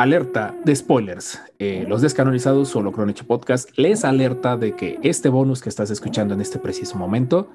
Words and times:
alerta 0.00 0.54
de 0.64 0.74
spoilers. 0.74 1.42
Eh, 1.58 1.84
los 1.86 2.00
descanonizados 2.00 2.70
solo 2.70 2.90
Croniche 2.90 3.22
Podcast 3.22 3.68
les 3.76 4.02
alerta 4.02 4.56
de 4.56 4.72
que 4.72 4.98
este 5.02 5.28
bonus 5.28 5.60
que 5.60 5.68
estás 5.68 5.90
escuchando 5.90 6.32
en 6.32 6.40
este 6.40 6.58
preciso 6.58 6.96
momento, 6.96 7.50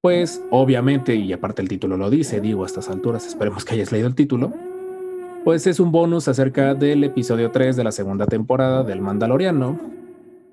pues 0.00 0.40
obviamente, 0.52 1.16
y 1.16 1.32
aparte 1.32 1.62
el 1.62 1.68
título 1.68 1.96
lo 1.96 2.08
dice, 2.08 2.40
digo 2.40 2.62
a 2.62 2.66
estas 2.66 2.88
alturas, 2.90 3.26
esperemos 3.26 3.64
que 3.64 3.74
hayas 3.74 3.90
leído 3.90 4.06
el 4.06 4.14
título, 4.14 4.52
pues 5.42 5.66
es 5.66 5.80
un 5.80 5.90
bonus 5.90 6.28
acerca 6.28 6.76
del 6.76 7.02
episodio 7.02 7.50
3 7.50 7.74
de 7.74 7.82
la 7.82 7.90
segunda 7.90 8.24
temporada 8.26 8.84
del 8.84 9.00
Mandaloriano. 9.00 9.76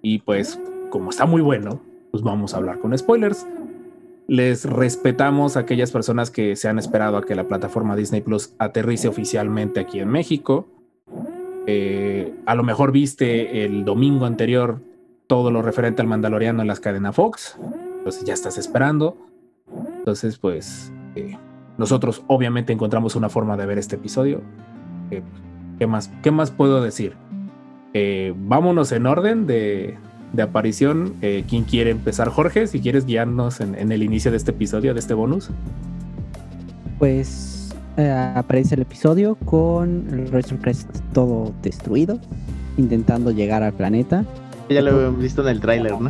Y 0.02 0.20
pues, 0.20 0.60
como 0.90 1.12
está 1.12 1.27
muy 1.27 1.44
bueno, 1.44 1.80
pues 2.10 2.24
vamos 2.24 2.55
a 2.55 2.58
hablar 2.58 2.80
con 2.80 2.98
spoilers. 2.98 3.46
Les 4.27 4.66
respetamos 4.66 5.55
a 5.55 5.60
aquellas 5.60 5.91
personas 5.91 6.32
que 6.32 6.55
se 6.55 6.68
han 6.68 6.80
esperado 6.80 7.16
a 7.16 7.24
que 7.24 7.35
la 7.35 7.48
plataforma 7.48 7.96
Disney 7.96 8.22
Plus 8.22 8.55
aterrice 8.58 9.07
oficialmente 9.07 9.79
aquí 9.79 9.99
en 9.99 10.10
México. 10.10 10.68
Eh, 11.68 12.34
a 12.46 12.55
lo 12.55 12.63
mejor 12.63 12.91
viste 12.91 13.65
el 13.65 13.85
domingo 13.85 14.26
anterior 14.26 14.82
todo 15.27 15.51
lo 15.51 15.62
referente 15.62 16.01
al 16.01 16.07
Mandaloriano 16.07 16.62
en 16.62 16.68
las 16.68 16.79
cadenas 16.79 17.15
Fox. 17.15 17.60
Entonces 17.98 18.23
ya 18.23 18.34
estás 18.34 18.57
esperando. 18.57 19.18
Entonces, 19.99 20.38
pues, 20.38 20.91
eh, 21.15 21.38
nosotros 21.77 22.23
obviamente 22.27 22.73
encontramos 22.73 23.15
una 23.15 23.29
forma 23.29 23.57
de 23.57 23.65
ver 23.65 23.77
este 23.77 23.98
episodio. 23.98 24.41
Eh, 25.12 25.21
¿qué, 25.77 25.85
más, 25.85 26.10
¿Qué 26.23 26.32
más 26.32 26.51
puedo 26.51 26.82
decir? 26.82 27.15
vámonos 28.35 28.91
en 28.91 29.07
orden 29.07 29.48
de, 29.48 29.98
de 30.34 30.41
aparición. 30.41 31.15
Eh, 31.21 31.43
¿Quién 31.48 31.63
quiere 31.63 31.91
empezar? 31.91 32.29
Jorge, 32.29 32.68
si 32.68 32.79
quieres 32.79 33.05
guiarnos 33.05 33.60
en, 33.60 33.91
el 33.91 34.04
inicio 34.04 34.32
de 34.32 34.38
este 34.38 34.51
episodio, 34.51 34.93
de 34.93 34.99
este 34.99 35.13
bonus. 35.13 35.49
Pues 36.99 37.57
eh, 37.98 38.34
aparece 38.35 38.76
el 38.76 38.81
episodio 38.81 39.35
con 39.45 40.07
el 40.12 40.31
Razor 40.31 40.59
Crest 40.59 40.90
todo 41.13 41.53
destruido, 41.62 42.20
intentando 42.77 43.31
llegar 43.31 43.63
al 43.63 43.73
planeta. 43.73 44.23
Ya 44.70 44.81
lo 44.81 45.01
hemos 45.01 45.20
visto 45.20 45.41
en 45.41 45.48
el 45.49 45.59
tráiler, 45.59 45.99
¿no? 45.99 46.09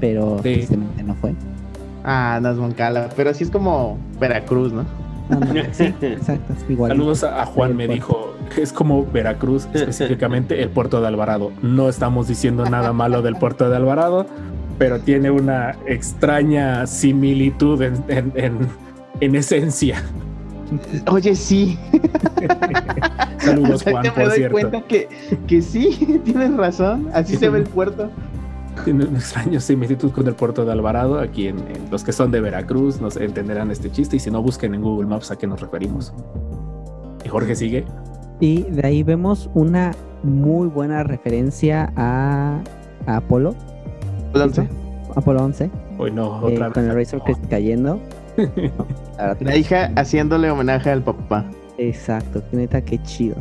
pero 0.00 0.36
tristemente 0.36 1.02
no 1.02 1.14
fue. 1.14 1.34
Ah, 2.04 2.38
no 2.42 2.50
es 2.50 2.56
Moncala, 2.56 3.10
pero 3.14 3.32
sí 3.34 3.44
es 3.44 3.50
como 3.50 3.98
Veracruz, 4.18 4.72
¿no? 4.72 4.84
sí, 5.72 5.84
exacto, 6.00 6.54
igual. 6.68 6.92
Saludos 6.92 7.24
a, 7.24 7.44
Juan, 7.46 7.76
me 7.76 7.86
dijo, 7.86 8.34
es 8.56 8.72
como 8.72 9.06
Veracruz, 9.06 9.68
específicamente 9.74 10.62
el 10.62 10.70
puerto 10.70 11.00
de 11.00 11.08
Alvarado. 11.08 11.52
No 11.62 11.88
estamos 11.88 12.28
diciendo 12.28 12.64
nada 12.68 12.92
malo 12.92 13.22
del 13.22 13.36
puerto 13.36 13.68
de 13.68 13.76
Alvarado, 13.76 14.26
pero 14.78 15.00
tiene 15.00 15.30
una 15.30 15.76
extraña 15.86 16.86
similitud 16.86 17.82
en, 17.82 19.34
esencia. 19.34 20.02
Oye, 21.10 21.34
sí. 21.34 21.78
Saludos, 23.38 23.82
Juan, 23.82 24.06
me 24.16 24.24
doy 24.24 24.48
cuenta 24.50 24.82
que, 24.82 25.08
que 25.46 25.62
sí, 25.62 26.20
tienes 26.24 26.56
razón. 26.56 27.08
Así 27.12 27.36
se 27.36 27.48
ve 27.48 27.58
el 27.58 27.64
puerto 27.64 28.10
tiene 28.84 29.04
un 29.04 29.16
extraño 29.16 29.60
similitud 29.60 30.10
con 30.10 30.26
el 30.26 30.34
puerto 30.34 30.64
de 30.64 30.72
Alvarado. 30.72 31.18
Aquí 31.18 31.48
en, 31.48 31.58
los 31.90 32.04
que 32.04 32.12
son 32.12 32.30
de 32.30 32.40
Veracruz 32.40 33.00
nos 33.00 33.16
entenderán 33.16 33.70
este 33.70 33.90
chiste 33.90 34.16
y 34.16 34.18
si 34.18 34.30
no 34.30 34.42
busquen 34.42 34.74
en 34.74 34.82
Google 34.82 35.06
Maps 35.06 35.30
a 35.30 35.36
qué 35.36 35.46
nos 35.46 35.60
referimos. 35.60 36.12
Y 37.24 37.28
Jorge 37.28 37.54
sigue. 37.54 37.84
Y 38.40 38.62
de 38.62 38.86
ahí 38.86 39.02
vemos 39.02 39.50
una 39.54 39.92
muy 40.22 40.68
buena 40.68 41.02
referencia 41.02 41.92
a, 41.96 42.60
Apolo. 43.06 43.54
¿Apolo 44.28 44.44
11? 44.44 44.68
Apolo 45.14 45.44
11. 45.44 45.70
Hoy 45.98 46.10
no, 46.10 46.38
otra 46.38 46.66
eh, 46.66 46.68
vez. 46.68 46.72
Con 46.72 46.84
el 46.84 46.94
Razor 46.94 47.22
Crest 47.24 47.46
cayendo. 47.48 48.00
la, 49.40 49.56
hija 49.56 49.90
haciéndole 49.96 50.50
homenaje 50.50 50.90
al 50.90 51.02
papá. 51.02 51.44
Exacto, 51.78 52.42
neta, 52.52 52.80
qué 52.82 53.02
chido. 53.02 53.36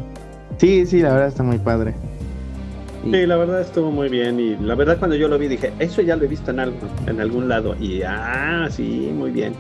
Sí, 0.58 0.86
sí, 0.86 1.02
la 1.02 1.14
verdad 1.14 1.28
está 1.28 1.44
muy 1.44 1.58
padre. 1.58 1.94
Sí, 3.04 3.26
la 3.26 3.38
verdad 3.38 3.62
estuvo 3.62 3.92
muy 3.92 4.10
bien 4.10 4.40
y 4.40 4.58
la 4.58 4.76
verdad 4.76 4.98
cuando 4.98 5.16
yo 5.16 5.28
lo 5.30 5.38
vi 5.38 5.48
dije, 5.48 5.72
eso 5.80 6.02
ya 6.02 6.18
lo 6.18 6.26
he 6.26 6.28
visto 6.28 6.52
en 6.52 6.60
algo, 6.60 6.78
en 7.08 7.22
algún 7.22 7.48
lado 7.48 7.76
y 7.80 8.02
ah, 8.04 8.68
sí, 8.70 9.12
muy 9.16 9.32
bien. 9.32 9.54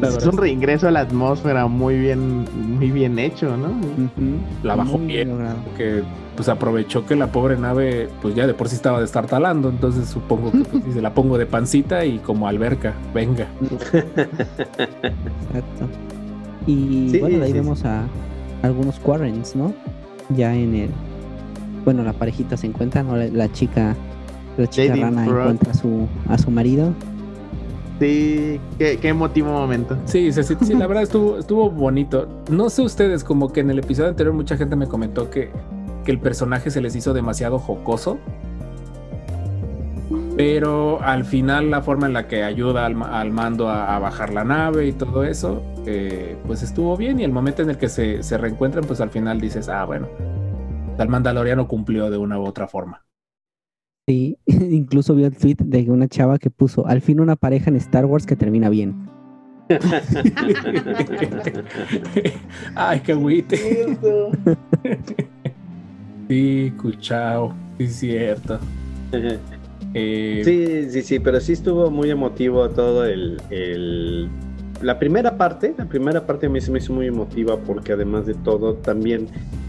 Pues 0.00 0.16
es 0.16 0.26
un 0.26 0.36
reingreso 0.36 0.88
a 0.88 0.90
la 0.90 1.00
atmósfera 1.00 1.66
muy 1.66 1.98
bien, 1.98 2.46
muy 2.76 2.90
bien 2.90 3.18
hecho, 3.18 3.56
¿no? 3.56 3.68
La 4.62 4.74
bajó 4.74 4.98
bien, 4.98 5.36
porque 5.64 6.02
pues 6.34 6.48
aprovechó 6.48 7.04
que 7.06 7.16
la 7.16 7.32
pobre 7.32 7.56
nave, 7.56 8.08
pues 8.22 8.34
ya 8.34 8.46
de 8.46 8.54
por 8.54 8.68
sí 8.68 8.76
estaba 8.76 9.00
destartalando, 9.00 9.68
entonces 9.68 10.08
supongo 10.08 10.52
que 10.52 10.58
pues, 10.58 10.84
se 10.94 11.02
la 11.02 11.14
pongo 11.14 11.38
de 11.38 11.46
pancita 11.46 12.04
y 12.04 12.18
como 12.18 12.48
alberca, 12.48 12.94
venga. 13.14 13.48
Exacto. 14.78 15.88
Y 16.66 17.18
bueno, 17.18 17.44
ahí 17.44 17.52
vemos 17.52 17.84
a 17.84 18.04
algunos 18.62 18.98
Quarrens, 18.98 19.54
¿no? 19.54 19.72
Ya 20.30 20.54
en 20.54 20.74
el 20.74 20.90
bueno, 21.86 22.02
la 22.02 22.12
parejita 22.12 22.56
se 22.56 22.66
encuentra, 22.66 23.04
¿no? 23.04 23.16
La, 23.16 23.52
chica, 23.52 23.94
la 24.58 24.66
chica 24.66 24.96
rana 24.96 25.24
encuentra 25.24 25.70
a 25.70 25.74
su, 25.74 26.08
a 26.28 26.36
su 26.36 26.50
marido. 26.50 26.92
Sí, 27.98 28.60
qué, 28.78 28.98
emotivo 29.02 29.50
momento. 29.50 29.96
Sí, 30.04 30.30
sí, 30.30 30.74
la 30.74 30.86
verdad 30.86 31.02
estuvo, 31.02 31.38
estuvo 31.38 31.70
bonito. 31.70 32.28
No 32.50 32.68
sé 32.68 32.82
ustedes, 32.82 33.24
como 33.24 33.52
que 33.52 33.60
en 33.60 33.70
el 33.70 33.78
episodio 33.78 34.10
anterior 34.10 34.34
mucha 34.34 34.56
gente 34.56 34.76
me 34.76 34.86
comentó 34.86 35.30
que, 35.30 35.50
que 36.04 36.12
el 36.12 36.20
personaje 36.20 36.70
se 36.70 36.80
les 36.82 36.94
hizo 36.94 37.14
demasiado 37.14 37.58
jocoso. 37.58 38.18
Pero 40.36 41.00
al 41.00 41.24
final 41.24 41.70
la 41.70 41.80
forma 41.80 42.06
en 42.06 42.12
la 42.12 42.28
que 42.28 42.44
ayuda 42.44 42.84
al, 42.84 42.94
mando 43.32 43.70
a, 43.70 43.98
bajar 43.98 44.34
la 44.34 44.44
nave 44.44 44.86
y 44.86 44.92
todo 44.92 45.24
eso, 45.24 45.62
eh, 45.86 46.36
pues 46.46 46.62
estuvo 46.62 46.94
bien. 46.98 47.18
Y 47.18 47.24
el 47.24 47.32
momento 47.32 47.62
en 47.62 47.70
el 47.70 47.78
que 47.78 47.88
se, 47.88 48.22
se 48.22 48.36
reencuentran, 48.36 48.84
pues 48.84 49.00
al 49.00 49.08
final 49.08 49.40
dices, 49.40 49.70
ah, 49.70 49.86
bueno, 49.86 50.08
el 50.98 51.08
Mandaloriano 51.08 51.66
cumplió 51.66 52.10
de 52.10 52.18
una 52.18 52.38
u 52.38 52.44
otra 52.44 52.68
forma. 52.68 53.05
Sí, 54.08 54.38
incluso 54.46 55.16
vio 55.16 55.26
el 55.26 55.36
tweet 55.36 55.56
de 55.58 55.90
una 55.90 56.06
chava 56.06 56.38
que 56.38 56.48
puso, 56.48 56.86
al 56.86 57.00
fin 57.00 57.18
una 57.18 57.34
pareja 57.34 57.70
en 57.70 57.76
Star 57.76 58.06
Wars 58.06 58.24
que 58.24 58.36
termina 58.36 58.68
bien. 58.68 58.94
Ay, 62.76 63.00
qué 63.00 63.10
agüite. 63.12 63.56
sí, 66.28 66.72
cuchao, 66.80 67.52
sí, 67.78 67.84
es 67.84 67.96
cierto. 67.96 68.60
Eh, 69.92 70.42
sí, 70.44 70.88
sí, 70.90 71.02
sí, 71.02 71.18
pero 71.18 71.40
sí 71.40 71.54
estuvo 71.54 71.90
muy 71.90 72.10
emotivo 72.10 72.68
todo 72.70 73.04
el, 73.04 73.42
el, 73.50 74.28
La 74.82 75.00
primera 75.00 75.36
parte, 75.36 75.74
la 75.76 75.86
primera 75.86 76.24
parte 76.24 76.46
a 76.46 76.48
mí 76.48 76.60
se 76.60 76.70
me 76.70 76.78
hizo 76.78 76.92
muy 76.92 77.08
emotiva 77.08 77.56
porque 77.56 77.94
además 77.94 78.26
de 78.26 78.34
todo 78.34 78.74
también 78.74 79.26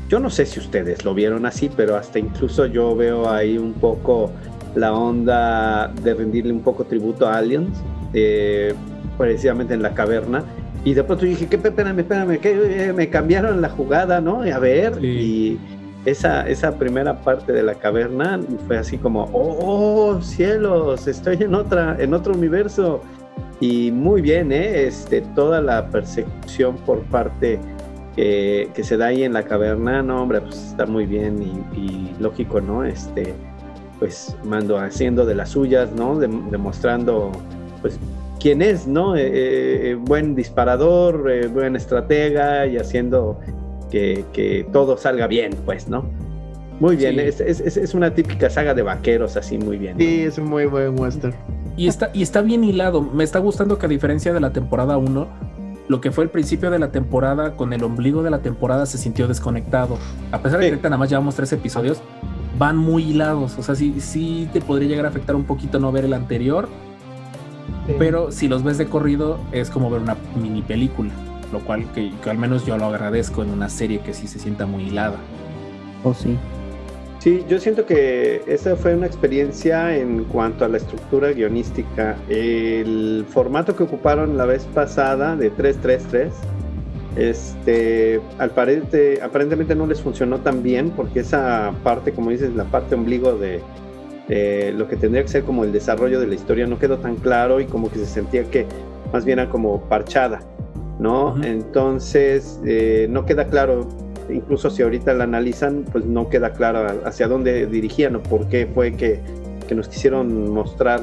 yo 0.10 0.20
no 0.20 0.30
sé 0.30 0.46
si 0.46 0.60
ustedes 0.60 1.04
lo 1.04 1.14
vieron 1.14 1.46
así, 1.46 1.70
pero 1.76 1.96
hasta 1.96 2.20
incluso 2.20 2.66
yo 2.66 2.96
veo 2.96 3.30
ahí 3.30 3.58
un 3.58 3.74
poco 3.74 4.32
la 4.76 4.94
onda 4.94 5.92
de 6.04 6.14
rendirle 6.14 6.54
un 6.54 6.62
poco 6.62 6.86
tributo 6.86 7.28
a 7.28 7.38
Aliens, 7.38 7.78
eh, 8.14 8.74
precisamente 9.18 9.74
en 9.74 9.82
la 9.82 9.94
caverna. 9.94 10.44
Y 10.86 10.94
de 10.94 11.04
pronto 11.04 11.26
dije, 11.26 11.48
¿qué? 11.48 11.58
Espérame, 11.58 12.00
espérame, 12.00 12.40
que 12.40 12.88
eh, 12.88 12.94
me 12.94 13.10
cambiaron 13.10 13.62
la 13.62 13.70
jugada, 13.70 14.22
¿no? 14.22 14.42
A 14.42 14.60
ver, 14.60 15.04
y 15.04 15.60
esa, 16.06 16.48
esa 16.48 16.78
primera 16.78 17.20
parte 17.20 17.52
de 17.52 17.64
la 17.64 17.76
caverna 17.76 18.40
fue 18.68 18.78
así 18.78 18.98
como, 18.98 19.30
oh, 19.34 20.22
cielos, 20.22 21.08
estoy 21.08 21.38
en, 21.42 21.54
otra, 21.54 21.98
en 22.00 22.14
otro 22.14 22.34
universo. 22.34 23.02
Y 23.60 23.92
muy 23.92 24.22
bien, 24.22 24.52
¿eh? 24.52 24.84
Este, 24.84 25.22
toda 25.36 25.60
la 25.60 25.90
persecución 25.90 26.78
por 26.86 27.02
parte 27.06 27.60
que, 28.18 28.84
se 28.84 28.98
da 28.98 29.08
ahí 29.08 29.24
en 29.24 29.34
la 29.34 29.44
caverna, 29.44 30.02
no, 30.02 30.24
hombre, 30.24 30.42
pues 30.42 30.56
está 30.56 30.86
muy 30.86 31.06
bien 31.06 31.42
y, 31.76 32.16
lógico, 32.20 32.60
¿no? 32.60 32.84
Este, 32.84 33.34
pues 34.00 34.36
mando 34.44 34.78
haciendo 34.80 35.26
de 35.26 35.36
las 35.36 35.50
suyas, 35.50 35.92
¿no? 35.94 36.18
demostrando, 36.20 37.32
pues, 37.82 38.00
quién 38.40 38.62
es, 38.62 38.88
¿no? 38.88 39.16
Eh, 39.16 39.92
eh, 39.92 39.96
buen 39.96 40.36
disparador, 40.36 41.30
eh, 41.32 41.48
buen 41.48 41.76
estratega 41.76 42.66
y 42.66 42.78
haciendo 42.78 43.40
que, 43.92 44.66
todo 44.74 44.98
salga 44.98 45.28
bien, 45.28 45.52
pues, 45.66 45.88
¿no? 45.88 46.06
Muy 46.80 46.96
bien, 46.96 47.20
es, 47.20 47.40
es, 47.40 47.94
una 47.96 48.14
típica 48.14 48.50
saga 48.52 48.74
de 48.76 48.84
vaqueros, 48.84 49.36
así 49.36 49.58
muy 49.58 49.78
bien. 49.78 49.98
Sí, 49.98 50.22
es 50.22 50.38
un 50.38 50.46
muy 50.46 50.66
buen 50.66 51.00
western. 51.00 51.34
Y 51.76 51.88
está, 51.88 52.12
y 52.14 52.22
está 52.22 52.42
bien 52.42 52.64
hilado. 52.64 53.02
Me 53.02 53.24
está 53.24 53.40
gustando 53.40 53.80
que 53.80 53.88
a 53.88 53.90
diferencia 53.90 54.32
de 54.32 54.40
la 54.40 54.52
temporada 54.52 54.98
1, 54.98 55.28
lo 55.88 56.02
que 56.02 56.12
fue 56.12 56.24
el 56.24 56.30
principio 56.30 56.70
de 56.70 56.80
la 56.80 56.92
temporada 56.92 57.54
con 57.54 57.74
el 57.74 57.84
ombligo 57.84 58.24
de 58.24 58.30
la 58.30 58.40
temporada 58.40 58.86
se 58.86 58.98
sintió 58.98 59.28
desconectado. 59.28 59.98
A 60.32 60.40
pesar 60.40 60.60
de 60.60 60.66
que 60.66 60.72
ahorita 60.72 60.90
nada 60.90 60.98
más 60.98 61.10
llevamos 61.10 61.36
tres 61.36 61.52
episodios, 61.54 62.02
van 62.58 62.78
muy 62.78 63.12
hilados. 63.12 63.58
O 63.58 63.64
sea, 63.64 63.76
sí, 63.76 63.96
sí 64.00 64.50
te 64.52 64.62
podría 64.62 64.90
llegar 64.90 65.06
a 65.06 65.10
afectar 65.10 65.36
un 65.36 65.46
poquito 65.46 65.80
no 65.80 65.92
ver 65.92 66.06
el 66.06 66.14
anterior. 66.14 66.68
Pero 67.98 68.32
si 68.32 68.50
los 68.50 68.64
ves 68.64 68.78
de 68.78 68.88
corrido, 68.88 69.40
es 69.54 69.70
como 69.70 69.90
ver 69.90 70.02
una 70.02 70.18
mini 70.36 70.62
película. 70.62 71.12
Lo 71.54 71.60
cual 71.60 71.86
que, 71.94 72.12
al 72.30 72.38
menos 72.38 72.66
yo 72.66 72.78
lo 72.78 72.86
agradezco 72.86 73.42
en 73.42 73.50
una 73.50 73.70
serie 73.70 74.02
que 74.02 74.14
sí 74.14 74.28
se 74.28 74.40
sienta 74.40 74.66
muy 74.66 74.84
hilada. 74.84 75.16
Oh, 76.04 76.14
sí. 76.14 76.38
Sí, 77.20 77.44
yo 77.50 77.60
siento 77.60 77.86
que 77.86 78.44
esa 78.48 78.76
fue 78.76 78.96
una 78.96 79.08
experiencia 79.08 79.98
en 79.98 80.24
cuanto 80.26 80.66
a 80.66 80.68
la 80.68 80.78
estructura 80.78 81.32
guionística. 81.32 82.16
El 82.30 83.26
formato 83.28 83.76
que 83.76 83.84
ocuparon 83.84 84.38
la 84.38 84.46
vez 84.46 84.66
pasada 84.74 85.36
de 85.36 85.50
333, 85.50 86.34
este, 87.18 88.22
aparente, 88.38 89.20
aparentemente 89.24 89.74
no 89.74 89.88
les 89.88 90.00
funcionó 90.00 90.40
tan 90.42 90.62
bien 90.62 90.92
porque 90.92 91.22
esa 91.22 91.74
parte, 91.84 92.12
como 92.12 92.30
dices, 92.30 92.54
la 92.56 92.66
parte 92.66 92.94
ombligo 92.94 93.34
de 93.34 93.62
lo 94.74 94.88
que 94.88 94.96
tendría 94.98 95.24
que 95.24 95.30
ser 95.30 95.44
como 95.44 95.64
el 95.64 95.72
desarrollo 95.72 96.20
de 96.20 96.28
la 96.28 96.36
historia 96.36 96.68
no 96.68 96.78
quedó 96.78 96.98
tan 96.98 97.16
claro 97.16 97.60
y 97.60 97.66
como 97.66 97.90
que 97.90 97.98
se 98.00 98.06
sentía 98.06 98.44
que 98.44 98.68
más 99.12 99.26
bien 99.26 99.40
era 99.40 99.50
como 99.50 99.82
parchada, 99.82 100.42
¿no? 101.00 101.42
Entonces, 101.44 102.60
eh, 102.66 103.08
no 103.10 103.26
queda 103.26 103.48
claro 103.48 103.88
incluso 104.30 104.70
si 104.70 104.84
ahorita 104.84 105.14
la 105.14 105.24
analizan, 105.26 105.86
pues 105.92 106.06
no 106.06 106.30
queda 106.30 106.54
claro 106.54 106.86
hacia 107.06 107.28
dónde 107.28 107.66
dirigían 107.68 108.16
o 108.16 108.24
por 108.24 108.48
qué 108.50 108.68
fue 108.74 108.94
que, 108.94 109.20
nos 109.76 109.90
quisieron 109.90 110.50
mostrar 110.52 111.02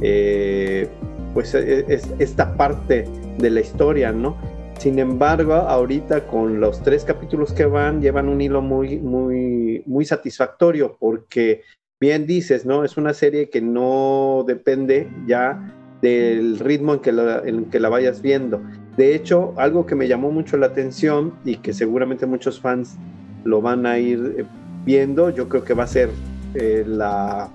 eh, 0.00 0.88
pues 1.34 1.54
e, 1.54 1.80
e, 1.80 2.00
esta 2.18 2.56
parte 2.56 3.06
de 3.38 3.50
la 3.50 3.60
historia, 3.60 4.10
¿no? 4.10 4.36
Sin 4.78 4.98
embargo, 4.98 5.52
ahorita 5.52 6.26
con 6.26 6.58
los 6.58 6.82
tres 6.82 7.04
capítulos 7.04 7.52
que 7.52 7.66
van, 7.66 8.00
llevan 8.00 8.30
un 8.30 8.40
hilo 8.40 8.62
muy, 8.62 8.98
muy, 8.98 9.82
muy 9.84 10.06
satisfactorio 10.06 10.96
porque 10.98 11.60
bien 12.00 12.26
dices, 12.26 12.64
¿no? 12.64 12.82
Es 12.82 12.96
una 12.96 13.12
serie 13.12 13.50
que 13.50 13.60
no 13.60 14.42
depende 14.46 15.10
ya 15.26 15.76
del 16.00 16.58
ritmo 16.58 16.94
en 16.94 17.00
que 17.00 17.10
en 17.10 17.64
que 17.66 17.78
la 17.78 17.90
vayas 17.90 18.22
viendo. 18.22 18.62
De 18.96 19.14
hecho, 19.14 19.54
algo 19.56 19.86
que 19.86 19.94
me 19.94 20.08
llamó 20.08 20.30
mucho 20.30 20.56
la 20.56 20.66
atención 20.66 21.34
y 21.44 21.56
que 21.56 21.72
seguramente 21.72 22.26
muchos 22.26 22.60
fans 22.60 22.96
lo 23.44 23.62
van 23.62 23.86
a 23.86 23.98
ir 23.98 24.36
eh, 24.38 24.44
viendo, 24.84 25.30
yo 25.30 25.48
creo 25.48 25.64
que 25.64 25.74
va 25.74 25.84
a 25.84 25.86
ser 25.86 26.10
eh, 26.54 26.84
la 26.86 27.48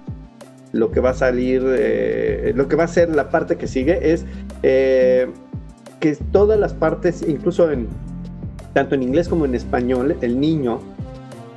lo 0.71 0.91
que 0.91 0.99
va 0.99 1.11
a 1.11 1.13
salir, 1.13 1.63
eh, 1.65 2.51
lo 2.53 2.67
que 2.67 2.75
va 2.75 2.83
a 2.83 2.87
ser 2.87 3.15
la 3.15 3.29
parte 3.29 3.55
que 3.55 3.65
sigue 3.65 4.11
es 4.11 4.25
que 4.61 6.17
todas 6.33 6.59
las 6.59 6.73
partes, 6.73 7.23
incluso 7.25 7.71
en 7.71 7.87
tanto 8.73 8.95
en 8.95 9.03
inglés 9.03 9.29
como 9.29 9.45
en 9.45 9.55
español, 9.55 10.17
el 10.19 10.37
niño 10.37 10.81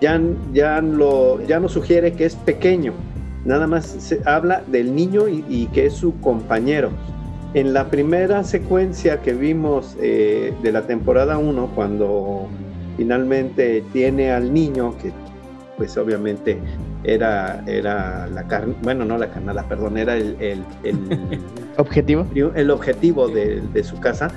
ya, 0.01 0.21
ya, 0.53 0.81
lo, 0.81 1.45
ya 1.47 1.67
sugiere 1.69 2.13
que 2.13 2.27
es 2.27 2.37
pequeño. 2.37 2.93
Nada 3.45 3.67
más 3.67 3.87
se 3.87 4.21
habla 4.25 4.63
del 4.69 4.95
niño 4.95 5.27
y 5.29 5.67
que 5.73 5.87
es 5.87 5.95
su 5.95 6.21
compañero. 6.21 6.91
En 7.55 7.73
la 7.73 7.89
primera 7.89 8.45
secuencia 8.45 9.23
que 9.23 9.33
vimos 9.33 9.97
eh, 10.01 10.53
de 10.63 10.73
la 10.73 10.83
temporada 10.83 11.39
1, 11.39 11.71
cuando 11.75 12.47
finalmente 12.97 13.83
tiene 13.93 14.31
al 14.31 14.53
niño, 14.53 14.95
que 14.99 15.13
pues 15.79 15.97
obviamente 15.97 16.59
era, 17.05 17.63
era 17.67 18.27
la 18.27 18.43
carne, 18.49 18.75
bueno, 18.83 19.05
no 19.05 19.17
la 19.17 19.31
carnada, 19.31 19.63
perdón, 19.67 19.97
era 19.97 20.17
el, 20.17 20.37
objetivo. 21.79 22.27
El 22.35 22.71
objetivo 22.71 23.29
de, 23.29 23.83
su 23.83 23.99
casa. 23.99 24.31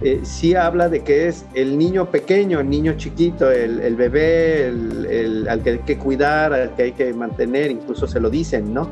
Eh, 0.00 0.20
sí 0.22 0.54
habla 0.54 0.88
de 0.88 1.02
que 1.02 1.28
es 1.28 1.44
el 1.54 1.76
niño 1.76 2.10
pequeño, 2.10 2.60
el 2.60 2.70
niño 2.70 2.94
chiquito, 2.96 3.50
el, 3.50 3.94
bebé, 3.96 4.68
el, 4.68 5.46
al 5.48 5.62
que 5.62 5.70
hay 5.70 5.78
que 5.80 5.98
cuidar, 5.98 6.52
al 6.52 6.74
que 6.74 6.84
hay 6.84 6.92
que 6.92 7.12
mantener, 7.12 7.70
incluso 7.70 8.06
se 8.06 8.20
lo 8.20 8.30
dicen, 8.30 8.72
¿no? 8.72 8.88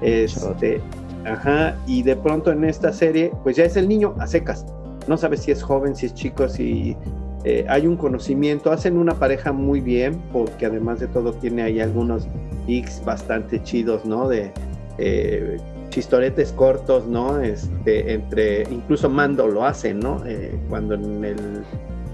Este, 0.00 0.80
Ajá, 1.24 1.76
y 1.86 2.02
de 2.02 2.16
pronto 2.16 2.50
en 2.50 2.64
esta 2.64 2.92
serie, 2.92 3.30
pues 3.42 3.56
ya 3.56 3.64
es 3.64 3.76
el 3.76 3.88
niño 3.88 4.14
a 4.18 4.26
secas. 4.26 4.64
No 5.06 5.16
sabes 5.16 5.40
si 5.42 5.50
es 5.50 5.62
joven, 5.62 5.94
si 5.94 6.06
es 6.06 6.14
chico, 6.14 6.48
si 6.48 6.96
eh, 7.44 7.64
hay 7.68 7.86
un 7.86 7.96
conocimiento. 7.96 8.70
Hacen 8.70 8.96
una 8.96 9.14
pareja 9.14 9.52
muy 9.52 9.80
bien, 9.80 10.20
porque 10.32 10.66
además 10.66 11.00
de 11.00 11.08
todo 11.08 11.32
tiene 11.32 11.62
ahí 11.62 11.80
algunos 11.80 12.26
X 12.66 13.02
bastante 13.04 13.62
chidos, 13.62 14.04
¿no? 14.04 14.28
De 14.28 14.52
eh, 14.98 15.58
chistoretes 15.90 16.52
cortos, 16.52 17.06
¿no? 17.06 17.40
Este, 17.40 18.12
entre, 18.12 18.62
incluso 18.70 19.08
Mando 19.10 19.48
lo 19.48 19.64
hace, 19.64 19.94
¿no? 19.94 20.22
Eh, 20.26 20.58
cuando 20.68 20.94
en, 20.94 21.24
el, 21.24 21.64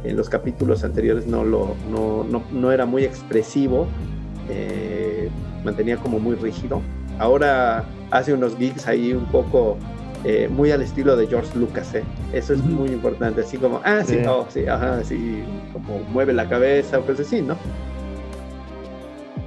en 0.04 0.16
los 0.16 0.28
capítulos 0.28 0.84
anteriores 0.84 1.26
no, 1.26 1.44
lo, 1.44 1.74
no, 1.90 2.24
no, 2.24 2.42
no 2.52 2.72
era 2.72 2.86
muy 2.86 3.04
expresivo, 3.04 3.86
mantenía 5.64 5.96
como 5.96 6.20
muy 6.20 6.36
rígido. 6.36 6.80
Ahora 7.18 7.84
hace 8.10 8.32
unos 8.32 8.56
gigs 8.56 8.86
ahí 8.86 9.12
un 9.12 9.26
poco 9.26 9.76
eh, 10.24 10.48
muy 10.48 10.70
al 10.70 10.82
estilo 10.82 11.16
de 11.16 11.26
George 11.26 11.56
Lucas, 11.58 11.94
¿eh? 11.94 12.04
Eso 12.32 12.54
es 12.54 12.62
muy 12.62 12.90
importante, 12.90 13.42
así 13.42 13.56
como, 13.58 13.80
ah, 13.84 14.02
sí, 14.04 14.18
oh, 14.28 14.46
sí, 14.48 14.66
ajá, 14.66 15.04
sí, 15.04 15.44
como 15.72 16.00
mueve 16.12 16.32
la 16.32 16.48
cabeza, 16.48 17.00
pues 17.00 17.20
así, 17.20 17.42
¿no? 17.42 17.56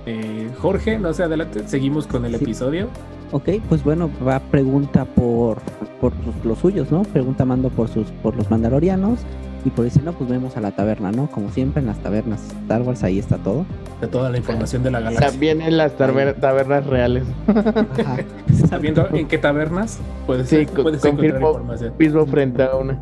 Eh, 0.06 0.50
Jorge, 0.58 0.98
no 0.98 1.14
sé, 1.14 1.24
adelante, 1.24 1.68
seguimos 1.68 2.08
con 2.08 2.26
el 2.26 2.36
episodio. 2.36 2.88
Ok, 3.32 3.50
pues 3.68 3.84
bueno, 3.84 4.10
va 4.28 4.40
pregunta 4.40 5.06
por, 5.06 5.60
por 6.02 6.14
los 6.44 6.58
suyos, 6.58 6.92
¿no? 6.92 7.04
Pregunta 7.04 7.46
mando 7.46 7.70
por 7.70 7.88
sus 7.88 8.08
por 8.24 8.36
los 8.36 8.50
mandalorianos 8.50 9.20
y 9.66 9.70
por 9.70 9.86
decir, 9.86 10.04
no, 10.04 10.14
pues 10.14 10.30
vemos 10.30 10.56
a 10.58 10.62
la 10.62 10.72
taberna, 10.72 11.12
¿no? 11.12 11.30
Como 11.30 11.50
siempre 11.52 11.82
en 11.82 11.88
las 11.88 12.00
tabernas 12.00 12.42
Star 12.64 12.82
Wars, 12.82 13.04
ahí 13.04 13.20
está 13.20 13.38
todo. 13.38 13.66
De 14.00 14.08
toda 14.08 14.30
la 14.30 14.38
información 14.38 14.84
de 14.84 14.92
la 14.92 15.02
galaxia. 15.02 15.32
También 15.32 15.62
en 15.62 15.78
las 15.78 15.96
tabernas 15.98 16.86
reales. 16.86 17.24
Ajá. 17.48 18.18
Sabiendo 18.70 19.08
en 19.12 19.28
qué 19.28 19.38
tabernas 19.38 20.00
puedes, 20.26 20.48
sí, 20.48 20.66
puedes 20.66 21.04
encontrar 21.04 21.42
información. 21.42 21.94
Mismo 21.98 22.26
frente 22.26 22.64
a 22.64 22.76
una. 22.76 23.00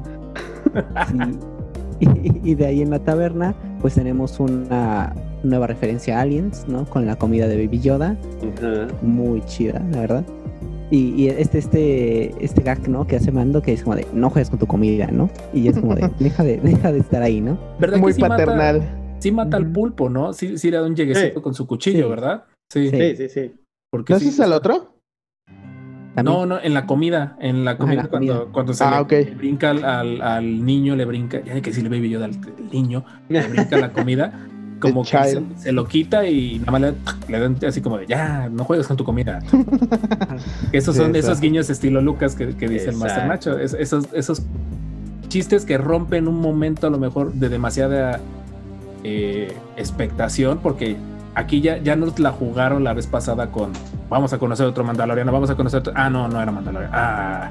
Y, 1.99 2.53
de 2.53 2.65
ahí 2.67 2.81
en 2.83 2.91
la 2.91 2.99
taberna, 2.99 3.55
pues 3.81 3.95
tenemos 3.95 4.39
una 4.39 5.15
nueva 5.41 5.65
referencia 5.65 6.19
a 6.19 6.21
Aliens, 6.21 6.67
¿no? 6.67 6.85
Con 6.85 7.07
la 7.07 7.15
comida 7.15 7.47
de 7.47 7.57
Baby 7.65 7.79
Yoda. 7.79 8.15
Muy 9.01 9.41
chida, 9.45 9.81
la 9.91 10.01
verdad. 10.01 10.23
Y, 10.89 11.27
este, 11.27 11.57
este, 11.57 12.43
este 12.43 12.61
gag, 12.61 12.87
¿no? 12.87 13.05
Que 13.05 13.17
hace 13.17 13.31
Mando, 13.31 13.61
que 13.61 13.73
es 13.73 13.83
como 13.83 13.95
de, 13.95 14.07
no 14.13 14.29
juegues 14.29 14.49
con 14.49 14.57
tu 14.57 14.67
comida, 14.67 15.07
¿no? 15.11 15.29
Y 15.53 15.67
es 15.67 15.77
como 15.77 15.95
de, 15.95 16.09
deja 16.19 16.43
de, 16.43 16.57
deja 16.57 16.91
de 16.91 16.99
estar 16.99 17.21
ahí, 17.21 17.41
¿no? 17.41 17.59
¿Verdad 17.79 17.97
Muy 17.97 18.13
paternal. 18.13 19.15
sí 19.19 19.31
mata 19.31 19.57
al 19.57 19.69
pulpo, 19.71 20.09
¿no? 20.09 20.31
Sí, 20.31 20.57
sí 20.57 20.71
le 20.71 20.77
da 20.77 20.83
un 20.83 20.95
lleguecito 20.95 21.41
con 21.41 21.53
su 21.53 21.67
cuchillo, 21.67 22.09
¿verdad? 22.09 22.45
Sí, 22.71 22.89
sí, 22.89 23.15
sí. 23.17 23.29
sí. 23.29 23.51
Porque 23.91 24.13
¿No 24.13 24.19
es 24.19 24.39
el 24.39 24.53
otro? 24.53 24.97
No, 26.23 26.45
no, 26.45 26.59
en 26.59 26.73
la 26.73 26.87
comida, 26.87 27.37
en 27.39 27.63
la 27.63 27.77
comida, 27.77 28.07
cuando, 28.07 28.51
cuando 28.51 28.73
se 28.73 28.83
ah, 28.83 29.05
le, 29.07 29.35
brinca 29.35 29.69
al, 29.69 30.21
al, 30.21 30.65
niño, 30.65 30.95
le 30.95 31.05
brinca, 31.05 31.43
ya 31.43 31.53
hay 31.53 31.61
que 31.61 31.69
decirle 31.69 31.89
baby 31.89 32.09
yo 32.09 32.23
al 32.23 32.31
niño, 32.71 33.05
le 33.29 33.47
brinca 33.47 33.77
la 33.77 33.93
comida 33.93 34.47
como 34.79 35.03
que 35.03 35.43
se, 35.57 35.71
lo 35.71 35.87
quita 35.87 36.27
y 36.27 36.59
nada 36.59 36.71
más 36.71 36.93
le, 37.27 37.39
dan 37.39 37.57
así 37.65 37.81
como 37.81 37.97
de 37.97 38.07
ya, 38.07 38.49
no 38.49 38.63
juegues 38.63 38.87
con 38.87 38.97
tu 38.97 39.03
comida. 39.03 39.39
esos 40.71 40.95
son 40.95 41.15
esos 41.15 41.39
guiños 41.39 41.69
estilo 41.69 42.01
Lucas 42.01 42.35
que, 42.35 42.45
dice 42.45 42.89
el 42.89 42.97
Master 42.97 43.27
Nacho. 43.27 43.57
esos, 43.57 44.07
esos 44.13 44.43
chistes 45.27 45.65
que 45.65 45.77
rompen 45.77 46.27
un 46.27 46.39
momento 46.39 46.87
a 46.87 46.89
lo 46.89 46.97
mejor 46.97 47.33
de 47.33 47.49
demasiada 47.49 48.19
eh, 49.03 49.53
expectación, 49.75 50.59
porque 50.59 50.95
aquí 51.35 51.61
ya, 51.61 51.77
ya 51.77 51.95
nos 51.95 52.19
la 52.19 52.31
jugaron 52.31 52.83
la 52.83 52.93
vez 52.93 53.07
pasada 53.07 53.51
con 53.51 53.73
vamos 54.09 54.33
a 54.33 54.37
conocer 54.37 54.65
otro 54.65 54.83
Mandaloriano, 54.83 55.31
vamos 55.31 55.49
a 55.49 55.55
conocer 55.55 55.79
otro. 55.79 55.93
Ah, 55.95 56.09
no, 56.09 56.27
no 56.27 56.41
era 56.41 56.51
Mandaloriano. 56.51 56.93
Ah 56.95 57.49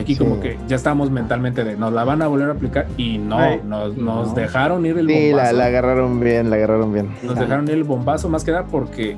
aquí 0.00 0.16
como 0.16 0.40
que 0.40 0.58
ya 0.68 0.76
estábamos 0.76 1.10
mentalmente 1.10 1.64
de 1.64 1.76
nos 1.76 1.92
la 1.92 2.04
van 2.04 2.22
a 2.22 2.28
volver 2.28 2.48
a 2.48 2.52
aplicar 2.52 2.86
y 2.96 3.18
no, 3.18 3.38
nos, 3.64 4.34
dejaron 4.34 4.86
ir 4.86 4.98
el 4.98 5.06
bombazo. 5.06 5.50
Sí, 5.50 5.56
la, 5.56 5.64
agarraron 5.64 6.20
bien, 6.20 6.50
la 6.50 6.56
agarraron 6.56 6.92
bien. 6.92 7.08
Nos 7.22 7.38
dejaron 7.38 7.66
ir 7.68 7.74
el 7.74 7.84
bombazo 7.84 8.28
más 8.28 8.44
que 8.44 8.52
nada 8.52 8.66
porque 8.66 9.16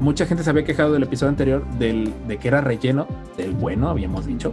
mucha 0.00 0.26
gente 0.26 0.42
se 0.44 0.50
había 0.50 0.64
quejado 0.64 0.92
del 0.92 1.02
episodio 1.02 1.30
anterior 1.30 1.66
del, 1.78 2.12
de 2.26 2.36
que 2.36 2.48
era 2.48 2.60
relleno 2.60 3.06
del 3.36 3.52
bueno, 3.52 3.88
habíamos 3.88 4.26
dicho. 4.26 4.52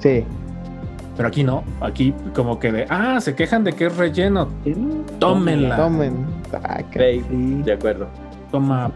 Sí. 0.00 0.24
Pero 1.16 1.28
aquí 1.28 1.44
no, 1.44 1.62
aquí 1.80 2.14
como 2.34 2.58
que 2.58 2.72
de, 2.72 2.86
ah, 2.88 3.20
se 3.20 3.34
quejan 3.34 3.64
de 3.64 3.74
que 3.74 3.86
es 3.86 3.96
relleno. 3.96 4.48
Tómenla. 5.18 5.76
Tomen. 5.76 6.24
Ah, 6.52 6.82
de 6.92 7.72
acuerdo. 7.72 8.08
Toma 8.50 8.90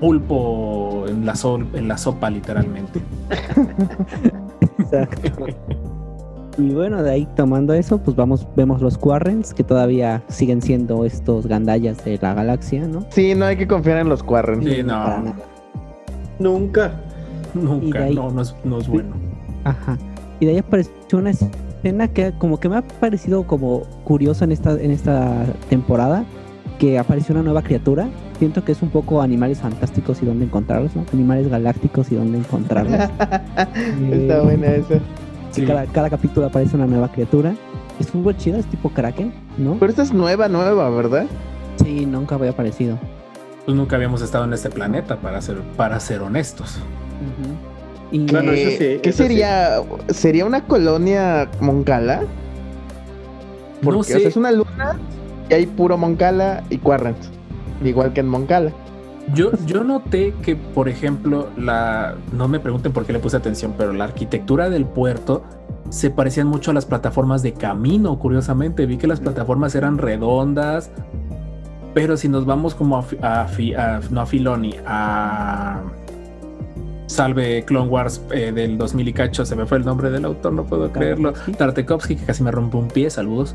pulpo 0.00 1.04
en 1.08 1.26
la, 1.26 1.34
sol, 1.36 1.66
en 1.74 1.88
la 1.88 1.96
sopa, 1.96 2.30
literalmente. 2.30 3.00
Exacto. 4.92 5.46
Y 6.58 6.72
bueno, 6.72 7.02
de 7.02 7.10
ahí 7.10 7.28
tomando 7.36 7.74
eso, 7.74 7.98
pues 7.98 8.16
vamos, 8.16 8.46
vemos 8.56 8.80
los 8.80 8.96
Quarrens, 8.96 9.52
que 9.52 9.62
todavía 9.62 10.22
siguen 10.28 10.62
siendo 10.62 11.04
estos 11.04 11.46
gandallas 11.46 12.02
de 12.04 12.18
la 12.20 12.32
galaxia, 12.32 12.86
¿no? 12.86 13.04
Sí, 13.10 13.34
no 13.34 13.44
hay 13.44 13.56
que 13.56 13.66
confiar 13.66 13.98
en 13.98 14.08
los 14.08 14.22
Quarrens. 14.22 14.64
Sí, 14.64 14.82
no. 14.82 15.34
Nunca. 16.38 16.92
Nunca, 17.52 18.08
no, 18.10 18.30
no 18.30 18.42
es, 18.78 18.88
bueno. 18.88 19.14
Ajá. 19.64 19.98
Y 20.40 20.46
de 20.46 20.52
ahí 20.52 20.58
apareció 20.58 21.18
una 21.18 21.30
escena 21.30 22.08
que 22.08 22.32
como 22.38 22.58
que 22.58 22.68
me 22.68 22.76
ha 22.76 22.82
parecido 22.82 23.46
como 23.46 23.82
curioso 24.04 24.44
en 24.44 24.52
esta, 24.52 24.72
en 24.72 24.90
esta 24.90 25.44
temporada, 25.68 26.24
que 26.78 26.98
apareció 26.98 27.34
una 27.34 27.42
nueva 27.42 27.62
criatura. 27.62 28.08
Siento 28.38 28.64
que 28.64 28.72
es 28.72 28.82
un 28.82 28.90
poco 28.90 29.22
animales 29.22 29.58
fantásticos 29.58 30.22
y 30.22 30.26
dónde 30.26 30.44
encontrarlos, 30.44 30.94
¿no? 30.94 31.06
Animales 31.12 31.48
galácticos 31.48 32.12
y 32.12 32.16
dónde 32.16 32.38
encontrarlos. 32.38 32.94
Está 34.12 34.38
eh, 34.38 34.40
buena 34.42 34.66
eso. 34.68 35.00
cada, 35.66 35.86
cada, 35.86 36.10
capítulo 36.10 36.46
aparece 36.46 36.76
una 36.76 36.86
nueva 36.86 37.10
criatura. 37.10 37.54
Es 37.98 38.12
un 38.12 38.22
buen 38.22 38.36
chido, 38.36 38.58
es 38.58 38.66
tipo 38.66 38.90
Kraken, 38.90 39.32
¿no? 39.56 39.76
Pero 39.80 39.90
esta 39.90 40.02
es 40.02 40.12
nueva, 40.12 40.48
nueva, 40.48 40.90
¿verdad? 40.90 41.26
Sí, 41.82 42.04
nunca 42.04 42.34
había 42.34 42.50
aparecido. 42.50 42.98
Pues 43.64 43.76
nunca 43.76 43.96
habíamos 43.96 44.20
estado 44.20 44.44
en 44.44 44.52
este 44.52 44.68
planeta, 44.70 45.16
para 45.16 45.40
ser, 45.40 45.60
para 45.76 45.98
ser 45.98 46.20
honestos. 46.20 46.78
¿Qué 48.12 49.12
sería? 49.12 49.82
¿Sería 50.08 50.44
una 50.44 50.64
colonia 50.64 51.48
moncala? 51.60 52.22
Porque 53.82 54.14
es 54.14 54.36
una 54.36 54.52
luna 54.52 54.98
y 55.48 55.54
hay 55.54 55.66
puro 55.66 55.98
moncala 55.98 56.62
y 56.70 56.78
Quarrent. 56.78 57.18
Igual 57.82 58.12
que 58.12 58.20
en 58.20 58.28
moncala. 58.28 58.72
Yo, 59.34 59.50
yo 59.66 59.82
noté 59.82 60.34
que, 60.42 60.54
por 60.56 60.88
ejemplo, 60.88 61.48
la. 61.56 62.14
No 62.32 62.48
me 62.48 62.60
pregunten 62.60 62.92
por 62.92 63.04
qué 63.04 63.12
le 63.12 63.18
puse 63.18 63.36
atención, 63.36 63.74
pero 63.76 63.92
la 63.92 64.04
arquitectura 64.04 64.70
del 64.70 64.84
puerto 64.84 65.42
se 65.90 66.10
parecían 66.10 66.46
mucho 66.46 66.70
a 66.70 66.74
las 66.74 66.86
plataformas 66.86 67.42
de 67.42 67.52
camino, 67.52 68.18
curiosamente. 68.18 68.86
Vi 68.86 68.98
que 68.98 69.06
las 69.06 69.20
plataformas 69.20 69.74
eran 69.74 69.98
redondas. 69.98 70.90
Pero 71.92 72.16
si 72.16 72.28
nos 72.28 72.44
vamos 72.44 72.74
como 72.74 72.98
a, 72.98 73.04
a 73.22 74.00
no 74.10 74.20
a 74.20 74.26
Filoni, 74.26 74.74
a 74.86 75.82
Salve 77.06 77.64
Clone 77.64 77.88
Wars 77.88 78.20
eh, 78.30 78.52
del 78.52 78.76
2000 78.76 79.08
y 79.08 79.12
cacho, 79.12 79.44
se 79.46 79.56
me 79.56 79.64
fue 79.64 79.78
el 79.78 79.84
nombre 79.84 80.10
del 80.10 80.24
autor, 80.24 80.52
no 80.52 80.64
puedo 80.64 80.92
creerlo. 80.92 81.32
Tartakovsky, 81.56 82.16
que 82.16 82.24
casi 82.26 82.42
me 82.42 82.50
rompe 82.50 82.76
un 82.76 82.88
pie, 82.88 83.08
saludos. 83.10 83.54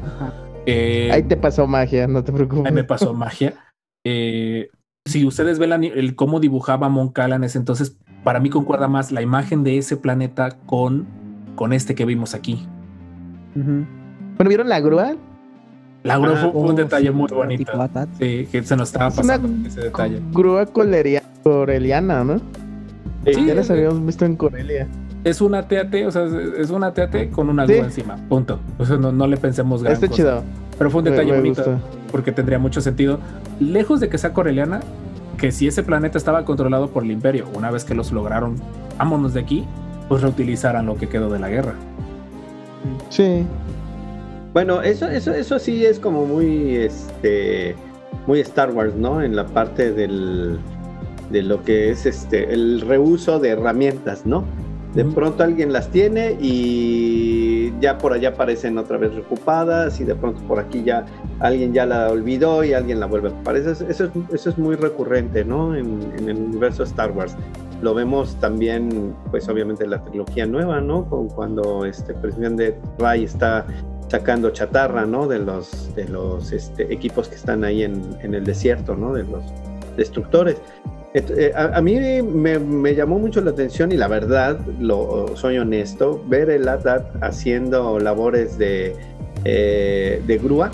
Eh, 0.66 1.10
ahí 1.12 1.24
te 1.24 1.38
pasó 1.38 1.68
magia, 1.68 2.08
no 2.08 2.24
te 2.24 2.32
preocupes. 2.32 2.66
Ahí 2.66 2.72
me 2.72 2.84
pasó 2.84 3.14
magia. 3.14 3.54
Eh, 4.04 4.70
si 5.06 5.26
ustedes 5.26 5.60
ven 5.60 5.84
el, 5.84 6.16
cómo 6.16 6.40
dibujaba 6.40 6.90
Moncala 6.90 7.36
en 7.36 7.44
ese 7.44 7.58
entonces, 7.58 7.98
para 8.24 8.40
mí 8.40 8.50
concuerda 8.50 8.88
más 8.88 9.12
la 9.12 9.22
imagen 9.22 9.64
de 9.64 9.78
ese 9.78 9.98
planeta 9.98 10.58
con, 10.66 11.08
con 11.56 11.74
este 11.74 11.96
que 11.96 12.06
vimos 12.06 12.34
aquí. 12.34 12.68
Bueno, 13.56 14.48
¿vieron 14.48 14.70
la 14.70 14.80
grúa? 14.80 15.16
La 16.04 16.18
grúa 16.18 16.36
fue 16.36 16.50
un 16.50 16.70
oh, 16.70 16.74
detalle 16.74 17.12
muy 17.12 17.28
bonito. 17.30 17.72
Sí, 18.18 18.48
que 18.52 18.64
se 18.64 18.76
nos 18.76 18.90
estaba 18.90 19.12
pasando 19.12 19.68
ese 19.68 19.82
detalle. 19.82 20.22
Grúa 20.32 20.66
coreliana, 20.66 22.24
¿no? 22.24 22.40
Sí, 23.26 23.46
ya 23.46 23.54
las 23.54 23.70
habíamos 23.70 24.04
visto 24.06 24.26
en 24.26 24.36
Corelia. 24.36 24.88
Es 25.24 25.42
una 25.42 25.68
TAT, 25.68 25.94
o 26.08 26.12
sea, 26.12 26.26
es 26.58 26.72
una 26.72 26.94
TAT 26.94 27.30
con 27.32 27.50
una 27.50 27.66
grúa 27.66 27.86
encima, 27.86 28.18
punto. 28.28 28.60
O 28.80 28.86
sea, 28.86 28.98
no, 28.98 29.28
le 29.28 29.38
pensemos 29.38 29.84
gran 29.84 29.94
Está 29.94 30.08
chido. 30.08 30.44
Pero 30.78 30.90
fue 30.90 31.00
un 31.00 31.06
detalle 31.06 31.36
bonito, 31.36 31.64
porque 32.12 32.32
tendría 32.32 32.58
mucho 32.58 32.82
sentido. 32.82 33.20
Lejos 33.60 34.00
de 34.00 34.10
que 34.10 34.18
sea 34.18 34.34
coreliana, 34.34 34.80
que 35.38 35.52
si 35.52 35.68
ese 35.68 35.84
planeta 35.84 36.18
estaba 36.18 36.44
controlado 36.44 36.90
por 36.90 37.04
el 37.04 37.12
Imperio, 37.12 37.46
una 37.54 37.70
vez 37.70 37.86
que 37.86 37.94
los 37.94 38.12
lograron, 38.12 38.56
vámonos 38.98 39.34
de 39.36 39.42
aquí, 39.42 39.66
pues 40.10 40.24
reutilizaran 40.24 40.88
lo 40.88 40.96
que 40.96 41.08
quedó 41.08 41.30
de 41.30 41.40
la 41.40 41.50
guerra. 41.50 41.74
Sí. 43.10 43.46
Bueno, 44.54 44.82
eso, 44.82 45.08
eso, 45.08 45.34
eso 45.34 45.60
sí 45.60 45.86
es 45.86 46.00
como 46.00 46.26
muy, 46.26 46.76
este, 46.76 47.76
muy 48.28 48.40
Star 48.40 48.72
Wars, 48.72 48.96
¿no? 48.96 49.22
En 49.22 49.36
la 49.36 49.46
parte 49.46 49.92
del, 49.92 50.60
de 51.30 51.42
lo 51.44 51.64
que 51.64 51.92
es 51.92 52.06
este 52.06 52.54
el 52.54 52.82
reuso 52.82 53.40
de 53.40 53.50
herramientas, 53.50 54.26
¿no? 54.26 54.44
De 54.94 55.06
pronto 55.06 55.44
alguien 55.44 55.72
las 55.72 55.90
tiene 55.90 56.38
y 56.42 57.74
ya 57.80 57.98
por 57.98 58.12
allá 58.12 58.30
aparecen 58.30 58.78
otra 58.78 58.98
vez 58.98 59.14
reocupadas 59.14 60.02
y 60.02 60.04
de 60.04 60.16
pronto 60.16 60.42
por 60.44 60.60
aquí 60.60 60.84
ya 60.84 61.06
alguien 61.40 61.74
ya 61.74 61.86
la 61.86 62.10
olvidó 62.10 62.64
y 62.66 62.74
alguien 62.74 63.00
la 63.00 63.06
vuelve 63.06 63.30
a. 63.30 63.52
Eso 63.56 63.72
es, 63.72 63.82
eso 63.82 64.50
es, 64.50 64.58
muy 64.58 64.76
recurrente, 64.76 65.46
¿no? 65.46 65.76
En, 65.76 66.02
el 66.28 66.38
universo 66.38 66.84
Star 66.84 67.12
Wars. 67.12 67.38
Lo 67.82 67.94
vemos 67.94 68.36
también, 68.42 69.16
pues 69.32 69.48
obviamente 69.48 69.86
en 69.86 69.92
la 69.92 70.04
trilogía 70.04 70.46
nueva, 70.46 70.82
¿no? 70.82 71.06
Con, 71.06 71.30
cuando 71.30 71.86
este 71.86 72.14
presidente 72.14 72.78
Ray 73.00 73.24
está 73.24 73.66
sacando 74.10 74.52
chatarra, 74.52 75.06
¿no? 75.06 75.26
De 75.26 75.40
los, 75.40 75.96
de 75.96 76.06
los 76.10 76.52
este, 76.52 76.94
equipos 76.94 77.30
que 77.30 77.36
están 77.36 77.64
ahí 77.64 77.84
en, 77.84 78.18
en 78.22 78.36
el 78.36 78.44
desierto, 78.44 78.96
¿no? 78.96 79.14
De 79.14 79.24
los 79.24 79.42
destructores. 79.96 80.62
Eh, 81.14 81.52
a, 81.56 81.82
mí 81.82 82.00
me, 82.22 82.96
llamó 82.96 83.20
mucho 83.20 83.42
la 83.42 83.52
atención 83.52 83.92
y 83.92 83.98
la 83.98 84.08
verdad, 84.08 84.60
lo, 84.80 85.36
soy 85.36 85.58
honesto, 85.58 86.24
ver 86.28 86.50
el 86.50 86.68
ATAT 86.68 87.22
haciendo 87.22 88.00
labores 88.00 88.58
de, 88.58 88.96
eh, 89.44 90.22
de 90.26 90.38
grúa, 90.38 90.72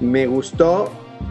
me 0.00 0.26
gustó 0.26 0.90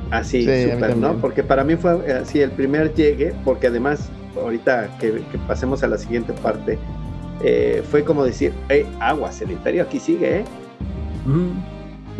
así, 0.10 0.42
súper, 0.42 0.98
¿no? 0.98 1.18
Porque 1.18 1.44
para 1.44 1.64
mí 1.64 1.76
fue 1.76 2.12
así 2.12 2.42
el 2.42 2.50
primer 2.50 2.96
llegue, 2.96 3.36
porque 3.46 3.68
además, 3.68 4.10
ahorita 4.36 4.98
que, 5.00 5.22
pasemos 5.48 5.84
a 5.84 5.88
la 5.88 6.00
siguiente 6.00 6.34
parte, 6.34 6.80
eh, 7.44 7.84
fue 7.92 8.04
como 8.04 8.24
decir, 8.24 8.54
hey, 8.70 8.88
aguas, 9.00 9.40
el 9.40 9.52
imperio 9.52 9.84
aquí 9.84 10.00
sigue, 10.00 10.40
¿eh? 10.40 10.46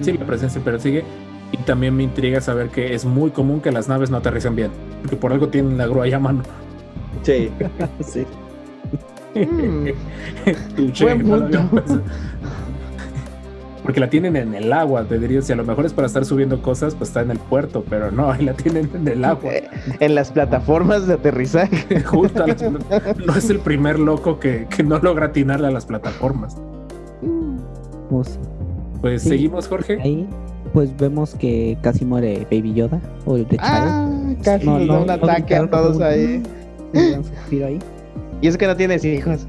Sí, 0.02 0.14
la 0.14 0.26
presencia, 0.26 0.62
pero 0.64 0.80
sigue. 0.80 1.04
Y 1.52 1.58
también 1.58 1.96
me 1.96 2.04
intriga 2.04 2.42
saber 2.42 2.70
que 2.70 2.94
es 2.94 3.06
muy 3.06 3.32
común 3.32 3.62
que 3.62 3.72
las 3.72 3.88
naves 3.88 4.12
no 4.12 4.18
aterricen 4.18 4.56
bien, 4.56 4.70
porque 5.02 5.16
por 5.16 5.32
algo 5.32 5.48
tienen 5.50 5.78
la 5.78 5.88
grúa 5.88 6.06
ahí 6.06 6.14
a 6.14 6.20
mano. 6.20 6.44
Sí, 7.24 7.50
sí. 8.02 8.26
Mm. 9.36 9.90
Buen 11.02 11.24
punto. 11.24 11.60
porque 13.84 14.00
la 14.02 14.10
tienen 14.10 14.36
en 14.36 14.54
el 14.54 14.74
agua, 14.74 15.06
te 15.06 15.18
diría, 15.18 15.42
si 15.42 15.54
a 15.54 15.56
lo 15.56 15.64
mejor 15.64 15.86
es 15.86 15.94
para 15.94 16.08
estar 16.08 16.26
subiendo 16.26 16.62
cosas, 16.62 16.94
pues 16.96 17.10
está 17.10 17.22
en 17.22 17.32
el 17.32 17.40
puerto, 17.40 17.86
pero 17.90 18.12
no, 18.12 18.32
ahí 18.32 18.44
la 18.44 18.54
tienen 18.54 18.90
en 18.94 19.08
el 19.08 19.24
agua. 19.24 19.54
Eh, 19.54 19.70
en 20.00 20.14
las 20.14 20.32
plataformas 20.32 21.08
de 21.08 21.14
aterrizaje. 21.14 22.02
Justo, 22.02 22.46
no 23.26 23.36
es 23.36 23.50
el 23.50 23.60
primer 23.60 23.98
loco 23.98 24.40
que, 24.40 24.68
que 24.70 24.84
no 24.84 25.00
logra 25.00 25.28
atinarle 25.28 25.68
a 25.68 25.72
las 25.72 25.86
plataformas. 25.86 26.58
Pues, 28.10 28.40
pues 29.00 29.22
seguimos, 29.22 29.68
Jorge. 29.68 30.02
Ahí 30.02 30.28
pues 30.74 30.96
vemos 30.98 31.34
que 31.36 31.78
casi 31.82 32.06
muere 32.06 32.46
Baby 32.52 32.74
Yoda 32.74 33.02
o 33.26 33.36
el 33.38 33.48
de 33.48 33.58
Ah, 33.60 34.08
casi 34.44 34.66
no, 34.66 34.80
nos 34.80 34.88
da 34.88 35.00
un 35.00 35.10
ataque 35.10 35.56
a 35.56 35.70
todos 35.70 36.02
ahí. 36.02 36.44
ahí. 37.52 37.80
Y 38.42 38.48
es 38.48 38.58
que 38.58 38.68
no 38.68 38.76
tienes 38.76 39.04
hijos. 39.04 39.48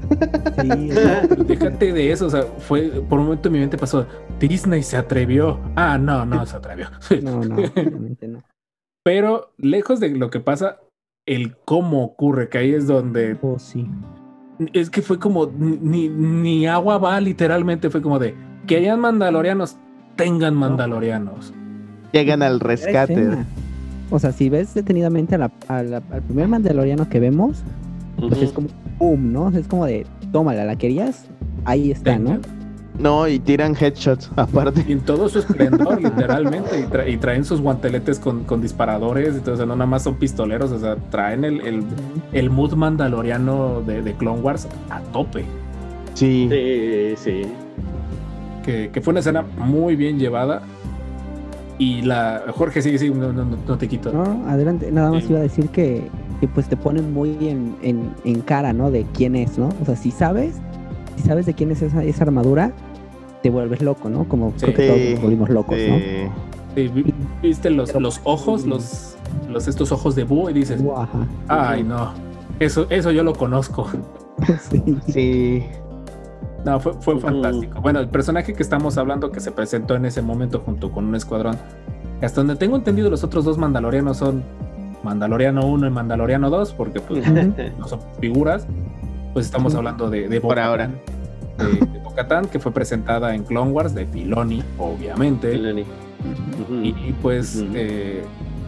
Sí, 0.61 0.67
déjate 1.47 1.93
de 1.93 2.11
eso. 2.11 2.25
O 2.25 2.29
sea, 2.29 2.43
fue 2.43 2.89
por 3.07 3.19
un 3.19 3.25
momento 3.25 3.49
en 3.49 3.53
mi 3.53 3.59
mente 3.59 3.77
pasó. 3.77 4.05
Disney 4.39 4.81
se 4.81 4.97
atrevió. 4.97 5.59
Ah, 5.75 5.97
no, 5.97 6.25
no 6.25 6.45
se 6.45 6.57
atrevió. 6.57 6.87
No, 7.21 7.43
no, 7.43 7.55
obviamente 7.55 8.27
no. 8.27 8.43
Pero 9.03 9.53
lejos 9.57 9.99
de 9.99 10.09
lo 10.09 10.29
que 10.29 10.39
pasa, 10.39 10.79
el 11.25 11.55
cómo 11.65 12.03
ocurre, 12.03 12.49
que 12.49 12.57
ahí 12.57 12.73
es 12.73 12.87
donde. 12.87 13.37
Oh, 13.41 13.59
sí. 13.59 13.87
Es 14.73 14.89
que 14.89 15.01
fue 15.01 15.19
como 15.19 15.45
ni, 15.45 16.09
ni 16.09 16.67
agua 16.67 16.97
va, 16.97 17.19
literalmente. 17.21 17.89
Fue 17.89 18.01
como 18.01 18.19
de 18.19 18.35
que 18.65 18.77
hayan 18.77 18.99
mandalorianos 18.99 19.77
tengan 20.19 20.53
mandalorianos. 20.53 21.53
Llegan 22.11 22.41
al 22.43 22.59
rescate. 22.59 23.37
O 24.09 24.19
sea, 24.19 24.31
si 24.31 24.49
ves 24.49 24.73
detenidamente 24.73 25.35
al 25.35 26.01
primer 26.27 26.47
mandaloriano 26.47 27.09
que 27.09 27.19
vemos, 27.19 27.63
pues 28.17 28.41
es 28.41 28.51
como 28.51 28.67
boom, 28.97 29.31
¿no? 29.31 29.49
Es 29.49 29.67
como 29.67 29.85
de, 29.85 30.05
tómala, 30.31 30.65
¿la 30.65 30.75
querías? 30.75 31.25
Ahí 31.65 31.91
está, 31.91 32.17
¿no? 32.17 32.39
No, 32.97 33.27
y 33.29 33.39
tiran 33.39 33.75
headshots 33.79 34.29
aparte. 34.35 34.83
Y 34.87 34.91
en 34.91 34.99
todo 35.01 35.29
su 35.29 35.39
esplendor, 35.39 36.01
literalmente. 36.03 36.87
Y, 37.07 37.17
traen 37.17 37.45
sus 37.45 37.61
guanteletes 37.61 38.19
con, 38.19 38.61
disparadores. 38.61 39.35
Entonces, 39.35 39.65
no 39.65 39.75
nada 39.75 39.85
más 39.85 40.03
son 40.03 40.15
pistoleros. 40.15 40.71
O 40.71 40.79
sea, 40.79 40.97
traen 41.09 41.45
el, 41.45 41.85
el, 42.33 42.49
mood 42.49 42.73
mandaloriano 42.73 43.81
de, 43.81 44.01
de, 44.01 44.13
Clone 44.15 44.41
Wars 44.41 44.67
a 44.89 44.99
tope. 45.13 45.45
Sí. 46.15 46.49
Sí, 46.51 47.13
sí 47.15 47.41
que, 48.63 49.01
fue 49.01 49.11
una 49.11 49.19
escena 49.19 49.41
muy 49.41 49.95
bien 49.95 50.19
llevada. 50.19 50.61
Y 51.79 52.01
la. 52.01 52.43
Jorge, 52.53 52.81
sigue, 52.81 52.99
sigue, 52.99 53.15
no, 53.15 53.31
no, 53.31 53.77
te 53.77 53.87
quito. 53.87 54.11
No, 54.11 54.45
adelante, 54.49 54.91
nada 54.91 55.11
más 55.11 55.29
iba 55.29 55.39
a 55.39 55.41
decir 55.41 55.69
que, 55.69 56.03
que 56.41 56.47
pues 56.49 56.67
te 56.67 56.75
ponen 56.75 57.13
muy 57.13 57.37
en, 57.47 57.75
en, 58.25 58.41
cara, 58.41 58.73
¿no? 58.73 58.91
De 58.91 59.05
quién 59.13 59.35
es, 59.37 59.57
¿no? 59.57 59.69
O 59.81 59.85
sea, 59.85 59.95
si 59.95 60.11
sabes, 60.11 60.55
si 61.15 61.23
sabes 61.23 61.45
de 61.45 61.53
quién 61.53 61.71
es 61.71 61.81
esa, 61.81 62.03
esa 62.03 62.25
armadura, 62.25 62.73
te 63.41 63.49
vuelves 63.49 63.81
loco, 63.81 64.09
¿no? 64.09 64.27
Como 64.27 64.51
creo 64.51 64.73
que 64.73 64.87
todos 64.87 64.99
nos 65.11 65.21
volvimos 65.21 65.49
locos, 65.49 65.77
¿no? 65.87 65.97
Sí, 66.75 66.91
viste 67.41 67.69
los, 67.69 67.95
los 67.95 68.19
ojos, 68.25 68.65
los, 68.65 69.15
los 69.49 69.67
estos 69.67 69.91
ojos 69.93 70.15
de 70.15 70.25
búho 70.25 70.49
y 70.49 70.53
dices, 70.53 70.83
ay 71.47 71.83
no, 71.83 72.13
eso, 72.59 72.87
eso 72.89 73.11
yo 73.11 73.23
lo 73.23 73.33
conozco. 73.33 73.87
sí. 74.69 74.97
sí. 75.07 75.63
No, 76.65 76.79
fue, 76.79 76.93
fue 76.93 77.19
fantástico. 77.19 77.81
Bueno, 77.81 77.99
el 77.99 78.09
personaje 78.09 78.53
que 78.53 78.63
estamos 78.63 78.97
hablando 78.97 79.31
que 79.31 79.39
se 79.39 79.51
presentó 79.51 79.95
en 79.95 80.05
ese 80.05 80.21
momento 80.21 80.59
junto 80.59 80.91
con 80.91 81.05
un 81.05 81.15
escuadrón, 81.15 81.57
hasta 82.21 82.41
donde 82.41 82.55
tengo 82.55 82.75
entendido 82.75 83.09
los 83.09 83.23
otros 83.23 83.45
dos 83.45 83.57
mandalorianos 83.57 84.17
son 84.17 84.43
Mandaloriano 85.03 85.65
1 85.65 85.87
y 85.87 85.89
Mandaloriano 85.89 86.49
2, 86.49 86.73
porque 86.73 86.99
pues, 86.99 87.25
no 87.77 87.87
son 87.87 87.99
figuras, 88.19 88.67
pues 89.33 89.45
estamos 89.45 89.75
hablando 89.75 90.09
de, 90.09 90.27
de 90.27 90.41
Por 90.41 90.59
ahora. 90.59 90.87
De, 91.57 91.99
Catán, 92.15 92.47
que 92.47 92.59
fue 92.59 92.73
presentada 92.73 93.33
en 93.33 93.43
Clone 93.43 93.71
Wars 93.71 93.95
de 93.95 94.05
Filoni, 94.05 94.61
obviamente. 94.77 95.55
y, 96.83 97.15
pues 97.21 97.63
eh, 97.73 98.23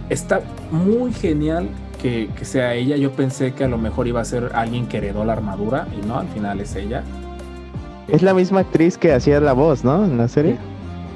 está 0.10 0.42
muy 0.72 1.12
genial 1.12 1.68
que, 2.02 2.30
sea 2.44 2.74
ella. 2.76 2.96
Yo 2.96 3.12
pensé 3.12 3.54
que 3.54 3.66
a 3.66 3.68
lo 3.68 3.78
mejor 3.78 4.08
iba 4.08 4.22
a 4.22 4.26
ser 4.26 4.52
alguien 4.54 4.88
que 4.88 4.98
heredó 4.98 5.26
la 5.26 5.34
armadura 5.34 5.88
y 6.02 6.06
no, 6.06 6.20
al 6.20 6.28
final 6.30 6.62
es 6.62 6.76
ella. 6.76 7.04
Es 8.08 8.22
la 8.22 8.34
misma 8.34 8.62
actriz 8.62 8.98
que 8.98 9.14
hacía 9.14 9.40
la 9.40 9.54
voz, 9.54 9.84
¿no? 9.84 10.04
En 10.06 10.18
la 10.18 10.28
serie. 10.28 10.58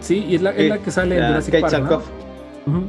Sí, 0.01 0.25
y 0.27 0.35
es 0.35 0.41
la, 0.41 0.53
que 0.53 0.91
sale 0.91 1.17
en 1.17 1.27
Jurassic 1.27 1.61
Park. 1.61 2.01
¿no? 2.67 2.83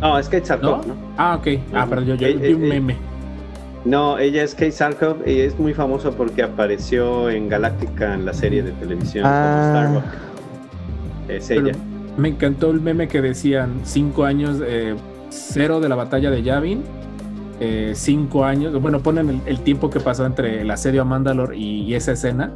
no, 0.00 0.18
es 0.18 0.28
Kate 0.28 0.46
Sarkov, 0.46 0.86
¿no? 0.86 0.94
Ah, 1.16 1.36
ok. 1.36 1.60
Ah, 1.74 1.86
pero 1.88 2.02
yo, 2.02 2.14
yo 2.14 2.38
vi 2.38 2.52
un 2.54 2.68
meme. 2.68 2.96
No, 3.84 4.18
ella 4.18 4.42
es 4.42 4.54
Kate 4.54 4.72
Sarkov 4.72 5.26
y 5.26 5.40
es 5.40 5.58
muy 5.58 5.72
famosa 5.72 6.10
porque 6.10 6.42
apareció 6.42 7.30
en 7.30 7.48
Galáctica 7.48 8.14
en 8.14 8.24
la 8.24 8.34
serie 8.34 8.62
de 8.62 8.72
televisión 8.72 9.24
ah. 9.26 10.02
Star 10.02 10.04
Es 11.28 11.50
ella. 11.50 11.72
me 12.16 12.28
encantó 12.28 12.72
el 12.72 12.80
meme 12.80 13.06
que 13.06 13.22
decían 13.22 13.80
cinco 13.84 14.24
años, 14.24 14.60
eh, 14.66 14.96
cero 15.28 15.80
de 15.80 15.88
la 15.88 15.94
batalla 15.94 16.30
de 16.30 16.42
Yavin, 16.42 16.82
eh, 17.60 17.92
cinco 17.94 18.44
años, 18.44 18.78
bueno, 18.82 19.00
ponen 19.00 19.40
el, 19.46 19.60
tiempo 19.60 19.88
que 19.88 20.00
pasó 20.00 20.26
entre 20.26 20.62
el 20.62 20.70
asedio 20.70 21.02
a 21.02 21.04
Mandalore 21.04 21.56
y, 21.56 21.94
esa 21.94 22.12
escena. 22.12 22.52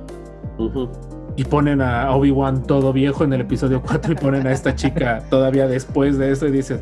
Y 1.37 1.45
ponen 1.45 1.81
a 1.81 2.11
Obi-Wan 2.14 2.64
todo 2.64 2.93
viejo 2.93 3.25
en 3.25 3.33
el 3.33 3.43
episodio 3.43 3.83
4 3.87 4.12
y 4.12 4.17
ponen 4.17 4.47
a 4.47 4.52
esta 4.52 4.75
chica 4.75 5.23
todavía 5.31 5.67
después 5.67 6.19
de 6.19 6.33
eso 6.33 6.47
y 6.47 6.50
dices, 6.50 6.81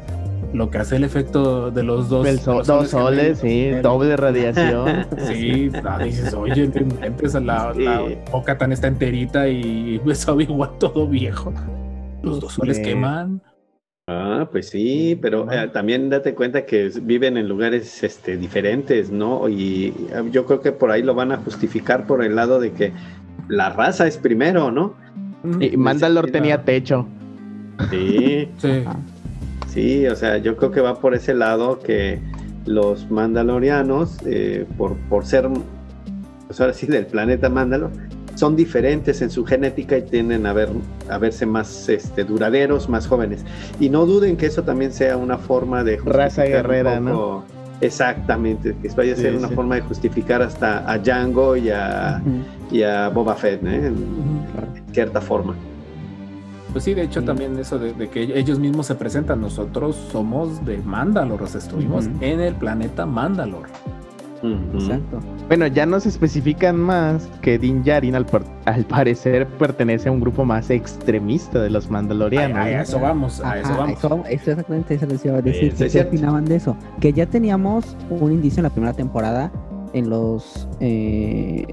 lo 0.53 0.71
que 0.71 0.79
hace 0.79 0.97
el 0.97 1.05
efecto 1.05 1.71
de 1.71 1.83
los 1.83 2.09
dos, 2.09 2.45
dos 2.45 2.89
soles, 2.89 3.39
sí, 3.39 3.71
doble 3.83 4.17
radiación. 4.17 5.07
Sí, 5.27 5.71
dices, 6.05 6.33
oye, 6.35 6.71
empieza 7.03 7.41
la, 7.41 7.73
la, 7.75 8.03
boca 8.31 8.57
tan 8.57 8.73
está 8.73 8.87
enterita 8.87 9.49
y 9.49 9.99
ves 9.99 10.27
a 10.27 10.33
Obi-Wan 10.33 10.79
todo 10.79 11.07
viejo. 11.07 11.53
Los 12.23 12.41
dos 12.41 12.55
soles 12.55 12.79
queman. 12.79 13.43
Ah, 14.11 14.49
pues 14.50 14.71
sí, 14.71 15.19
pero 15.21 15.53
eh, 15.53 15.69
también 15.71 16.09
date 16.09 16.35
cuenta 16.35 16.65
que 16.65 16.91
viven 17.03 17.37
en 17.37 17.47
lugares 17.47 18.03
este, 18.03 18.38
diferentes, 18.38 19.11
¿no? 19.11 19.50
Y 19.50 19.88
eh, 20.11 20.23
yo 20.31 20.47
creo 20.47 20.62
que 20.62 20.73
por 20.73 20.91
ahí 20.91 21.03
lo 21.03 21.15
van 21.15 21.31
a 21.31 21.37
justificar 21.37 22.07
por 22.07 22.25
el 22.25 22.35
lado 22.35 22.59
de 22.59 22.73
que 22.73 22.95
la 23.49 23.69
raza 23.69 24.07
es 24.07 24.17
primero, 24.17 24.71
¿no? 24.71 24.95
Y 25.61 25.77
Mandalor 25.77 26.31
tenía 26.31 26.65
techo. 26.65 27.07
Sí. 27.91 28.49
sí. 28.59 28.85
Sí, 29.67 30.07
o 30.07 30.17
sea, 30.17 30.38
yo 30.38 30.57
creo 30.57 30.71
que 30.71 30.81
va 30.81 30.99
por 30.99 31.15
ese 31.15 31.35
lado 31.35 31.79
que 31.79 32.19
los 32.65 33.11
mandalorianos, 33.11 34.17
eh, 34.25 34.65
por, 34.79 34.97
por 35.11 35.27
ser, 35.27 35.50
pues 36.47 36.59
ahora 36.59 36.73
sí, 36.73 36.87
del 36.87 37.05
planeta 37.05 37.50
Mandalor, 37.50 37.91
son 38.38 38.54
diferentes 38.54 39.21
en 39.21 39.30
su 39.30 39.45
genética 39.45 39.99
y 39.99 40.02
tienden 40.02 40.47
a, 40.47 40.52
ver, 40.52 40.68
a 41.11 41.18
verse 41.18 41.45
más 41.45 41.88
este, 41.88 42.23
duraderos, 42.23 42.88
más 42.88 43.09
jóvenes. 43.09 43.45
Y 43.80 43.90
no 43.90 44.07
duden 44.07 44.37
que 44.37 44.47
eso 44.47 44.62
también 44.62 44.92
sea 44.92 45.16
una 45.16 45.38
forma 45.38 45.83
de... 45.83 45.97
Raza 45.97 46.45
guerrera, 46.45 47.00
¿no? 47.00 47.42
Exactamente, 47.80 48.76
que 48.80 48.88
vaya 48.90 49.14
a 49.14 49.16
ser 49.16 49.35
una 49.35 49.49
forma 49.49 49.75
de 49.75 49.80
justificar 49.83 50.40
hasta 50.40 50.88
a 50.88 50.99
Django 50.99 51.57
y 51.57 51.71
a, 51.71 52.23
y 52.71 52.83
a 52.83 53.09
Boba 53.09 53.35
Fett, 53.35 53.64
¿eh? 53.64 53.87
en 53.87 53.97
cierta 54.92 55.21
forma. 55.21 55.57
Pues 56.73 56.85
sí, 56.85 56.95
de 56.95 57.02
hecho 57.02 57.23
también 57.25 57.59
eso 57.59 57.78
de, 57.78 58.09
que 58.09 58.38
ellos 58.38 58.61
mismos 58.61 58.87
se 58.87 58.95
presentan, 58.95 59.40
nosotros 59.40 59.97
somos 60.12 60.64
de 60.64 60.78
Mandalor, 60.78 61.42
o 61.42 61.47
sea, 61.49 61.61
estuvimos 61.61 62.07
en 62.21 62.40
el 62.40 62.54
planeta 62.54 63.04
Mandalor. 63.04 63.66
Exacto. 64.42 65.21
Bueno, 65.49 65.66
ya 65.66 65.87
nos 65.87 66.07
especifican 66.07 66.76
más 66.76 67.28
que 67.42 67.59
Din 67.59 67.83
Djarin 67.83 68.14
al, 68.14 68.26
parecer 68.87 69.47
pertenece 69.47 70.09
a 70.09 70.12
un 70.12 70.21
grupo 70.21 70.45
más 70.45 70.71
extremista 70.71 71.61
de 71.61 71.71
los 71.71 71.90
mandalorianos. 71.90 72.59
a 72.59 72.83
eso 72.83 73.00
vamos, 73.00 73.40
a 73.40 73.59
eso 73.59 74.09
vamos. 74.09 74.26
exactamente 74.28 74.94
eso 74.94 75.07
les 75.07 75.24
iba 75.24 75.38
a 75.38 75.42
decir. 75.42 75.74
Eh, 75.79 75.88
que 75.90 76.01
opinaban 76.01 76.44
de 76.44 76.57
eso? 76.57 76.77
Que 77.01 77.12
ya 77.12 77.27
teníamos 77.27 77.96
un 78.11 78.33
indicio 78.33 78.61
en 78.61 78.64
la 78.64 78.70
primera 78.70 78.92
temporada 78.92 79.51
en 79.94 80.11
los 80.11 80.68
eh, 80.81 81.66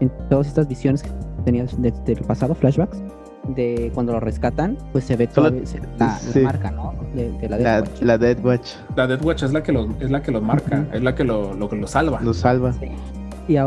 en 0.00 0.12
todas 0.28 0.48
estas 0.48 0.68
visiones 0.68 1.02
que 1.02 1.10
tenías 1.44 1.80
del 1.80 1.92
pasado, 2.26 2.54
flashbacks, 2.54 3.02
de 3.48 3.90
cuando 3.94 4.12
lo 4.12 4.20
rescatan, 4.20 4.76
pues 4.92 5.04
se 5.04 5.16
ve 5.16 5.26
toda 5.26 5.50
la, 5.98 6.18
marca, 6.42 6.70
¿no? 6.70 6.94
De, 7.14 7.48
la, 7.48 7.58
Death 7.58 7.88
Watch. 7.88 8.02
la 8.02 8.18
Death 8.18 8.44
Watch. 8.44 8.70
La 8.96 9.06
Death 9.06 9.24
Watch 9.24 9.42
es 9.42 9.52
la 9.52 9.62
que 9.62 9.72
lo, 9.72 9.88
es 10.00 10.10
la 10.10 10.22
que 10.22 10.32
lo 10.32 10.40
marca, 10.40 10.86
es 10.92 11.02
la 11.02 11.14
que 11.14 11.24
lo, 11.24 11.54
lo, 11.54 11.68
lo 11.68 11.86
salva. 11.86 12.20
Lo 12.20 12.34
salva. 12.34 12.74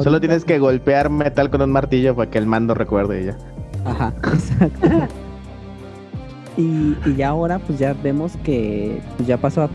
Solo 0.01 0.19
tienes 0.19 0.43
que 0.43 0.57
golpear 0.59 1.09
metal 1.09 1.49
con 1.49 1.61
un 1.61 1.71
martillo 1.71 2.15
para 2.15 2.29
que 2.29 2.37
el 2.37 2.47
mando 2.47 2.73
recuerde 2.73 3.21
ella. 3.21 3.37
Ajá, 3.85 4.13
exacto. 4.23 4.89
y, 6.57 6.97
y, 7.05 7.15
ya 7.15 7.29
ahora 7.29 7.59
pues 7.59 7.77
ya 7.77 7.93
vemos 7.93 8.33
que 8.43 8.99
pues, 9.15 9.27
ya 9.27 9.37
pasó 9.37 9.69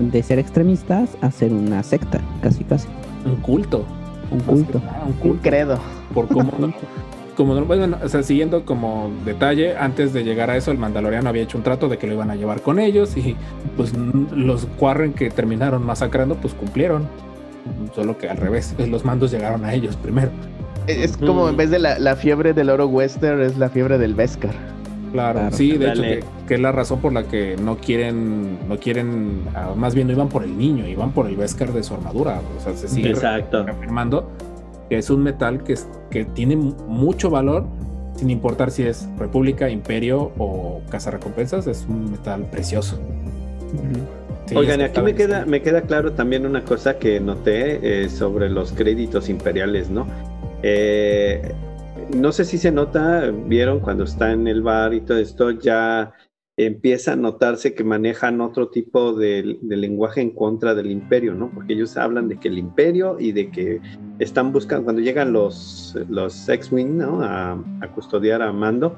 de 0.00 0.22
ser 0.22 0.38
extremistas 0.38 1.16
a 1.20 1.30
ser 1.30 1.52
una 1.52 1.82
secta, 1.82 2.20
casi 2.42 2.64
casi. 2.64 2.88
Un 3.26 3.36
culto. 3.36 3.84
Un 4.30 4.40
culto. 4.40 4.80
un, 5.06 5.12
culto. 5.12 5.28
un 5.28 5.38
credo. 5.38 5.78
Por 6.14 6.28
cómo 6.28 6.50
como 7.36 7.54
bueno, 7.64 7.98
o 8.02 8.08
sea, 8.08 8.22
siguiendo 8.22 8.64
como 8.64 9.10
detalle, 9.24 9.76
antes 9.76 10.12
de 10.12 10.24
llegar 10.24 10.50
a 10.50 10.56
eso, 10.56 10.70
el 10.70 10.78
Mandaloriano 10.78 11.28
había 11.28 11.42
hecho 11.42 11.58
un 11.58 11.64
trato 11.64 11.88
de 11.88 11.98
que 11.98 12.06
lo 12.06 12.14
iban 12.14 12.30
a 12.30 12.36
llevar 12.36 12.60
con 12.60 12.78
ellos 12.78 13.16
y 13.16 13.36
pues 13.76 13.92
los 13.94 14.66
Quarren 14.78 15.12
que 15.12 15.30
terminaron 15.30 15.84
masacrando, 15.84 16.36
pues 16.36 16.54
cumplieron. 16.54 17.06
Solo 17.94 18.18
que 18.18 18.28
al 18.28 18.36
revés, 18.36 18.74
los 18.88 19.04
mandos 19.04 19.30
llegaron 19.30 19.64
a 19.64 19.72
ellos 19.72 19.96
primero. 19.96 20.30
Es 20.88 21.16
como 21.16 21.48
en 21.48 21.56
vez 21.56 21.70
de 21.70 21.78
la, 21.78 22.16
fiebre 22.16 22.52
del 22.52 22.70
oro 22.70 22.86
western, 22.86 23.40
es 23.40 23.56
la 23.56 23.68
fiebre 23.68 23.98
del 23.98 24.14
Beskar. 24.14 24.54
Claro, 25.12 25.40
sí, 25.52 25.76
de 25.76 25.90
hecho, 25.90 26.02
que, 26.48 26.54
es 26.54 26.60
la 26.60 26.72
razón 26.72 27.00
por 27.00 27.12
la 27.12 27.24
que 27.24 27.56
no 27.62 27.76
quieren, 27.76 28.58
no 28.66 28.78
quieren, 28.78 29.42
ah, 29.54 29.74
más 29.76 29.94
bien 29.94 30.06
no 30.06 30.14
iban 30.14 30.28
por 30.28 30.42
el 30.42 30.56
niño, 30.56 30.88
iban 30.88 31.12
por 31.12 31.26
el 31.26 31.36
Beskar 31.36 31.72
de 31.72 31.82
su 31.82 31.94
armadura. 31.94 32.40
O 32.58 32.60
sea, 32.60 32.74
se 32.74 32.88
sigue 32.88 33.10
Exacto. 33.10 33.58
afirmando 33.58 34.30
que 34.92 34.98
es 34.98 35.08
un 35.08 35.22
metal 35.22 35.64
que, 35.64 35.74
que 36.10 36.26
tiene 36.26 36.54
mucho 36.54 37.30
valor, 37.30 37.64
sin 38.14 38.28
importar 38.28 38.70
si 38.70 38.82
es 38.82 39.08
República, 39.18 39.70
Imperio 39.70 40.32
o 40.36 40.82
Casa 40.90 41.10
Recompensas, 41.10 41.66
es 41.66 41.86
un 41.88 42.10
metal 42.10 42.44
precioso. 42.50 43.00
Oigan, 44.54 44.82
aquí 44.82 45.00
me 45.00 45.14
queda, 45.14 45.46
me 45.46 45.62
queda 45.62 45.80
claro 45.80 46.12
también 46.12 46.44
una 46.44 46.62
cosa 46.62 46.98
que 46.98 47.20
noté 47.20 48.02
eh, 48.04 48.10
sobre 48.10 48.50
los 48.50 48.72
créditos 48.72 49.30
imperiales, 49.30 49.88
¿no? 49.88 50.06
Eh, 50.62 51.54
no 52.14 52.30
sé 52.30 52.44
si 52.44 52.58
se 52.58 52.70
nota, 52.70 53.30
vieron 53.46 53.80
cuando 53.80 54.04
está 54.04 54.32
en 54.32 54.46
el 54.46 54.60
bar 54.60 54.92
y 54.92 55.00
todo 55.00 55.16
esto, 55.16 55.52
ya 55.52 56.12
empieza 56.56 57.12
a 57.12 57.16
notarse 57.16 57.74
que 57.74 57.82
manejan 57.82 58.40
otro 58.40 58.68
tipo 58.68 59.14
de, 59.14 59.58
lenguaje 59.62 60.20
en 60.20 60.30
contra 60.30 60.74
del 60.74 60.90
imperio, 60.90 61.34
¿no? 61.34 61.50
Porque 61.50 61.72
ellos 61.72 61.96
hablan 61.96 62.28
de 62.28 62.38
que 62.38 62.48
el 62.48 62.58
imperio 62.58 63.18
y 63.18 63.32
de 63.32 63.50
que 63.50 63.80
están 64.18 64.52
buscando, 64.52 64.84
cuando 64.84 65.00
llegan 65.00 65.32
los, 65.32 65.96
los 66.08 66.48
X-Wing, 66.48 66.98
¿no? 66.98 67.22
A, 67.22 67.58
custodiar 67.94 68.42
a 68.42 68.52
Mando, 68.52 68.96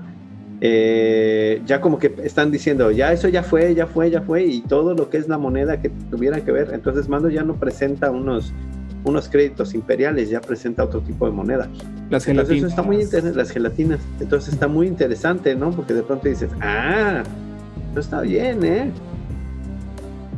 eh, 0.60 1.62
ya 1.64 1.80
como 1.80 1.98
que 1.98 2.14
están 2.24 2.50
diciendo, 2.50 2.90
ya 2.90 3.12
eso 3.12 3.28
ya 3.28 3.42
fue, 3.42 3.74
ya 3.74 3.86
fue, 3.86 4.10
ya 4.10 4.22
fue, 4.22 4.44
y 4.44 4.60
todo 4.62 4.94
lo 4.94 5.08
que 5.08 5.18
es 5.18 5.28
la 5.28 5.38
moneda 5.38 5.80
que 5.80 5.90
tuviera 6.10 6.44
que 6.44 6.50
ver, 6.50 6.70
entonces 6.72 7.08
Mando 7.08 7.28
ya 7.28 7.42
no 7.42 7.54
presenta 7.56 8.10
unos 8.10 8.52
unos 9.04 9.28
créditos 9.28 9.74
imperiales, 9.74 10.30
ya 10.30 10.40
presenta 10.40 10.82
otro 10.82 11.00
tipo 11.00 11.26
de 11.26 11.32
moneda. 11.32 11.68
Las 12.10 12.24
gelatinas. 12.24 12.58
Eso 12.58 12.66
está 12.68 12.82
muy 12.82 13.04
las 13.34 13.50
gelatinas. 13.50 14.00
Entonces 14.18 14.54
está 14.54 14.66
muy 14.66 14.86
interesante, 14.86 15.54
¿no? 15.54 15.70
Porque 15.72 15.92
de 15.92 16.02
pronto 16.02 16.26
dices, 16.26 16.50
ah, 16.60 17.22
eso 17.94 18.00
está 18.00 18.20
bien, 18.22 18.64
¿eh? 18.64 18.90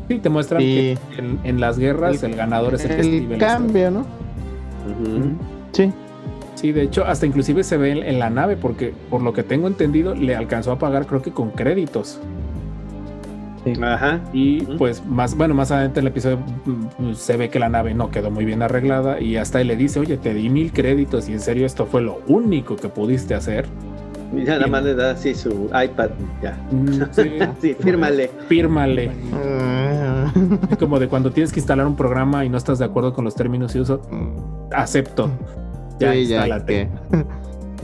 Sí, 0.09 0.19
te 0.19 0.29
muestran 0.29 0.61
que 0.61 0.99
en, 1.43 1.61
las 1.61 1.79
guerras 1.79 2.23
el, 2.23 2.37
ganador 2.37 2.75
es 2.75 2.85
el, 2.85 2.97
que 2.97 3.35
el 3.35 3.39
cambio, 3.39 3.91
¿no? 3.91 4.07
Sí. 5.73 5.91
Sí, 6.55 6.73
de 6.73 6.83
hecho, 6.83 7.05
hasta 7.05 7.27
inclusive 7.27 7.65
se 7.65 7.77
ve 7.77 8.09
en, 8.09 8.19
la 8.19 8.31
nave, 8.31 8.57
porque 8.57 8.95
por 9.11 9.23
lo 9.23 9.33
que 9.33 9.43
tengo 9.43 9.67
entendido, 9.67 10.15
le 10.15 10.37
alcanzó 10.37 10.73
a 10.73 10.79
pagar, 10.79 11.07
creo 11.07 11.23
que 11.23 11.31
con 11.31 11.51
créditos. 11.51 12.21
Ajá. 13.83 14.21
Y 14.33 14.61
pues 14.79 15.05
más, 15.05 15.37
bueno, 15.37 15.55
más 15.55 15.73
adelante 15.73 15.99
en 15.99 16.07
el 16.07 16.13
episodio 16.13 16.39
mm, 16.99 17.15
se 17.15 17.37
ve 17.37 17.49
que 17.49 17.59
la 17.59 17.69
nave 17.69 17.95
no 17.95 18.11
quedó 18.11 18.31
muy 18.31 18.45
bien 18.45 18.63
arreglada 18.63 19.21
y 19.21 19.37
hasta 19.37 19.61
él 19.61 19.67
le 19.67 19.77
dice, 19.77 19.99
oye, 19.99 20.19
te 20.19 20.35
di 20.35 20.49
mil 20.49 20.73
créditos 20.73 21.29
y 21.29 21.33
en 21.33 21.41
serio 21.41 21.67
esto 21.67 21.85
fue 21.87 22.01
lo 22.01 22.21
único 22.29 22.77
que 22.77 22.89
pudiste 22.89 23.35
hacer. 23.35 23.67
Ya 24.35 24.55
nada 24.55 24.67
más 24.67 24.83
le 24.83 24.95
da 24.95 25.13
así 25.13 25.35
su 25.35 25.71
iPad, 25.73 26.11
ya. 26.43 26.59
Mm, 26.71 27.03
sí, 27.61 27.75
fírmale. 27.79 28.31
Fírmale. 28.49 29.11
Como 30.79 30.99
de 30.99 31.09
cuando 31.09 31.31
tienes 31.31 31.53
que 31.53 31.61
instalar 31.61 31.87
un 31.87 31.97
programa 31.97 32.45
y 32.45 32.49
no 32.49 32.59
estás 32.59 32.79
de 32.79 32.85
acuerdo 32.85 33.13
con 33.13 33.25
los 33.25 33.35
términos 33.35 33.75
y 33.75 33.81
uso, 33.81 34.03
acepto. 34.73 35.31
Ya, 35.99 36.13
sí, 36.13 36.19
instálate. 36.21 36.89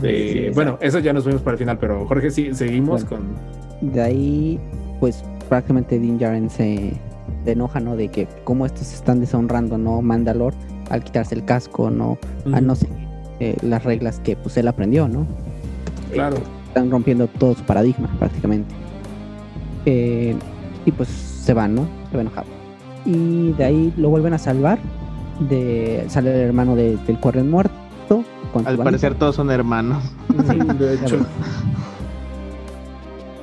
Eh, 0.01 0.51
bueno, 0.53 0.77
eso 0.81 0.99
ya 0.99 1.13
nos 1.13 1.25
vemos 1.25 1.41
para 1.41 1.53
el 1.53 1.59
final, 1.59 1.77
pero 1.77 2.05
Jorge, 2.07 2.29
sí, 2.29 2.53
seguimos 2.53 3.05
con. 3.05 3.35
De 3.81 4.01
ahí, 4.01 4.59
pues 4.99 5.23
prácticamente 5.49 5.99
Din 5.99 6.17
Djarin 6.17 6.49
se, 6.49 6.93
enoja, 7.45 7.79
¿no? 7.79 7.95
De 7.95 8.09
que 8.09 8.27
cómo 8.43 8.65
estos 8.65 8.93
están 8.93 9.19
deshonrando, 9.19 9.77
¿no? 9.77 10.01
Mandalor 10.01 10.53
al 10.89 11.03
quitarse 11.03 11.35
el 11.35 11.45
casco, 11.45 11.89
¿no? 11.89 12.17
A 12.51 12.61
no 12.61 12.75
seguir 12.75 13.07
eh, 13.39 13.55
las 13.61 13.83
reglas 13.83 14.19
que 14.19 14.35
pues 14.35 14.57
él 14.57 14.67
aprendió, 14.67 15.07
¿no? 15.07 15.25
Claro. 16.13 16.37
Están 16.67 16.89
rompiendo 16.89 17.27
todo 17.27 17.53
su 17.55 17.63
paradigma 17.63 18.09
prácticamente. 18.19 18.73
Eh, 19.85 20.35
y 20.85 20.91
pues 20.91 21.09
se 21.09 21.53
van, 21.53 21.75
¿no? 21.75 21.87
Se 22.09 22.17
va 22.17 22.21
enojado. 22.21 22.47
Y 23.05 23.51
de 23.53 23.63
ahí 23.63 23.93
lo 23.97 24.09
vuelven 24.09 24.33
a 24.33 24.37
salvar. 24.37 24.79
De, 25.49 26.05
sale 26.09 26.33
el 26.33 26.41
hermano 26.47 26.75
del 26.75 26.99
Quarren 27.19 27.49
muerto. 27.49 28.23
Al 28.65 28.77
parecer 28.77 29.15
todos 29.15 29.35
son 29.35 29.49
hermanos. 29.51 30.03
de 30.79 30.95
hecho. 30.95 31.17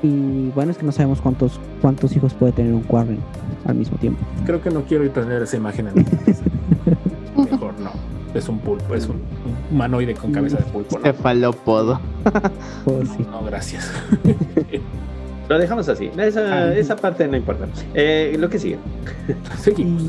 Y 0.02 0.48
bueno, 0.54 0.70
es 0.70 0.78
que 0.78 0.86
no 0.86 0.92
sabemos 0.92 1.20
cuántos, 1.20 1.60
cuántos 1.82 2.16
hijos 2.16 2.32
puede 2.32 2.52
tener 2.52 2.72
un 2.72 2.82
Quarren 2.82 3.18
al 3.66 3.74
mismo 3.74 3.98
tiempo. 3.98 4.24
Creo 4.46 4.62
que 4.62 4.70
no 4.70 4.82
quiero 4.82 5.08
tener 5.10 5.42
esa 5.42 5.56
imagen 5.56 5.88
en 5.88 5.94
Mejor 7.50 7.74
no. 7.80 8.09
Es 8.34 8.48
un 8.48 8.58
pulpo, 8.58 8.94
es 8.94 9.08
un 9.08 9.20
humanoide 9.70 10.14
con 10.14 10.32
cabeza 10.32 10.58
de 10.58 10.64
pulpo. 10.64 10.98
¿no? 10.98 11.04
Cefalópodo. 11.04 12.00
Pues 12.84 13.18
no, 13.30 13.44
gracias. 13.44 13.90
Lo 15.48 15.58
dejamos 15.58 15.88
así. 15.88 16.10
Esa, 16.16 16.72
esa 16.74 16.94
parte 16.94 17.26
no 17.26 17.36
importa. 17.36 17.66
Eh, 17.94 18.36
lo 18.38 18.48
que 18.48 18.58
sigue. 18.60 18.78
Seguimos. 19.58 20.04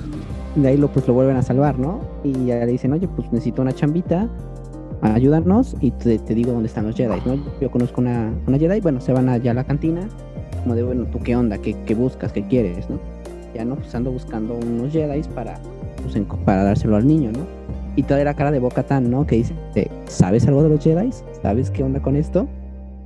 de 0.55 0.67
ahí 0.67 0.77
lo, 0.77 0.87
pues, 0.87 1.07
lo 1.07 1.15
vuelven 1.15 1.35
a 1.35 1.41
salvar, 1.41 1.79
¿no? 1.79 1.99
Y 2.23 2.45
ya 2.45 2.63
le 2.63 2.67
dicen, 2.73 2.93
oye, 2.93 3.07
pues 3.07 3.31
necesito 3.31 3.63
una 3.63 3.73
chambita 3.73 4.29
ayúdanos 5.01 5.75
y 5.81 5.91
te, 5.91 6.17
digo 6.33 6.51
dónde 6.51 6.67
están 6.67 6.85
los 6.85 6.95
Jedi, 6.95 7.21
¿no? 7.25 7.43
Yo 7.59 7.71
conozco 7.71 8.01
una, 8.01 8.31
una 8.47 8.57
Jedi, 8.57 8.79
bueno, 8.81 9.01
se 9.01 9.13
van 9.13 9.29
allá 9.29 9.51
a 9.51 9.53
la 9.53 9.63
cantina, 9.63 10.01
como 10.63 10.75
de, 10.75 10.83
bueno, 10.83 11.05
¿tú 11.05 11.19
qué 11.19 11.35
onda? 11.35 11.57
¿Qué, 11.57 11.75
qué 11.85 11.95
buscas? 11.95 12.31
¿Qué 12.31 12.47
quieres? 12.47 12.89
¿no? 12.89 12.99
Ya, 13.53 13.65
¿no? 13.65 13.75
Pues 13.75 13.93
ando 13.95 14.11
buscando 14.11 14.55
unos 14.55 14.93
Jedi 14.93 15.21
para, 15.33 15.59
pues, 16.03 16.21
para 16.45 16.63
dárselo 16.63 16.95
al 16.97 17.07
niño, 17.07 17.31
¿no? 17.31 17.60
Y 17.95 18.03
toda 18.03 18.21
era 18.21 18.33
cara 18.33 18.51
de 18.51 18.59
Boca 18.59 18.83
Tan, 18.83 19.11
¿no? 19.11 19.27
Que 19.27 19.37
dice, 19.37 19.53
¿sabes 20.05 20.47
algo 20.47 20.63
de 20.63 20.69
los 20.69 20.83
Jedi? 20.83 21.09
¿Sabes 21.41 21.69
qué 21.71 21.83
onda 21.83 22.01
con 22.01 22.15
esto? 22.15 22.47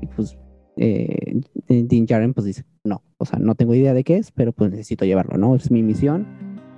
Y 0.02 0.08
pues 0.08 0.38
eh, 0.78 1.42
Din 1.68 2.08
Jaren 2.08 2.34
pues 2.34 2.46
dice, 2.46 2.66
no, 2.84 3.02
o 3.18 3.26
sea, 3.26 3.40
no 3.40 3.56
tengo 3.56 3.74
idea 3.74 3.94
de 3.94 4.04
qué 4.04 4.18
es, 4.18 4.32
pero 4.32 4.52
pues 4.52 4.72
necesito 4.72 5.06
llevarlo, 5.06 5.38
¿no? 5.38 5.56
Es 5.56 5.72
mi 5.72 5.82
misión, 5.84 6.26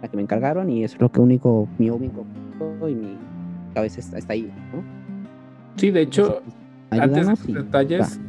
la 0.02 0.08
que 0.08 0.16
me 0.16 0.24
encargaron 0.24 0.70
y 0.70 0.84
eso 0.84 0.96
es 0.96 1.02
lo 1.02 1.12
que 1.12 1.20
único, 1.20 1.68
mi 1.78 1.90
único 1.90 2.26
y 2.88 2.96
mi 2.96 3.18
cabeza 3.74 4.00
está, 4.00 4.18
está 4.18 4.34
ahí, 4.34 4.52
¿no? 4.74 4.84
Sí, 5.76 5.92
de 5.92 6.02
hecho, 6.02 6.42
antes 6.92 7.26
de 7.26 7.32
los 7.32 7.48
detalles, 7.66 8.20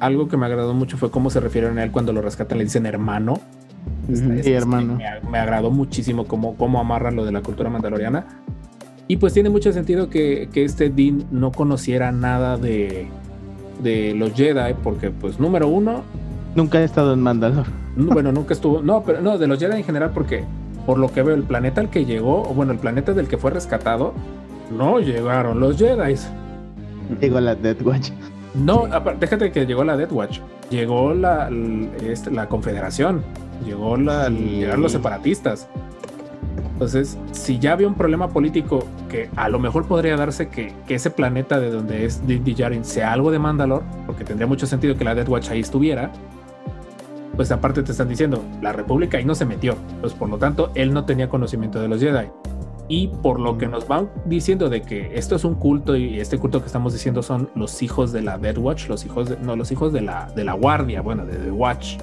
algo 0.00 0.28
que 0.28 0.36
me 0.36 0.46
agradó 0.46 0.74
mucho 0.74 0.96
fue 0.96 1.10
cómo 1.10 1.30
se 1.30 1.40
refirieron 1.40 1.78
a 1.78 1.84
él 1.84 1.90
cuando 1.90 2.12
lo 2.12 2.22
rescatan, 2.22 2.58
le 2.58 2.64
dicen 2.64 2.86
hermano. 2.86 3.40
sí, 4.12 4.52
hermano. 4.52 4.98
Me, 5.30 5.38
agradó 5.38 5.70
muchísimo 5.70 6.26
cómo, 6.26 6.56
cómo 6.56 6.80
amarra 6.80 7.10
lo 7.10 7.24
de 7.24 7.32
la 7.32 7.42
cultura 7.42 7.70
mandaloriana. 7.70 8.26
Y 9.08 9.18
pues 9.18 9.32
tiene 9.32 9.50
mucho 9.50 9.72
sentido 9.72 10.10
que, 10.10 10.48
que 10.52 10.64
este 10.64 10.90
Dean 10.90 11.24
no 11.30 11.52
conociera 11.52 12.10
nada 12.10 12.56
de, 12.56 13.08
de 13.82 14.14
los 14.14 14.32
Jedi, 14.34 14.74
porque 14.82 15.10
pues 15.10 15.38
número 15.38 15.68
uno... 15.68 16.02
Nunca 16.54 16.78
ha 16.78 16.82
estado 16.82 17.12
en 17.12 17.20
Mandalor. 17.20 17.66
Bueno, 17.96 18.32
nunca 18.32 18.54
estuvo... 18.54 18.82
No, 18.82 19.02
pero 19.04 19.20
no, 19.20 19.38
de 19.38 19.46
los 19.46 19.58
Jedi 19.58 19.76
en 19.76 19.84
general, 19.84 20.10
porque 20.12 20.44
por 20.86 20.98
lo 20.98 21.12
que 21.12 21.22
veo, 21.22 21.34
el 21.34 21.42
planeta 21.42 21.80
al 21.80 21.90
que 21.90 22.04
llegó, 22.04 22.42
o 22.42 22.54
bueno, 22.54 22.72
el 22.72 22.78
planeta 22.78 23.12
del 23.12 23.28
que 23.28 23.36
fue 23.36 23.50
rescatado, 23.50 24.14
no 24.76 25.00
llegaron 25.00 25.60
los 25.60 25.76
Jedi. 25.76 26.14
Llegó 27.20 27.40
la 27.40 27.54
Death 27.54 27.82
Watch. 27.82 28.10
No, 28.54 28.88
déjate 29.20 29.52
que 29.52 29.66
llegó 29.66 29.84
la 29.84 29.96
Death 29.96 30.12
Watch. 30.12 30.40
Llegó 30.70 31.12
la, 31.12 31.50
este, 32.02 32.30
la 32.30 32.48
Confederación. 32.48 33.22
Llegó 33.64 33.96
la, 33.96 34.28
llegaron 34.28 34.82
los 34.82 34.92
separatistas. 34.92 35.68
Entonces, 36.76 37.16
si 37.32 37.58
ya 37.58 37.72
había 37.72 37.88
un 37.88 37.94
problema 37.94 38.28
político 38.28 38.86
que 39.08 39.30
a 39.34 39.48
lo 39.48 39.58
mejor 39.58 39.86
podría 39.86 40.14
darse 40.14 40.50
que, 40.50 40.74
ese 40.88 41.10
planeta 41.10 41.58
de 41.58 41.70
donde 41.70 42.04
es 42.04 42.26
Din 42.26 42.44
Djarin 42.44 42.84
sea 42.84 43.14
algo 43.14 43.30
de 43.30 43.38
Mandalor, 43.38 43.82
porque 44.04 44.24
tendría 44.24 44.46
mucho 44.46 44.66
sentido 44.66 44.94
que 44.94 45.02
la 45.02 45.14
Death 45.14 45.30
Watch 45.30 45.48
ahí 45.48 45.60
estuviera, 45.60 46.12
pues 47.34 47.50
aparte 47.50 47.82
te 47.82 47.92
están 47.92 48.10
diciendo, 48.10 48.44
la 48.60 48.74
República 48.74 49.16
ahí 49.16 49.24
no 49.24 49.34
se 49.34 49.46
metió. 49.46 49.74
Pues 50.02 50.12
por 50.12 50.28
lo 50.28 50.36
tanto, 50.36 50.70
él 50.74 50.92
no 50.92 51.06
tenía 51.06 51.30
conocimiento 51.30 51.80
de 51.80 51.88
los 51.88 51.98
Jedi. 51.98 52.28
Y 52.88 53.08
por 53.08 53.40
lo 53.40 53.56
que 53.56 53.68
nos 53.68 53.88
van 53.88 54.10
diciendo 54.26 54.68
de 54.68 54.82
que 54.82 55.12
esto 55.14 55.34
es 55.34 55.44
un 55.44 55.54
culto 55.54 55.96
y 55.96 56.20
este 56.20 56.36
culto 56.36 56.60
que 56.60 56.66
estamos 56.66 56.92
diciendo 56.92 57.22
son 57.22 57.48
los 57.54 57.82
hijos 57.82 58.12
de 58.12 58.20
la 58.20 58.36
Dead 58.36 58.58
Watch, 58.58 58.88
los 58.88 59.06
hijos 59.06 59.30
de, 59.30 59.38
no, 59.38 59.56
los 59.56 59.72
hijos 59.72 59.94
de 59.94 60.02
la, 60.02 60.30
de 60.36 60.44
la 60.44 60.52
guardia, 60.52 61.00
bueno, 61.00 61.24
de 61.24 61.38
The 61.38 61.50
Watch. 61.52 61.96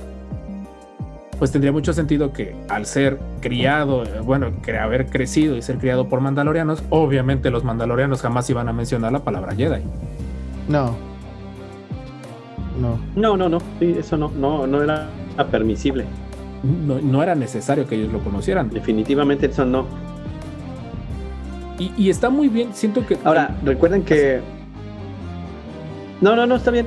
Pues 1.40 1.52
tendría 1.52 1.72
mucho 1.72 1.94
sentido 1.94 2.32
que 2.32 2.56
al 2.70 2.86
ser 2.86 3.20
criado, 3.42 4.04
bueno, 4.24 4.52
que 4.62 4.78
haber 4.78 5.08
crecido 5.08 5.58
y 5.58 5.62
ser 5.62 5.78
criado 5.78 6.08
por 6.08 6.22
mandalorianos, 6.22 6.84
obviamente 6.90 7.50
los 7.50 7.64
mandalorianos 7.64 8.22
jamás 8.22 8.50
iban 8.50 8.70
a 8.70 8.74
mencionar 8.74 9.12
la 9.12 9.20
palabra 9.20 9.56
Jedi. 9.56 9.82
No. 10.70 10.96
No. 12.80 13.00
No, 13.16 13.38
no, 13.38 13.50
no. 13.50 13.60
Sí, 13.80 13.96
eso 13.98 14.18
no, 14.18 14.32
no, 14.32 14.68
no 14.68 14.82
era 14.82 15.08
permisible. 15.52 16.06
No, 16.64 17.00
no 17.02 17.22
era 17.22 17.36
necesario 17.36 17.88
que 17.88 17.96
ellos 17.96 18.14
lo 18.14 18.20
conocieran. 18.20 18.70
Definitivamente 18.70 19.48
eso 19.48 19.66
no. 19.66 19.86
Y, 21.80 22.10
está 22.10 22.30
muy 22.30 22.48
bien, 22.48 22.70
siento 22.74 23.06
que... 23.06 23.18
Ahora, 23.24 23.58
recuerden 23.64 24.04
que... 24.04 24.40
No, 26.22 26.36
no, 26.36 26.46
no, 26.46 26.56
está 26.56 26.72
bien. 26.72 26.86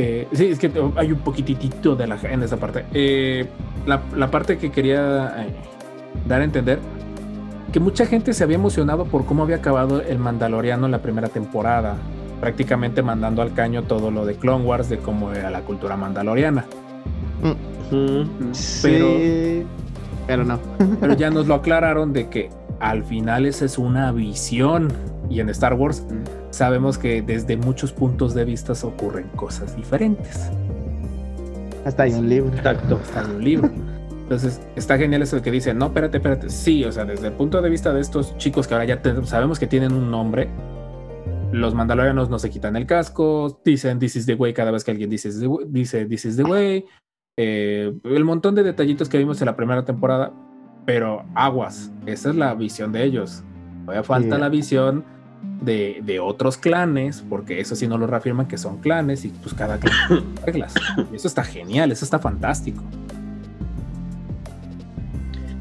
Eh, 0.00 0.28
sí, 0.30 0.46
es 0.46 0.60
que 0.60 0.70
hay 0.94 1.10
un 1.10 1.18
poquitito 1.18 1.96
de 1.96 2.06
la 2.06 2.20
en 2.22 2.40
esa 2.44 2.56
parte. 2.56 2.84
Eh, 2.94 3.48
la, 3.84 4.30
parte 4.30 4.56
que 4.56 4.70
quería 4.70 5.34
eh, 5.42 5.52
dar 6.24 6.40
a 6.40 6.44
entender, 6.44 6.78
que 7.72 7.80
mucha 7.80 8.06
gente 8.06 8.32
se 8.32 8.44
había 8.44 8.54
emocionado 8.54 9.06
por 9.06 9.26
cómo 9.26 9.42
había 9.42 9.56
acabado 9.56 10.00
el 10.00 10.20
Mandaloriano 10.20 10.86
en 10.86 10.92
la 10.92 11.02
primera 11.02 11.26
temporada, 11.26 11.96
prácticamente 12.40 13.02
mandando 13.02 13.42
al 13.42 13.54
caño 13.54 13.82
todo 13.82 14.12
lo 14.12 14.24
de 14.24 14.36
Clone 14.36 14.64
Wars, 14.64 14.88
de 14.88 14.98
cómo 14.98 15.32
era 15.32 15.50
la 15.50 15.62
cultura 15.62 15.96
mandaloriana. 15.96 16.64
Mm. 17.42 18.44
Pero, 18.82 19.08
pero 20.28 20.44
no. 20.44 20.60
pero 21.00 21.14
ya 21.14 21.28
nos 21.32 21.48
lo 21.48 21.54
aclararon 21.54 22.12
de 22.12 22.28
que 22.28 22.50
al 22.78 23.02
final 23.02 23.46
esa 23.46 23.64
es 23.64 23.78
una 23.78 24.12
visión. 24.12 24.92
Y 25.30 25.40
en 25.40 25.48
Star 25.50 25.74
Wars 25.74 26.04
sabemos 26.50 26.98
que 26.98 27.22
desde 27.22 27.56
muchos 27.56 27.92
puntos 27.92 28.34
de 28.34 28.44
vista 28.44 28.72
ocurren 28.82 29.28
cosas 29.36 29.76
diferentes. 29.76 30.50
Hasta 31.84 32.04
hay 32.04 32.12
un 32.12 32.28
libro. 32.28 32.54
Exacto. 32.54 32.98
Hasta 33.02 33.20
hay 33.20 33.30
un 33.30 33.44
libro. 33.44 33.70
Entonces, 34.22 34.60
está 34.76 34.98
genial 34.98 35.22
eso 35.22 35.36
de 35.36 35.42
que 35.42 35.50
dice, 35.50 35.72
no, 35.72 35.86
espérate, 35.86 36.18
espérate. 36.18 36.50
Sí, 36.50 36.84
o 36.84 36.92
sea, 36.92 37.06
desde 37.06 37.28
el 37.28 37.32
punto 37.32 37.62
de 37.62 37.70
vista 37.70 37.94
de 37.94 38.00
estos 38.00 38.36
chicos 38.36 38.66
que 38.68 38.74
ahora 38.74 38.84
ya 38.84 39.00
sabemos 39.24 39.58
que 39.58 39.66
tienen 39.66 39.92
un 39.92 40.10
nombre, 40.10 40.50
los 41.50 41.74
mandalorianos 41.74 42.28
no 42.28 42.38
se 42.38 42.50
quitan 42.50 42.76
el 42.76 42.84
casco, 42.84 43.60
dicen 43.64 43.98
this 43.98 44.16
is 44.16 44.26
the 44.26 44.34
way 44.34 44.52
cada 44.52 44.70
vez 44.70 44.84
que 44.84 44.90
alguien 44.90 45.08
dice, 45.08 45.30
dice 45.68 46.04
this 46.04 46.26
is 46.26 46.36
the 46.36 46.44
way. 46.44 46.84
Eh, 47.38 47.94
el 48.04 48.24
montón 48.24 48.54
de 48.54 48.64
detallitos 48.64 49.08
que 49.08 49.16
vimos 49.16 49.40
en 49.40 49.46
la 49.46 49.56
primera 49.56 49.84
temporada, 49.84 50.32
pero 50.84 51.24
aguas, 51.34 51.90
esa 52.04 52.30
es 52.30 52.36
la 52.36 52.54
visión 52.54 52.92
de 52.92 53.04
ellos. 53.04 53.44
Todavía 53.86 54.02
falta 54.02 54.36
la 54.36 54.50
visión 54.50 55.04
de, 55.60 56.20
otros 56.20 56.56
clanes, 56.56 57.24
porque 57.28 57.60
eso 57.60 57.76
sí 57.76 57.86
no 57.86 57.98
lo 57.98 58.06
reafirman 58.06 58.48
que 58.48 58.58
son 58.58 58.78
clanes 58.78 59.24
y 59.24 59.28
pues 59.28 59.54
cada 59.54 59.78
clan 59.78 59.94
tiene 60.08 60.22
reglas. 60.44 60.74
eso 61.12 61.28
está 61.28 61.44
genial, 61.44 61.92
eso 61.92 62.04
está 62.04 62.18
fantástico. 62.18 62.82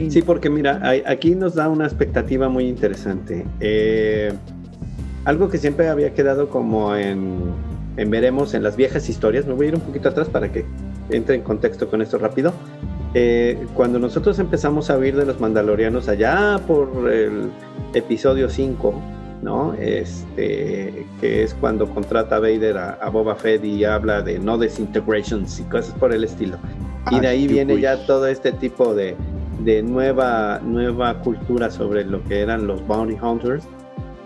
Sí, 0.09 0.21
porque 0.21 0.49
mira, 0.49 0.79
aquí 1.07 1.33
nos 1.33 1.55
da 1.55 1.69
una 1.69 1.85
expectativa 1.85 2.49
muy 2.49 2.67
interesante. 2.67 3.45
Eh, 3.59 4.31
algo 5.25 5.49
que 5.49 5.57
siempre 5.57 5.89
había 5.89 6.13
quedado 6.13 6.49
como 6.49 6.95
en, 6.95 7.39
en, 7.97 8.09
veremos 8.11 8.53
en 8.53 8.61
las 8.61 8.75
viejas 8.75 9.09
historias, 9.09 9.47
me 9.47 9.53
voy 9.53 9.65
a 9.65 9.69
ir 9.69 9.75
un 9.75 9.81
poquito 9.81 10.09
atrás 10.09 10.29
para 10.29 10.51
que 10.51 10.65
entre 11.09 11.35
en 11.35 11.41
contexto 11.41 11.89
con 11.89 12.01
esto 12.01 12.17
rápido. 12.19 12.53
Eh, 13.13 13.65
cuando 13.73 13.99
nosotros 13.99 14.37
empezamos 14.39 14.89
a 14.89 14.97
oír 14.97 15.15
de 15.15 15.25
los 15.25 15.39
mandalorianos 15.39 16.07
allá 16.07 16.59
por 16.67 17.11
el 17.11 17.49
episodio 17.93 18.49
5, 18.49 18.93
¿no? 19.41 19.73
Este, 19.73 21.05
que 21.21 21.43
es 21.43 21.53
cuando 21.53 21.87
contrata 21.87 22.39
Vader 22.39 22.77
a, 22.77 23.09
Boba 23.09 23.35
Fett 23.35 23.63
y 23.63 23.83
habla 23.85 24.21
de 24.21 24.39
no 24.39 24.57
desintegrations 24.57 25.59
y 25.59 25.63
cosas 25.63 25.93
por 25.95 26.13
el 26.13 26.23
estilo. 26.23 26.57
y 27.11 27.19
de 27.19 27.27
ahí 27.27 27.47
viene 27.47 27.79
ya 27.79 28.05
todo 28.05 28.27
este 28.27 28.51
tipo 28.51 28.93
de, 28.93 29.15
nueva, 29.83 30.59
nueva 30.63 31.19
cultura 31.21 31.69
sobre 31.69 32.03
lo 32.05 32.23
que 32.23 32.41
eran 32.41 32.67
los 32.67 32.85
bounty 32.87 33.17
hunters. 33.21 33.63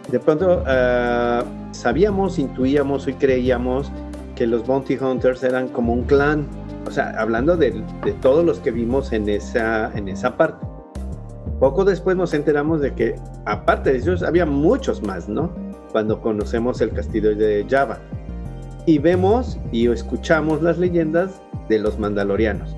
De 0.10 0.20
pronto 0.20 0.64
uh, 0.64 1.46
sabíamos, 1.74 2.40
intuíamos 2.40 3.08
y 3.08 3.14
creíamos 3.14 3.92
que 4.36 4.48
los 4.48 4.66
bounty 4.66 4.98
hunters 4.98 5.44
eran 5.44 5.68
como 5.68 5.94
un 5.94 6.04
clan, 6.04 6.48
o 6.88 6.92
sea, 6.92 7.14
hablando 7.18 7.56
de, 7.56 7.84
todos 8.22 8.44
los 8.44 8.60
que 8.60 8.72
vimos 8.72 9.14
en 9.14 9.30
esa, 9.30 9.92
en 9.96 10.08
esa 10.08 10.36
parte. 10.36 10.71
Poco 11.62 11.86
después 11.86 12.18
nos 12.18 12.34
enteramos 12.34 12.82
de 12.82 12.96
que, 12.96 13.16
aparte 13.46 13.92
de 13.92 14.00
ellos, 14.00 14.24
había 14.24 14.48
muchos 14.48 15.04
más, 15.04 15.30
¿no? 15.30 15.52
Cuando 15.92 16.20
conocemos 16.20 16.82
el 16.82 16.90
castillo 16.90 17.36
de 17.36 17.68
Java. 17.70 18.00
Y 18.88 18.98
vemos 18.98 19.60
y 19.72 19.88
escuchamos 19.88 20.64
las 20.64 20.80
leyendas 20.80 21.40
de 21.70 21.78
los 21.78 22.00
mandalorianos. 22.00 22.76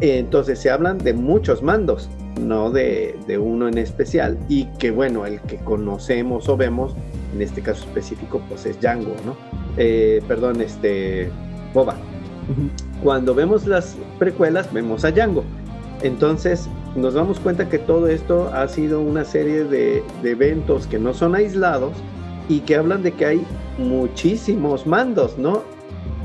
Entonces 0.00 0.58
se 0.58 0.68
hablan 0.68 0.98
de 0.98 1.12
muchos 1.12 1.62
mandos. 1.62 2.10
no 2.40 2.72
de, 2.72 3.14
uno 3.40 3.68
en 3.68 3.78
especial, 3.78 4.36
y 4.48 4.64
que 4.80 4.90
bueno, 4.90 5.24
el 5.24 5.40
que 5.42 5.58
conocemos 5.58 6.48
o 6.48 6.56
vemos, 6.56 6.96
en 7.32 7.40
este 7.40 7.62
caso 7.62 7.84
específico, 7.84 8.42
pues 8.48 8.66
es 8.66 8.80
Django, 8.80 9.14
¿no? 9.24 9.36
Eh, 9.76 10.20
perdón, 10.26 10.60
este, 10.60 11.30
Boba. 11.72 11.94
Cuando 13.00 13.32
vemos 13.32 13.64
las 13.68 13.96
precuelas, 14.18 14.72
vemos 14.72 15.04
a 15.04 15.12
Django. 15.12 15.44
Entonces, 16.02 16.68
nos 16.96 17.14
damos 17.14 17.38
cuenta 17.38 17.68
que 17.68 17.78
todo 17.78 18.08
esto 18.08 18.50
ha 18.52 18.66
sido 18.68 19.00
una 19.00 19.24
serie 19.24 19.64
de, 19.64 20.02
eventos 20.24 20.86
que 20.86 20.98
no 20.98 21.14
son 21.14 21.34
aislados 21.34 21.92
y 22.48 22.60
que 22.60 22.76
hablan 22.76 23.02
de 23.02 23.12
que 23.12 23.26
hay 23.26 23.46
muchísimos 23.78 24.86
mandos, 24.86 25.38
¿no? 25.38 25.62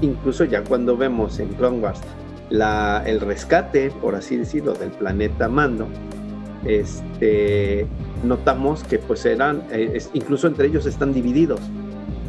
Incluso 0.01 0.45
ya 0.45 0.63
cuando 0.63 0.97
vemos 0.97 1.39
en 1.39 1.49
Clone 1.49 1.79
Wars 1.79 2.01
la, 2.49 3.03
el 3.05 3.19
rescate, 3.21 3.91
por 3.91 4.15
así 4.15 4.37
decirlo, 4.37 4.73
del 4.73 4.89
planeta 4.91 5.47
Mando, 5.47 5.87
este, 6.65 7.85
notamos 8.23 8.83
que 8.83 8.99
pues 8.99 9.25
eran, 9.25 9.63
eh, 9.71 10.01
incluso 10.13 10.47
entre 10.47 10.67
ellos 10.67 10.85
están 10.85 11.13
divididos, 11.13 11.59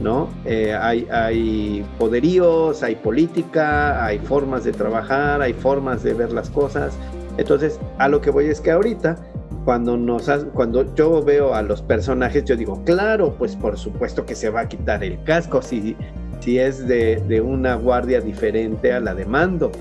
¿no? 0.02 0.28
Eh, 0.44 0.74
hay, 0.74 1.06
hay 1.10 1.84
poderíos, 1.98 2.82
hay 2.82 2.96
política, 2.96 4.04
hay 4.04 4.18
formas 4.18 4.64
de 4.64 4.72
trabajar, 4.72 5.40
hay 5.40 5.54
formas 5.54 6.02
de 6.02 6.14
ver 6.14 6.32
las 6.32 6.50
cosas. 6.50 6.96
Entonces, 7.38 7.80
a 7.98 8.08
lo 8.08 8.20
que 8.20 8.30
voy 8.30 8.46
es 8.46 8.60
que 8.60 8.70
ahorita, 8.70 9.16
cuando, 9.64 9.96
nos 9.96 10.28
cuando 10.52 10.94
yo 10.94 11.22
veo 11.22 11.54
a 11.54 11.62
los 11.62 11.80
personajes, 11.80 12.44
yo 12.44 12.56
digo, 12.56 12.82
claro, 12.84 13.34
pues 13.38 13.56
por 13.56 13.78
supuesto 13.78 14.26
que 14.26 14.34
se 14.34 14.50
va 14.50 14.60
a 14.62 14.68
quitar 14.68 15.02
el 15.02 15.22
casco 15.24 15.62
si, 15.62 15.96
si 16.40 16.58
es 16.58 16.86
de, 16.86 17.22
de 17.28 17.40
una 17.40 17.76
guardia 17.76 18.20
diferente 18.20 18.92
a 18.92 19.00
la 19.00 19.14
de 19.14 19.24
mando. 19.24 19.72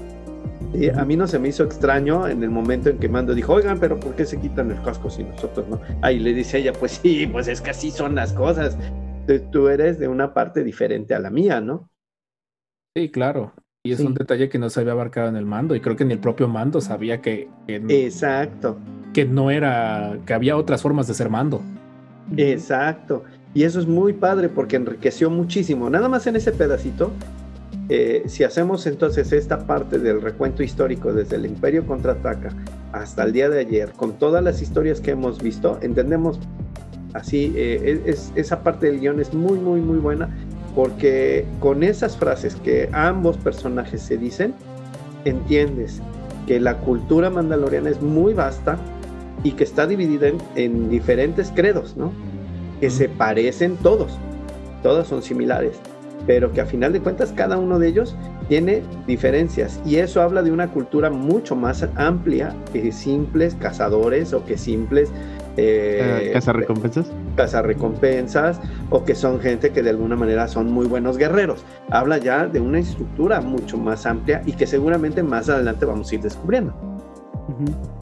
A 0.96 1.06
mí 1.06 1.16
no 1.16 1.26
se 1.28 1.40
me 1.40 1.48
hizo 1.48 1.64
extraño 1.64 2.28
en 2.28 2.44
el 2.44 2.50
momento 2.50 2.90
en 2.90 3.00
que 3.00 3.10
Mando 3.10 3.34
dijo, 3.34 3.54
oigan, 3.54 3.80
pero 3.80 4.00
¿por 4.00 4.16
qué 4.16 4.26
se 4.26 4.40
quitan 4.40 4.70
el 4.70 4.82
casco 4.84 5.10
si 5.10 5.24
nosotros 5.24 5.68
no? 5.70 5.82
Ahí 6.02 6.20
le 6.20 6.34
dice 6.34 6.60
ella, 6.60 6.74
pues 6.74 7.00
sí, 7.02 7.26
pues 7.26 7.48
es 7.48 7.62
que 7.62 7.72
así 7.72 7.90
son 7.90 8.16
las 8.16 8.34
cosas. 8.34 8.78
Tú 9.52 9.70
eres 9.70 9.98
de 9.98 10.08
una 10.08 10.34
parte 10.34 10.64
diferente 10.64 11.16
a 11.16 11.20
la 11.20 11.30
mía, 11.30 11.62
¿no? 11.62 11.90
Sí, 12.96 13.10
claro. 13.10 13.54
Y 13.88 13.94
es 13.94 14.00
un 14.00 14.14
detalle 14.14 14.50
que 14.50 14.60
no 14.60 14.70
se 14.70 14.82
había 14.82 14.94
abarcado 14.94 15.30
en 15.30 15.36
el 15.36 15.46
mando, 15.46 15.76
y 15.76 15.80
creo 15.80 15.96
que 15.96 16.06
ni 16.06 16.14
el 16.14 16.20
propio 16.20 16.48
mando 16.48 16.82
sabía 16.82 17.22
que, 17.22 17.50
Exacto. 17.68 18.78
Que 19.14 19.26
no 19.26 19.50
era, 19.50 20.18
que 20.26 20.34
había 20.34 20.58
otras 20.58 20.82
formas 20.82 21.08
de 21.08 21.14
ser 21.14 21.30
mando. 21.30 21.62
Exacto. 22.36 23.24
Y 23.54 23.64
eso 23.64 23.80
es 23.80 23.88
muy 23.88 24.14
padre 24.14 24.50
porque 24.50 24.76
enriqueció 24.76 25.30
muchísimo. 25.30 25.90
Nada 25.90 26.10
más 26.10 26.28
en 26.28 26.36
ese 26.36 26.52
pedacito 26.52 27.12
eh, 27.90 28.24
si 28.26 28.44
hacemos 28.44 28.86
entonces 28.86 29.32
esta 29.32 29.66
parte 29.66 29.98
del 29.98 30.22
recuento 30.22 30.62
histórico 30.62 31.14
desde 31.14 31.38
el 31.38 31.46
Imperio 31.46 31.86
contraataca 31.86 32.50
hasta 32.92 33.24
el 33.24 33.32
día 33.32 33.50
de 33.50 33.60
ayer, 33.60 33.92
con 33.94 34.14
todas 34.14 34.44
las 34.44 34.62
historias 34.62 35.00
que 35.00 35.12
hemos 35.12 35.42
visto, 35.42 35.80
entendemos 35.82 36.40
así, 37.14 37.54
eh, 37.56 38.02
es, 38.06 38.34
esa 38.36 38.62
parte 38.62 38.88
del 38.88 39.00
guion 39.00 39.22
es 39.22 39.34
muy, 39.34 39.58
muy, 39.58 39.80
muy 39.80 39.98
buena, 40.00 40.30
porque 40.78 41.44
con 41.60 41.82
esas 41.82 42.18
frases 42.18 42.56
que 42.58 42.88
ambos 42.94 43.36
personajes 43.36 44.00
se 44.00 44.16
dicen, 44.16 44.54
entiendes 45.26 46.04
que 46.46 46.60
la 46.60 46.78
cultura 46.78 47.32
mandaloriana 47.32 47.90
es 47.90 48.00
muy 48.00 48.36
vasta 48.36 48.78
y 49.44 49.54
que 49.54 49.64
está 49.64 49.88
dividida 49.88 50.28
en, 50.28 50.38
en 50.56 50.88
diferentes 50.88 51.52
credos, 51.56 51.98
¿no? 51.98 52.12
Que 52.80 52.92
se 52.92 53.10
parecen 53.10 53.76
todos, 53.78 54.20
todos 54.84 55.08
son 55.08 55.24
similares 55.24 55.80
pero 56.26 56.52
que 56.52 56.62
a 56.62 56.66
final 56.66 56.94
de 56.94 57.00
cuentas 57.00 57.32
cada 57.36 57.58
uno 57.58 57.80
de 57.80 57.88
ellos 57.88 58.16
tiene 58.50 58.84
diferencias 59.08 59.80
y 59.86 59.96
eso 59.96 60.22
habla 60.22 60.42
de 60.42 60.52
una 60.52 60.70
cultura 60.72 61.10
mucho 61.10 61.56
más 61.56 61.88
amplia 61.96 62.54
que 62.74 62.92
simples 62.92 63.56
cazadores 63.56 64.34
o 64.34 64.44
que 64.44 64.58
simples 64.58 65.10
eh, 65.58 66.30
cazarrecompensas 66.34 67.12
cazarrecompensas 67.36 68.60
o 68.90 69.04
que 69.06 69.16
son 69.16 69.40
gente 69.40 69.72
que 69.72 69.82
de 69.82 69.92
alguna 69.92 70.18
manera 70.18 70.48
son 70.48 70.72
muy 70.72 70.88
buenos 70.88 71.18
guerreros. 71.18 71.64
Habla 71.90 72.18
ya 72.18 72.48
de 72.48 72.60
una 72.60 72.80
estructura 72.80 73.40
mucho 73.40 73.78
más 73.78 74.06
amplia 74.06 74.42
y 74.46 74.52
que 74.54 74.68
seguramente 74.68 75.24
más 75.24 75.48
adelante 75.48 75.86
vamos 75.86 76.12
a 76.12 76.16
ir 76.16 76.22
descubriendo. 76.22 76.74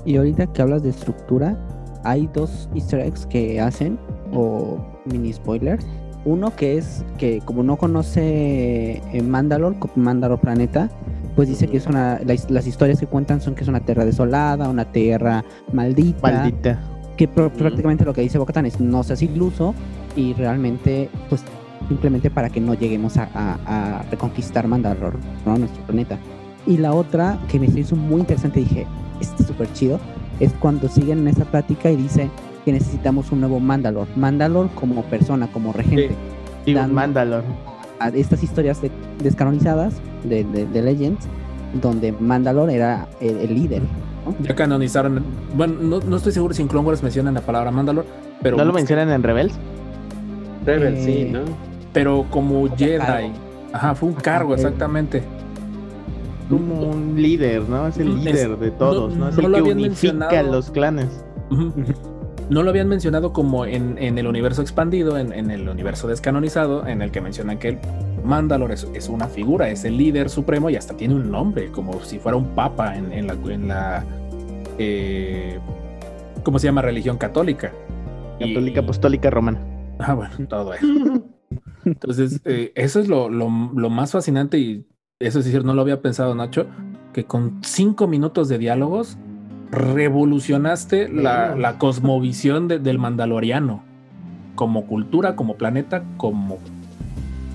Y 0.05 0.17
ahorita 0.17 0.47
que 0.47 0.61
hablas 0.61 0.81
de 0.81 0.89
estructura 0.89 1.57
hay 2.03 2.27
dos 2.33 2.69
easter 2.73 2.99
eggs 3.01 3.25
que 3.27 3.59
hacen 3.61 3.99
o 4.33 4.79
mini 5.05 5.33
spoilers. 5.33 5.85
Uno 6.23 6.55
que 6.55 6.77
es 6.77 7.05
que 7.19 7.39
como 7.45 7.61
no 7.61 7.77
conoce 7.77 9.03
eh, 9.13 9.21
Mandalor, 9.21 9.75
Mandalor 9.95 10.39
Planeta, 10.39 10.89
pues 11.35 11.49
dice 11.49 11.67
que 11.67 11.77
es 11.77 11.85
una, 11.85 12.19
las, 12.25 12.65
historias 12.65 12.99
que 12.99 13.05
cuentan 13.05 13.41
son 13.41 13.53
que 13.53 13.61
es 13.61 13.67
una 13.67 13.81
tierra 13.81 14.05
desolada, 14.05 14.67
una 14.69 14.85
tierra 14.85 15.43
maldita. 15.71 16.19
Maldita. 16.21 16.94
Que 17.17 17.27
prácticamente 17.27 18.03
lo 18.03 18.13
que 18.13 18.21
dice 18.21 18.37
Bocatan 18.37 18.65
es 18.65 18.79
no 18.79 19.03
seas 19.03 19.21
iluso 19.21 19.73
y 20.15 20.33
realmente, 20.33 21.09
pues 21.29 21.43
simplemente 21.87 22.29
para 22.29 22.49
que 22.49 22.59
no 22.59 22.73
lleguemos 22.73 23.17
a, 23.17 24.03
reconquistar 24.11 24.67
Mandalor, 24.67 25.17
¿no? 25.45 25.57
nuestro 25.57 25.83
planeta. 25.83 26.17
Y 26.67 26.77
la 26.77 26.93
otra 26.93 27.39
que 27.47 27.59
me 27.59 27.67
hizo 27.67 27.95
muy 27.95 28.21
interesante, 28.21 28.59
dije, 28.59 28.87
este 29.21 29.43
es 29.43 29.47
súper 29.47 29.71
chido, 29.73 29.99
es 30.39 30.51
cuando 30.53 30.89
siguen 30.89 31.19
en 31.19 31.27
esa 31.29 31.45
plática 31.45 31.89
y 31.91 31.95
dice, 31.95 32.29
que 32.65 32.71
necesitamos 32.71 33.31
un 33.31 33.39
nuevo 33.41 33.59
Mandalor. 33.59 34.07
Mandalor 34.17 34.69
como 34.71 35.03
persona, 35.03 35.47
como 35.47 35.71
regente. 35.71 36.15
Sí, 36.65 36.73
Mandalor. 36.73 37.43
A 37.99 38.09
estas 38.09 38.43
historias 38.43 38.81
descanonizadas 39.23 39.93
de, 40.23 40.43
de, 40.43 40.81
Legends, 40.81 41.27
donde 41.81 42.11
Mandalor 42.11 42.69
era 42.69 43.07
el, 43.21 43.53
líder. 43.53 43.83
Ya 44.41 44.55
canonizaron. 44.55 45.23
Bueno, 45.55 46.01
no, 46.05 46.15
estoy 46.15 46.31
seguro 46.31 46.53
si 46.53 46.61
en 46.61 46.67
Clone 46.67 46.87
Wars 46.87 47.03
mencionan 47.03 47.33
la 47.33 47.41
palabra 47.41 47.71
Mandalor, 47.71 48.05
pero. 48.41 48.57
¿No 48.57 48.65
lo 48.65 48.73
mencionan 48.73 49.09
en 49.11 49.23
Rebels? 49.23 49.53
Rebels, 50.65 51.03
sí, 51.03 51.21
eh, 51.21 51.29
¿no? 51.31 51.41
Pero 51.93 52.25
como 52.29 52.75
Jedi. 52.75 53.31
Ajá, 53.73 53.95
fue 53.95 54.09
un 54.09 54.15
cargo, 54.15 54.55
exactamente. 54.55 55.23
Como 56.49 56.89
un 56.89 57.21
líder, 57.21 57.63
¿no? 57.63 57.87
Es 57.87 57.97
el 57.97 58.23
líder 58.23 58.57
de 58.57 58.71
todos, 58.71 59.15
¿no? 59.15 59.29
Es 59.29 59.37
el 59.37 59.51
que 59.51 59.61
unifica 59.61 60.43
los 60.43 60.69
clanes 60.71 61.25
no 62.49 62.63
lo 62.63 62.69
habían 62.69 62.87
mencionado 62.87 63.33
como 63.33 63.65
en, 63.65 63.97
el 63.97 64.27
universo 64.27 64.61
expandido, 64.61 65.17
en, 65.17 65.49
el 65.49 65.67
universo 65.67 66.07
descanonizado, 66.07 66.85
en 66.87 67.01
el 67.01 67.11
que 67.11 67.21
mencionan 67.21 67.57
que 67.57 67.69
el 67.69 67.79
Mandalor 68.23 68.71
es, 68.71 69.09
una 69.09 69.27
figura, 69.27 69.69
es 69.69 69.85
el 69.85 69.97
líder 69.97 70.29
supremo 70.29 70.69
y 70.69 70.75
hasta 70.75 70.95
tiene 70.95 71.15
un 71.15 71.31
nombre, 71.31 71.71
como 71.71 72.03
si 72.03 72.19
fuera 72.19 72.37
un 72.37 72.49
papa 72.49 72.95
en, 72.95 73.27
la, 73.27 73.33
en 73.33 73.67
la 73.67 74.05
eh, 74.77 75.59
¿cómo 76.43 76.59
se 76.59 76.67
llama? 76.67 76.81
Religión 76.81 77.17
católica. 77.17 77.71
Católica 78.39 78.81
apostólica 78.81 79.29
romana. 79.29 79.61
Ah, 79.99 80.13
bueno, 80.13 80.35
todo 80.49 80.73
eso. 80.73 80.85
Entonces, 81.85 82.41
eh, 82.45 82.71
eso 82.75 82.99
es 82.99 83.07
lo, 83.07 83.29
lo, 83.29 83.49
más 83.49 84.11
fascinante 84.11 84.57
y 84.57 84.87
eso 85.19 85.39
es 85.39 85.45
decir, 85.45 85.63
no 85.63 85.73
lo 85.73 85.81
había 85.81 86.01
pensado 86.01 86.35
Nacho, 86.35 86.67
que 87.13 87.25
con 87.25 87.61
cinco 87.63 88.07
minutos 88.07 88.49
de 88.49 88.57
diálogos 88.57 89.17
revolucionaste 89.75 91.09
la, 91.09 91.75
cosmovisión 91.77 92.67
del 92.67 92.97
mandaloriano, 92.97 93.83
como 94.55 94.85
cultura, 94.87 95.35
como 95.35 95.55
planeta, 95.55 96.03
como 96.17 96.57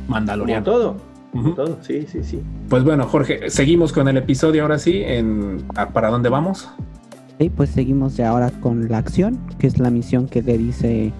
mandaloriano. 0.08 0.64
todo. 0.64 1.10
Todo, 1.54 1.78
sí, 1.82 2.06
sí, 2.08 2.24
sí. 2.24 2.42
Pues 2.68 2.82
bueno, 2.82 3.06
Jorge, 3.06 3.50
seguimos 3.50 3.92
con 3.92 4.08
el 4.08 4.16
episodio 4.16 4.62
ahora 4.62 4.78
sí. 4.78 5.02
En, 5.04 5.62
¿Para 5.92 6.10
dónde 6.10 6.28
vamos? 6.28 6.68
Sí, 7.38 7.48
pues 7.50 7.70
seguimos 7.70 8.16
ya 8.16 8.30
ahora 8.30 8.50
con 8.60 8.88
la 8.88 8.98
acción, 8.98 9.38
que 9.58 9.68
es 9.68 9.78
la 9.78 9.90
misión 9.90 10.26
que 10.26 10.42
le 10.42 10.58
dice 10.58 11.12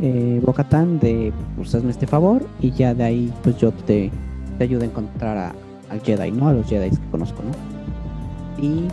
eh, 0.00 0.40
Bocatán 0.44 0.98
de 0.98 1.32
pues 1.56 1.74
hazme 1.74 1.90
este 1.90 2.06
favor 2.06 2.44
y 2.60 2.72
ya 2.72 2.94
de 2.94 3.04
ahí 3.04 3.32
pues 3.42 3.58
yo 3.58 3.70
te, 3.70 4.10
te 4.58 4.64
ayudo 4.64 4.82
a 4.82 4.86
encontrar 4.86 5.36
a, 5.36 5.54
al 5.90 6.00
Jedi, 6.00 6.30
¿no? 6.32 6.48
A 6.48 6.52
los 6.54 6.66
Jedi 6.66 6.90
que 6.90 7.10
conozco, 7.10 7.42
¿no? 7.42 8.64
Y 8.64 8.88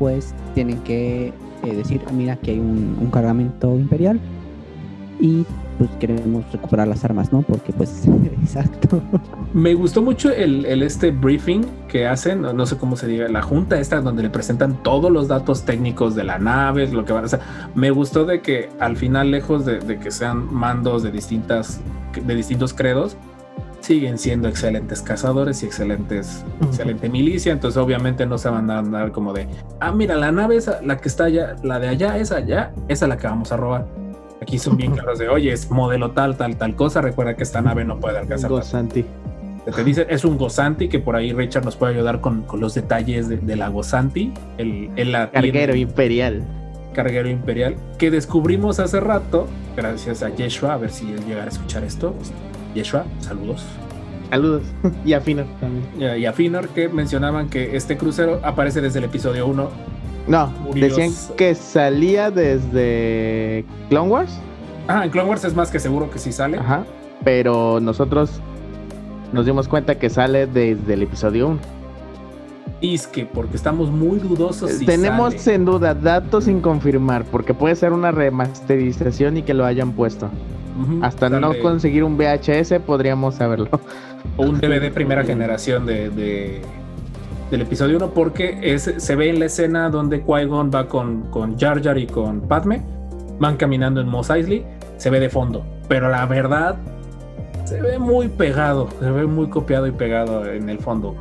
pues 0.00 0.34
tienen 0.54 0.78
que 0.78 1.32
eh, 1.62 1.74
decir, 1.76 2.00
ah, 2.08 2.12
mira, 2.12 2.36
que 2.36 2.52
hay 2.52 2.58
un, 2.58 3.10
cargamento 3.12 3.76
imperial 3.76 4.18
y 5.20 5.44
pues 5.76 5.90
queremos 6.00 6.50
recuperar 6.50 6.88
las 6.88 7.04
armas, 7.04 7.32
¿no? 7.32 7.42
Porque 7.42 7.72
pues, 7.74 8.08
exacto. 8.42 9.02
Me 9.52 9.74
gustó 9.74 10.00
mucho 10.00 10.32
el, 10.32 10.64
este 10.82 11.10
briefing 11.10 11.66
que 11.86 12.06
hacen, 12.06 12.40
no 12.40 12.64
sé 12.64 12.78
cómo 12.78 12.96
se 12.96 13.08
diga, 13.08 13.28
la 13.28 13.42
junta 13.42 13.78
esta 13.78 14.00
donde 14.00 14.22
le 14.22 14.30
presentan 14.30 14.82
todos 14.82 15.12
los 15.12 15.28
datos 15.28 15.64
técnicos 15.64 16.14
de 16.14 16.24
la 16.24 16.38
nave, 16.38 16.88
lo 16.88 17.04
que 17.04 17.12
van 17.12 17.24
a 17.24 17.26
hacer. 17.26 17.40
Me 17.74 17.90
gustó 17.90 18.24
de 18.24 18.40
que 18.40 18.70
al 18.80 18.96
final, 18.96 19.30
lejos 19.30 19.66
de, 19.66 19.80
de 19.80 19.98
que 19.98 20.10
sean 20.10 20.52
mandos 20.52 21.02
de 21.02 21.10
distintas, 21.10 21.82
de 22.24 22.34
distintos 22.34 22.72
credos, 22.72 23.18
siguen 23.80 24.18
siendo 24.18 24.48
excelentes 24.48 25.02
cazadores 25.02 25.62
y 25.62 25.66
excelentes, 25.66 26.44
excelente 26.62 27.08
milicia, 27.08 27.52
entonces 27.52 27.78
obviamente 27.78 28.26
no 28.26 28.38
se 28.38 28.48
van 28.48 28.70
a 28.70 28.78
andar 28.78 29.12
como 29.12 29.32
de, 29.32 29.48
ah, 29.80 29.92
mira, 29.92 30.16
la 30.16 30.30
nave 30.32 30.56
esa, 30.56 30.80
la 30.82 30.98
que 30.98 31.08
está 31.08 31.24
allá, 31.24 31.56
la 31.62 31.78
de 31.78 31.88
allá, 31.88 32.18
esa 32.18 32.36
allá, 32.36 32.72
esa 32.88 33.04
es 33.06 33.08
la 33.08 33.16
que 33.16 33.26
vamos 33.26 33.52
a 33.52 33.56
robar. 33.56 33.86
Aquí 34.40 34.58
son 34.58 34.76
bien 34.76 34.92
claros 34.92 35.18
de, 35.18 35.28
oye, 35.28 35.52
es 35.52 35.70
modelo 35.70 36.12
tal, 36.12 36.36
tal, 36.36 36.56
tal 36.56 36.74
cosa, 36.74 37.02
recuerda 37.02 37.36
que 37.36 37.42
esta 37.42 37.60
nave 37.60 37.84
no 37.84 37.98
puede 37.98 38.18
alcanzar. 38.18 38.50
Gozanti. 38.50 39.04
Te 39.64 39.84
dice, 39.84 40.06
es 40.08 40.24
un 40.24 40.38
Gozanti, 40.38 40.88
que 40.88 40.98
por 40.98 41.14
ahí 41.14 41.32
Richard 41.32 41.64
nos 41.64 41.76
puede 41.76 41.94
ayudar 41.94 42.20
con, 42.20 42.46
los 42.58 42.74
detalles 42.74 43.28
de, 43.28 43.56
la 43.56 43.68
Gozanti. 43.68 44.32
El, 44.56 44.90
el 44.96 45.12
Carguero 45.30 45.76
imperial. 45.76 46.42
carguero 46.94 47.28
imperial 47.28 47.76
que 47.98 48.10
descubrimos 48.10 48.80
hace 48.80 48.98
rato, 48.98 49.46
gracias 49.76 50.22
a 50.22 50.30
Yeshua, 50.30 50.74
a 50.74 50.76
ver 50.78 50.90
si 50.90 51.12
él 51.12 51.24
llegara 51.26 51.44
a 51.44 51.48
escuchar 51.48 51.84
esto. 51.84 52.14
Yeshua, 52.74 53.04
saludos. 53.20 53.64
Saludos. 54.30 54.62
y 55.04 55.12
a 55.12 55.20
Finor 55.20 55.46
también. 55.60 56.20
Y 56.20 56.24
a 56.24 56.32
Finor, 56.32 56.68
que 56.68 56.88
mencionaban 56.88 57.48
que 57.48 57.76
este 57.76 57.96
crucero 57.96 58.40
aparece 58.42 58.80
desde 58.80 58.98
el 59.00 59.06
episodio 59.06 59.46
1. 59.46 59.70
No, 60.28 60.52
decían 60.74 61.10
que 61.36 61.54
salía 61.54 62.30
desde 62.30 63.64
Clone 63.88 64.08
Wars. 64.08 64.38
Ah, 64.86 65.04
en 65.04 65.10
Clone 65.10 65.28
Wars 65.28 65.44
es 65.44 65.54
más 65.54 65.70
que 65.70 65.80
seguro 65.80 66.10
que 66.10 66.18
sí 66.18 66.32
sale. 66.32 66.58
Ajá. 66.58 66.84
Pero 67.24 67.80
nosotros 67.80 68.40
nos 69.32 69.46
dimos 69.46 69.68
cuenta 69.68 69.98
que 69.98 70.10
sale 70.10 70.46
desde 70.46 70.94
el 70.94 71.02
episodio 71.02 71.48
1. 71.48 71.58
Y 72.80 72.94
es 72.94 73.06
que 73.06 73.26
porque 73.26 73.56
estamos 73.56 73.90
muy 73.90 74.18
dudosos. 74.18 74.70
Si 74.70 74.86
Tenemos 74.86 75.46
en 75.46 75.64
duda 75.64 75.94
datos 75.94 76.44
sin 76.44 76.60
confirmar, 76.60 77.24
porque 77.24 77.52
puede 77.52 77.76
ser 77.76 77.92
una 77.92 78.10
remasterización 78.10 79.36
y 79.36 79.42
que 79.42 79.52
lo 79.52 79.66
hayan 79.66 79.92
puesto. 79.92 80.30
Hasta 81.02 81.28
no 81.28 81.52
conseguir 81.58 82.04
un 82.04 82.16
VHS 82.16 82.80
podríamos 82.86 83.36
saberlo. 83.36 83.68
O 84.36 84.42
un 84.44 84.60
DVD 84.60 84.92
primera 84.92 85.24
generación 85.24 85.86
de, 85.86 86.10
del 87.50 87.60
episodio 87.60 87.96
1, 87.96 88.10
porque 88.10 88.58
es, 88.62 88.92
se 88.96 89.16
ve 89.16 89.30
en 89.30 89.38
la 89.40 89.46
escena 89.46 89.90
donde 89.90 90.24
Qui-Gon 90.24 90.70
va 90.74 90.86
con, 90.86 91.22
con 91.30 91.58
Jar 91.58 91.82
Jar 91.82 91.98
y 91.98 92.06
con 92.06 92.42
Padme, 92.42 92.82
van 93.38 93.56
caminando 93.56 94.00
en 94.00 94.08
Mos 94.08 94.30
Eisley, 94.30 94.64
se 94.96 95.10
ve 95.10 95.20
de 95.20 95.30
fondo. 95.30 95.64
Pero 95.88 96.08
la 96.10 96.26
verdad, 96.26 96.76
se 97.64 97.80
ve 97.80 97.98
muy 97.98 98.28
pegado, 98.28 98.88
se 99.00 99.10
ve 99.10 99.26
muy 99.26 99.48
copiado 99.48 99.86
y 99.86 99.92
pegado 99.92 100.46
en 100.50 100.68
el 100.68 100.78
fondo 100.78 101.16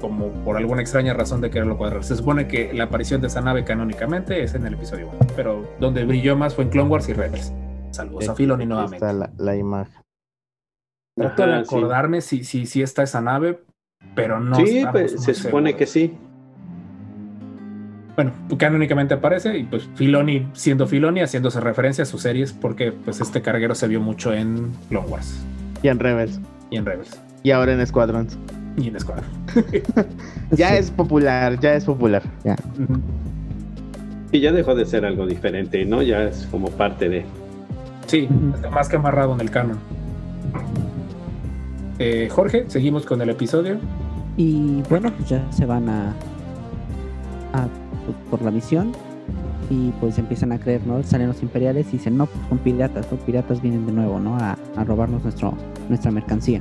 como 0.00 0.28
por 0.44 0.56
alguna 0.56 0.80
extraña 0.80 1.12
razón 1.12 1.40
de 1.40 1.50
quererlo 1.50 1.76
cuadrar. 1.76 2.02
Se 2.04 2.16
supone 2.16 2.48
que 2.48 2.72
la 2.72 2.84
aparición 2.84 3.20
de 3.20 3.26
esa 3.26 3.40
nave 3.40 3.64
canónicamente 3.64 4.42
es 4.42 4.54
en 4.54 4.66
el 4.66 4.74
episodio 4.74 5.08
1, 5.08 5.32
pero 5.36 5.68
donde 5.78 6.04
brilló 6.04 6.36
más 6.36 6.54
fue 6.54 6.64
en 6.64 6.70
Clone 6.70 6.88
Wars 6.88 7.08
y 7.08 7.12
Rebels. 7.12 7.52
Saludos 7.90 8.28
a 8.28 8.34
Filoni 8.34 8.66
nuevamente. 8.66 8.96
Está 8.96 9.12
la, 9.12 9.30
la 9.38 9.56
imagen. 9.56 10.02
Trato 11.16 11.46
de 11.46 11.54
acordarme 11.54 12.20
si, 12.20 12.44
si, 12.44 12.66
si 12.66 12.82
está 12.82 13.02
esa 13.02 13.20
nave, 13.20 13.62
pero 14.14 14.40
no. 14.40 14.56
Sí, 14.56 14.84
pues, 14.90 15.22
se 15.22 15.34
supone 15.34 15.76
que 15.76 15.86
sí. 15.86 16.16
Bueno, 18.16 18.32
canónicamente 18.58 19.14
aparece 19.14 19.56
y 19.56 19.64
pues 19.64 19.88
Filoni 19.94 20.48
siendo 20.52 20.86
Filoni 20.86 21.20
haciéndose 21.20 21.60
referencia 21.60 22.02
a 22.02 22.06
sus 22.06 22.22
series 22.22 22.52
porque 22.52 22.92
pues 22.92 23.20
este 23.20 23.40
carguero 23.40 23.74
se 23.74 23.88
vio 23.88 24.00
mucho 24.00 24.32
en 24.34 24.72
Clone 24.88 25.08
Wars. 25.08 25.42
Y 25.82 25.88
en 25.88 25.98
Rebels. 25.98 26.40
Y 26.70 26.76
en 26.76 26.84
Rebels. 26.84 27.18
Y 27.42 27.50
ahora 27.52 27.72
en 27.72 27.86
Squadrons. 27.86 28.36
Y 28.76 28.88
en 28.88 29.00
Squadrons. 29.00 29.28
ya 30.50 30.76
es 30.76 30.90
popular, 30.90 31.58
ya 31.60 31.74
es 31.74 31.84
popular. 31.84 32.22
Ya. 32.44 32.56
Y 34.32 34.40
ya 34.40 34.52
dejó 34.52 34.74
de 34.74 34.84
ser 34.84 35.04
algo 35.04 35.26
diferente, 35.26 35.84
¿no? 35.84 36.02
Ya 36.02 36.24
es 36.24 36.46
como 36.50 36.70
parte 36.70 37.08
de. 37.08 37.24
Sí, 38.10 38.28
está 38.56 38.68
más 38.70 38.88
que 38.88 38.96
amarrado 38.96 39.34
en 39.34 39.40
el 39.40 39.52
canon. 39.52 39.78
Eh, 42.00 42.28
Jorge, 42.28 42.64
seguimos 42.66 43.06
con 43.06 43.22
el 43.22 43.30
episodio. 43.30 43.78
Y 44.36 44.82
bueno, 44.90 45.12
pues 45.16 45.28
ya 45.28 45.46
se 45.52 45.64
van 45.64 45.88
a, 45.88 46.08
a 47.52 47.68
pues, 48.04 48.16
por 48.28 48.42
la 48.42 48.50
misión 48.50 48.90
y 49.70 49.92
pues 50.00 50.18
empiezan 50.18 50.50
a 50.50 50.58
creer, 50.58 50.84
¿no? 50.88 51.00
Salen 51.04 51.28
los 51.28 51.40
imperiales 51.40 51.86
y 51.90 51.98
dicen, 51.98 52.16
no, 52.16 52.26
pues 52.26 52.40
son 52.48 52.58
piratas, 52.58 53.06
los 53.12 53.20
piratas 53.20 53.62
vienen 53.62 53.86
de 53.86 53.92
nuevo, 53.92 54.18
¿no? 54.18 54.36
A, 54.38 54.56
robarnos 54.84 55.22
nuestro, 55.22 55.54
nuestra 55.88 56.10
mercancía. 56.10 56.60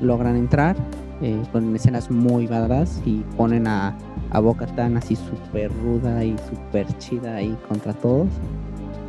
Logran 0.00 0.36
entrar 0.36 0.76
eh, 1.20 1.42
con 1.50 1.74
escenas 1.74 2.12
muy 2.12 2.46
badass 2.46 3.02
y 3.04 3.24
ponen 3.36 3.66
a, 3.66 3.98
a 4.30 4.38
Boca 4.38 4.66
Tan 4.66 4.96
así 4.98 5.16
súper 5.16 5.72
ruda 5.82 6.24
y 6.24 6.36
súper 6.48 6.86
chida 6.98 7.34
ahí 7.34 7.58
contra 7.68 7.92
todos. 7.92 8.28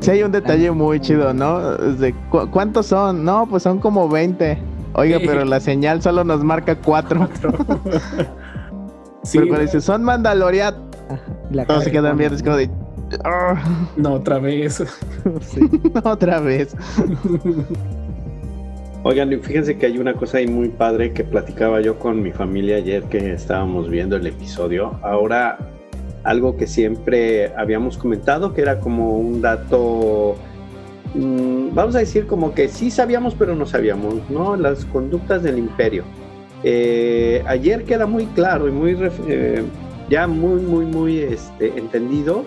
Sí, 0.05 0.11
hay 0.11 0.23
un 0.23 0.31
detalle 0.31 0.69
muy 0.69 0.99
chido, 0.99 1.33
¿no? 1.33 1.75
De, 1.77 2.13
¿Cuántos 2.51 2.85
son? 2.85 3.25
No, 3.25 3.47
pues 3.47 3.63
son 3.63 3.79
como 3.79 4.07
20. 4.07 4.57
Oiga, 4.93 5.19
pero 5.25 5.43
la 5.45 5.59
señal 5.59 6.01
solo 6.01 6.23
nos 6.23 6.43
marca 6.43 6.75
4. 6.75 7.29
sí, 9.23 9.39
pero 9.39 9.47
cuando 9.47 9.65
dice, 9.65 9.81
son 9.81 10.03
Mandalorian. 10.03 10.75
Todos 11.67 11.83
se 11.83 11.91
quedan 11.91 12.17
bien, 12.17 12.33
es 12.33 12.43
como 12.43 12.57
de, 12.57 12.69
no, 13.97 14.13
otra 14.13 14.39
vez. 14.39 14.83
otra 16.03 16.39
vez. 16.39 16.75
Oigan, 19.03 19.39
fíjense 19.41 19.77
que 19.77 19.85
hay 19.85 19.97
una 19.97 20.13
cosa 20.13 20.39
ahí 20.39 20.47
muy 20.47 20.69
padre 20.69 21.13
que 21.13 21.23
platicaba 21.23 21.81
yo 21.81 21.99
con 21.99 22.21
mi 22.21 22.31
familia 22.31 22.77
ayer 22.77 23.03
que 23.03 23.33
estábamos 23.33 23.89
viendo 23.89 24.15
el 24.15 24.25
episodio. 24.25 24.99
Ahora, 25.03 25.57
algo 26.25 26.57
que 26.57 26.67
siempre 26.67 27.53
habíamos 27.55 27.97
comentado, 27.97 28.53
que 28.53 28.61
era 28.61 28.79
como 28.79 29.17
un 29.17 29.41
dato, 29.41 30.35
mm, 31.13 31.73
vamos 31.73 31.95
a 31.95 31.99
decir 31.99 32.25
como 32.25 32.53
que 32.53 32.67
sí 32.67 32.91
sabíamos, 32.91 33.35
pero 33.35 33.55
no 33.55 33.65
sabíamos, 33.65 34.15
¿no? 34.29 34.55
Las 34.57 34.85
conductas 34.85 35.43
del 35.43 35.59
imperio. 35.59 36.03
Eh, 36.63 37.43
ayer 37.47 37.83
queda 37.83 38.07
muy 38.07 38.25
claro 38.25 38.67
y 38.67 38.71
muy, 38.71 38.97
eh, 39.27 39.63
ya 40.09 40.25
muy, 40.25 40.61
muy, 40.61 40.85
muy 40.85 41.19
este, 41.19 41.77
entendido 41.77 42.43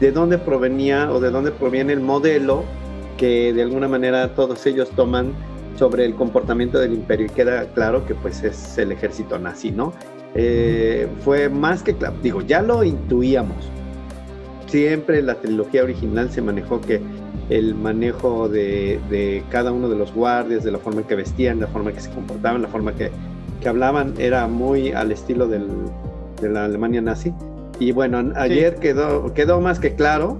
de 0.00 0.10
dónde 0.10 0.36
provenía 0.36 1.10
o 1.12 1.20
de 1.20 1.30
dónde 1.30 1.52
proviene 1.52 1.92
el 1.92 2.00
modelo 2.00 2.64
que 3.16 3.52
de 3.52 3.62
alguna 3.62 3.88
manera 3.88 4.34
todos 4.34 4.66
ellos 4.66 4.90
toman 4.90 5.32
sobre 5.78 6.04
el 6.04 6.14
comportamiento 6.14 6.78
del 6.78 6.92
imperio 6.92 7.26
y 7.26 7.30
queda 7.30 7.66
claro 7.72 8.04
que 8.04 8.14
pues 8.14 8.42
es 8.42 8.78
el 8.78 8.92
ejército 8.92 9.38
nazi, 9.38 9.70
¿no? 9.70 9.92
Eh, 10.38 11.08
fue 11.20 11.48
más 11.48 11.82
que 11.82 11.94
claro, 11.94 12.14
digo, 12.22 12.42
ya 12.42 12.60
lo 12.60 12.84
intuíamos. 12.84 13.56
Siempre 14.66 15.22
la 15.22 15.36
trilogía 15.36 15.82
original 15.82 16.30
se 16.30 16.42
manejó 16.42 16.80
que 16.80 17.00
el 17.48 17.74
manejo 17.74 18.48
de, 18.48 19.42
cada 19.50 19.72
uno 19.72 19.88
de 19.88 19.96
los 19.96 20.12
guardias, 20.12 20.62
de 20.62 20.72
la 20.72 20.78
forma 20.78 21.00
en 21.00 21.06
que 21.06 21.14
vestían, 21.14 21.60
la 21.60 21.68
forma 21.68 21.90
en 21.90 21.96
que 21.96 22.02
se 22.02 22.10
comportaban, 22.10 22.60
la 22.60 22.68
forma 22.68 22.92
que, 22.92 23.10
que 23.60 23.68
hablaban, 23.68 24.14
era 24.18 24.46
muy 24.46 24.92
al 24.92 25.10
estilo 25.12 25.46
del, 25.46 25.68
de 26.40 26.50
la 26.50 26.66
Alemania 26.66 27.00
nazi. 27.00 27.32
Y 27.78 27.92
bueno, 27.92 28.32
ayer 28.36 28.76
quedó, 28.76 29.32
quedó 29.32 29.60
más 29.60 29.78
que 29.78 29.94
claro 29.94 30.38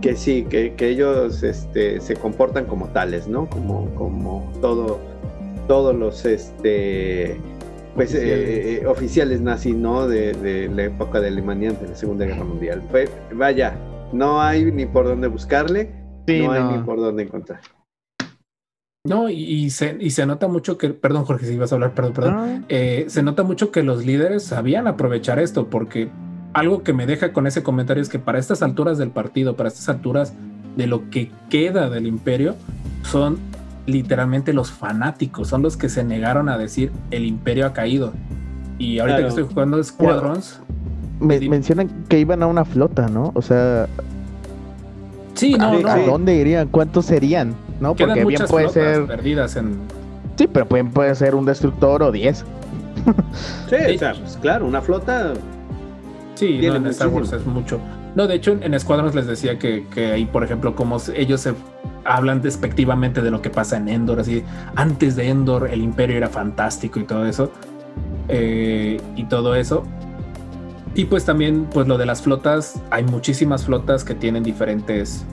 que 0.00 0.16
sí, 0.16 0.44
que, 0.44 0.74
ellos 0.78 1.42
este, 1.42 2.00
se 2.00 2.16
comportan 2.16 2.64
como 2.64 2.88
tales, 2.88 3.28
¿no? 3.28 3.48
Como, 3.48 3.94
como 3.94 4.50
todo, 4.60 4.98
todos 5.68 5.94
los 5.94 6.24
este, 6.24 7.36
pues, 7.94 8.14
eh, 8.14 8.84
oficiales. 8.86 9.40
nazis, 9.40 9.74
¿no? 9.74 10.06
De, 10.06 10.70
la 10.72 10.84
época 10.84 11.20
de 11.20 11.28
Alemania 11.28 11.72
de 11.72 11.88
la 11.88 11.94
Segunda 11.94 12.24
Guerra 12.24 12.44
Mundial. 12.44 12.82
Fue, 12.90 13.08
vaya, 13.34 13.76
no 14.12 14.40
hay 14.40 14.70
ni 14.70 14.86
por 14.86 15.06
dónde 15.06 15.28
buscarle, 15.28 15.90
no, 16.26 16.52
hay 16.52 16.76
ni 16.76 16.82
por 16.84 16.98
dónde 16.98 17.24
encontrar. 17.24 17.60
No, 19.04 19.28
y, 19.28 19.68
se, 19.70 19.96
y 19.98 20.10
se 20.10 20.26
nota 20.26 20.46
mucho 20.46 20.78
que, 20.78 20.90
perdón 20.90 21.24
Jorge, 21.24 21.46
si 21.46 21.54
ibas 21.54 21.72
a 21.72 21.74
hablar, 21.74 21.92
perdón, 21.92 22.12
perdón, 22.12 22.66
eh, 22.68 23.06
se 23.08 23.24
nota 23.24 23.42
mucho 23.42 23.72
que 23.72 23.82
los 23.82 24.06
líderes 24.06 24.44
sabían 24.44 24.86
aprovechar 24.86 25.40
esto, 25.40 25.66
porque 25.66 26.08
algo 26.52 26.84
que 26.84 26.92
me 26.92 27.04
deja 27.06 27.32
con 27.32 27.48
ese 27.48 27.64
comentario 27.64 28.00
es 28.00 28.08
que 28.08 28.20
para 28.20 28.38
estas 28.38 28.62
alturas 28.62 28.98
del 28.98 29.10
partido, 29.10 29.56
para 29.56 29.68
estas 29.68 29.88
alturas 29.88 30.34
de 30.76 30.86
lo 30.86 31.10
que 31.10 31.32
queda 31.50 31.90
del 31.90 32.06
imperio, 32.06 32.54
son 33.02 33.38
literalmente 33.86 34.52
los 34.52 34.70
fanáticos, 34.70 35.48
son 35.48 35.62
los 35.62 35.76
que 35.76 35.88
se 35.88 36.04
negaron 36.04 36.48
a 36.48 36.58
decir 36.58 36.92
el 37.10 37.24
imperio 37.24 37.66
ha 37.66 37.72
caído. 37.72 38.12
Y 38.78 38.98
ahorita 38.98 39.18
que 39.18 39.28
estoy 39.28 39.44
jugando 39.44 39.82
Squadrons... 39.82 40.60
Me, 41.20 41.38
mencionan 41.40 41.88
que 42.08 42.18
iban 42.18 42.42
a 42.42 42.46
una 42.46 42.64
flota, 42.64 43.08
¿no? 43.08 43.32
O 43.34 43.42
sea... 43.42 43.86
Sí, 45.34 45.54
no, 45.54 45.88
¿A, 45.88 45.98
dónde 46.00 46.34
irían? 46.34 46.68
¿Cuántos 46.68 47.06
serían? 47.06 47.54
¿No? 47.80 47.94
Porque 47.94 48.24
bien 48.24 48.42
puede 48.48 48.68
ser... 48.68 49.06
perdidas 49.06 49.56
en... 49.56 49.78
Sí, 50.36 50.46
pero 50.46 50.66
pueden, 50.66 50.90
puede 50.90 51.14
ser 51.14 51.34
un 51.34 51.44
destructor 51.44 52.02
o 52.02 52.10
10. 52.10 52.38
sí, 53.68 53.76
o 53.94 53.98
sea, 53.98 54.14
pues, 54.14 54.38
claro, 54.40 54.66
una 54.66 54.80
flota 54.80 55.34
Sí, 56.34 56.58
no, 56.60 56.76
en 56.76 56.86
Star 56.86 57.08
Wars 57.08 57.32
es 57.32 57.46
mucho. 57.46 57.78
No, 58.14 58.26
de 58.26 58.34
hecho, 58.34 58.58
en, 58.60 58.74
Escuadrones 58.74 59.14
les 59.14 59.26
decía 59.26 59.58
que, 59.58 59.86
que 59.94 60.12
ahí, 60.12 60.24
por 60.24 60.42
ejemplo, 60.42 60.74
como 60.74 60.98
ellos 61.14 61.40
se 61.40 61.54
hablan 62.04 62.42
despectivamente 62.42 63.22
de 63.22 63.30
lo 63.30 63.42
que 63.42 63.50
pasa 63.50 63.76
en 63.76 63.88
Endor, 63.88 64.20
así, 64.20 64.42
antes 64.76 65.16
de 65.16 65.28
Endor 65.28 65.68
el 65.70 65.82
imperio 65.82 66.16
era 66.16 66.28
fantástico 66.28 67.00
y 67.00 67.04
todo 67.04 67.26
eso, 67.26 67.52
eh, 68.28 69.00
y 69.16 69.24
todo 69.24 69.54
eso. 69.54 69.84
Y 70.94 71.06
pues 71.06 71.24
también, 71.24 71.66
pues 71.72 71.88
lo 71.88 71.96
de 71.96 72.06
las 72.06 72.22
flotas, 72.22 72.80
hay 72.90 73.04
muchísimas 73.04 73.64
flotas 73.64 74.04
que 74.04 74.14
tienen 74.14 74.42
diferentes, 74.42 75.24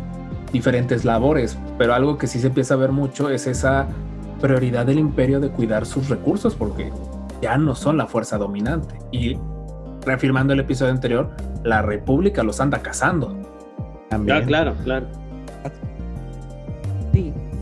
diferentes 0.53 1.03
labores, 1.03 1.57
pero 1.77 1.93
algo 1.93 2.17
que 2.17 2.27
sí 2.27 2.39
se 2.39 2.47
empieza 2.47 2.75
a 2.75 2.77
ver 2.77 2.91
mucho 2.91 3.29
es 3.29 3.45
esa 3.45 3.87
prioridad 4.39 4.85
del 4.85 4.99
imperio 4.99 5.39
de 5.41 5.49
cuidar 5.49 5.85
sus 5.85 6.07
recursos, 6.07 6.55
porque 6.55 6.91
ya 7.41 7.57
no 7.57 7.75
son 7.75 7.97
la 7.97 8.07
fuerza 8.07 8.37
dominante. 8.37 8.95
Y 9.11 9.37
reafirmando 10.05 10.53
el 10.53 10.61
episodio 10.61 10.91
anterior, 10.91 11.29
la 11.63 11.81
República 11.81 12.41
los 12.43 12.61
anda 12.61 12.81
cazando. 12.81 13.35
También. 14.09 14.45
claro, 14.45 14.75
claro. 14.83 15.07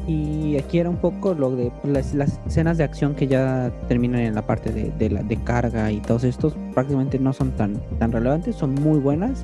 Y 0.08 0.55
aquí 0.58 0.80
era 0.80 0.89
un 0.89 0.95
poco 0.95 1.34
lo 1.34 1.53
de 1.55 1.70
las, 1.84 2.14
escenas 2.47 2.78
de 2.78 2.86
acción 2.86 3.14
que 3.14 3.28
ya 3.28 3.72
terminan 3.89 4.22
en 4.22 4.36
la 4.36 4.47
parte 4.47 4.72
de, 4.72 5.10
la, 5.10 5.22
de 5.22 5.36
carga 5.38 5.91
y 5.91 5.99
todos 5.99 6.24
estos 6.24 6.55
prácticamente 6.74 7.20
no 7.20 7.34
son 7.34 7.51
tan, 7.51 7.76
tan 7.99 8.14
relevantes, 8.14 8.55
son 8.55 8.74
muy 8.74 8.99
buenas, 8.99 9.43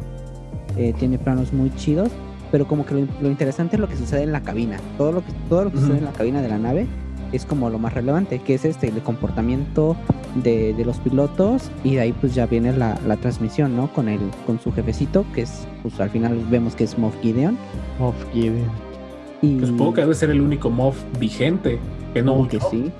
eh, 0.77 0.93
tiene 0.97 1.19
planos 1.19 1.51
muy 1.51 1.69
chidos, 1.75 2.11
pero 2.49 2.65
como 2.65 2.85
que 2.85 3.07
lo, 3.21 3.29
interesante 3.29 3.75
es 3.75 3.79
lo 3.81 3.89
que 3.89 3.97
sucede 3.97 4.23
en 4.23 4.31
la 4.31 4.41
cabina. 4.41 4.77
Todo 4.97 5.11
lo 5.11 5.25
que, 5.25 5.33
todo 5.49 5.65
lo 5.65 5.71
que 5.71 5.79
sucede 5.79 5.97
en 5.97 6.05
la 6.05 6.13
cabina 6.13 6.41
de 6.41 6.47
la 6.47 6.57
nave 6.57 6.87
es 7.33 7.45
como 7.45 7.69
lo 7.69 7.77
más 7.77 7.93
relevante, 7.93 8.39
que 8.39 8.53
es 8.53 8.63
este, 8.63 8.87
el 8.87 9.01
comportamiento 9.01 9.97
de, 10.35 10.75
los 10.85 10.97
pilotos 10.99 11.71
y 11.83 11.95
de 11.95 12.01
ahí 12.01 12.13
pues 12.13 12.35
ya 12.35 12.45
viene 12.45 12.71
la, 12.71 12.95
transmisión, 13.17 13.75
¿no? 13.75 13.91
Con 13.91 14.07
el, 14.07 14.21
con 14.45 14.59
su 14.59 14.71
jefecito, 14.71 15.25
que 15.33 15.41
es, 15.41 15.67
pues 15.81 15.99
al 15.99 16.09
final 16.09 16.39
vemos 16.49 16.75
que 16.75 16.85
es 16.85 16.97
Moff 16.97 17.15
Gideon. 17.21 17.57
Moff 17.99 18.15
Gideon. 18.31 18.92
Y... 19.43 19.57
Pues 19.57 19.69
supongo 19.69 19.93
que 19.93 20.01
debe 20.01 20.15
ser 20.15 20.31
el 20.31 20.41
único 20.41 20.69
Moff 20.69 20.97
vigente, 21.19 21.77
que 22.13 22.23
no 22.23 22.47
Que 22.47 22.59
sí. 22.59 22.91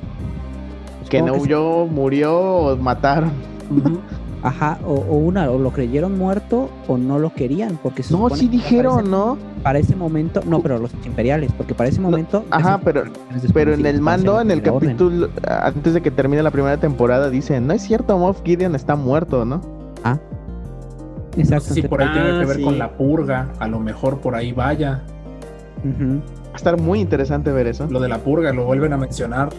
que 1.09 1.21
no 1.21 1.33
huyó, 1.35 1.87
murió 1.87 2.37
o 2.37 2.77
mataron. 2.77 3.31
Ajá, 4.43 4.77
o, 4.85 4.93
una, 4.93 5.49
o 5.49 5.57
lo 5.57 5.71
creyeron 5.71 6.17
muerto 6.17 6.69
o 6.89 6.97
no 6.97 7.17
lo 7.17 7.33
querían, 7.33 7.79
porque 7.81 8.03
No, 8.09 8.29
sí 8.29 8.49
dijeron, 8.49 9.09
¿no? 9.09 9.37
Para 9.63 9.79
ese 9.79 9.95
momento, 9.95 10.41
no, 10.45 10.59
pero 10.59 10.79
los 10.79 10.91
imperiales, 11.05 11.53
porque 11.53 11.73
para 11.73 11.89
ese 11.89 12.01
momento... 12.01 12.43
ajá, 12.51 12.81
pero, 12.83 13.05
pero 13.53 13.73
en 13.73 13.85
el 13.85 14.01
mando, 14.01 14.41
en 14.41 14.51
el 14.51 14.61
capítulo, 14.61 15.29
antes 15.47 15.93
de 15.93 16.01
que 16.01 16.11
termine 16.11 16.43
la 16.43 16.51
primera 16.51 16.75
temporada, 16.75 17.29
dicen, 17.29 17.67
no 17.67 17.73
es 17.73 17.83
cierto, 17.83 18.17
Moff 18.17 18.41
Gideon 18.43 18.75
está 18.75 18.97
muerto, 18.97 19.45
¿no? 19.45 19.61
Ah. 20.03 20.19
Exacto. 21.37 21.73
sí, 21.73 21.81
por 21.83 22.01
ahí 22.01 22.09
tiene 22.11 22.39
que 22.41 22.45
ver 22.45 22.61
con 22.61 22.77
la 22.77 22.97
purga, 22.97 23.53
a 23.59 23.67
lo 23.69 23.79
mejor 23.79 24.19
por 24.19 24.35
ahí 24.35 24.51
vaya. 24.51 25.03
Va 25.83 26.53
a 26.53 26.55
estar 26.55 26.79
muy 26.79 26.99
interesante 26.99 27.51
ver 27.51 27.67
eso. 27.67 27.87
Lo 27.89 27.99
de 27.99 28.09
la 28.09 28.19
purga, 28.19 28.53
lo 28.53 28.65
vuelven 28.65 28.93
a 28.93 28.97
mencionar, 28.97 29.49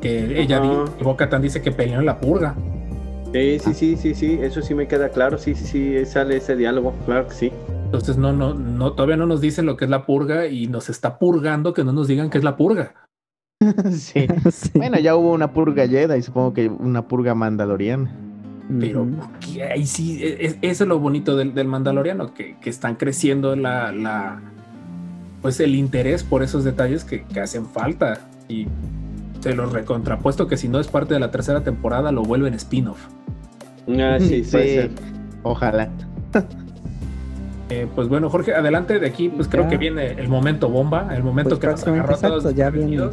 que 0.00 0.40
ella, 0.40 0.60
Boca 1.02 1.26
dice 1.38 1.62
que 1.62 1.72
peleó 1.72 2.00
en 2.00 2.06
la 2.06 2.20
purga. 2.20 2.54
Sí, 3.32 3.58
sí, 3.58 3.74
sí, 3.74 3.96
sí, 3.96 4.14
sí, 4.14 4.38
eso 4.42 4.60
sí 4.60 4.74
me 4.74 4.86
queda 4.86 5.08
claro, 5.08 5.38
sí, 5.38 5.54
sí, 5.54 5.64
sí, 5.64 6.04
sale 6.04 6.36
ese 6.36 6.54
diálogo, 6.54 6.94
claro 7.06 7.28
que 7.28 7.34
sí. 7.34 7.52
Entonces 7.84 8.18
no, 8.18 8.32
no, 8.32 8.52
no, 8.52 8.92
todavía 8.92 9.16
no 9.16 9.26
nos 9.26 9.40
dicen 9.40 9.64
lo 9.64 9.76
que 9.76 9.86
es 9.86 9.90
la 9.90 10.04
purga 10.04 10.46
y 10.46 10.66
nos 10.66 10.90
está 10.90 11.18
purgando 11.18 11.72
que 11.72 11.82
no 11.82 11.92
nos 11.92 12.08
digan 12.08 12.28
qué 12.28 12.38
es 12.38 12.44
la 12.44 12.56
purga. 12.56 12.94
sí. 13.92 14.26
Bueno, 14.74 14.98
ya 14.98 15.16
hubo 15.16 15.32
una 15.32 15.52
purga 15.52 15.86
Jedi 15.86 16.18
y 16.18 16.22
supongo 16.22 16.52
que 16.52 16.68
una 16.68 17.08
purga 17.08 17.34
mandaloriana. 17.34 18.14
Pero 18.80 19.06
ahí 19.70 19.86
sí, 19.86 20.22
e, 20.22 20.46
e, 20.46 20.58
eso 20.62 20.84
es 20.84 20.88
lo 20.88 20.98
bonito 20.98 21.36
del, 21.36 21.66
mandaloriano, 21.66 22.32
que, 22.32 22.56
están 22.64 22.96
creciendo 22.96 23.56
la, 23.56 23.92
la, 23.92 24.40
pues 25.42 25.60
el 25.60 25.74
interés 25.74 26.22
por 26.22 26.42
esos 26.42 26.64
detalles 26.64 27.04
que, 27.04 27.24
que 27.24 27.40
hacen 27.40 27.66
falta. 27.66 28.20
Y 28.48 28.68
se 29.40 29.54
los 29.54 29.72
recontrapuesto 29.72 30.46
que 30.46 30.56
si 30.56 30.68
no 30.68 30.78
es 30.78 30.86
parte 30.86 31.14
de 31.14 31.20
la 31.20 31.30
tercera 31.30 31.62
temporada, 31.62 32.12
lo 32.12 32.22
vuelven 32.22 32.54
spin-off. 32.54 33.08
Ah, 33.98 34.16
sí, 34.20 34.44
sí. 34.44 34.90
Ojalá. 35.42 35.90
Eh, 37.68 37.86
pues 37.94 38.08
bueno, 38.08 38.30
Jorge, 38.30 38.54
adelante 38.54 38.98
de 38.98 39.06
aquí, 39.06 39.28
pues 39.28 39.48
creo 39.48 39.68
que 39.68 39.76
viene 39.76 40.12
el 40.12 40.28
momento 40.28 40.68
bomba, 40.68 41.14
el 41.14 41.22
momento 41.22 41.58
pues 41.58 41.60
que 41.60 41.66
nos 41.66 41.86
agarró 41.86 42.16
todos 42.18 42.54
ya 42.54 42.70
viene 42.70 43.08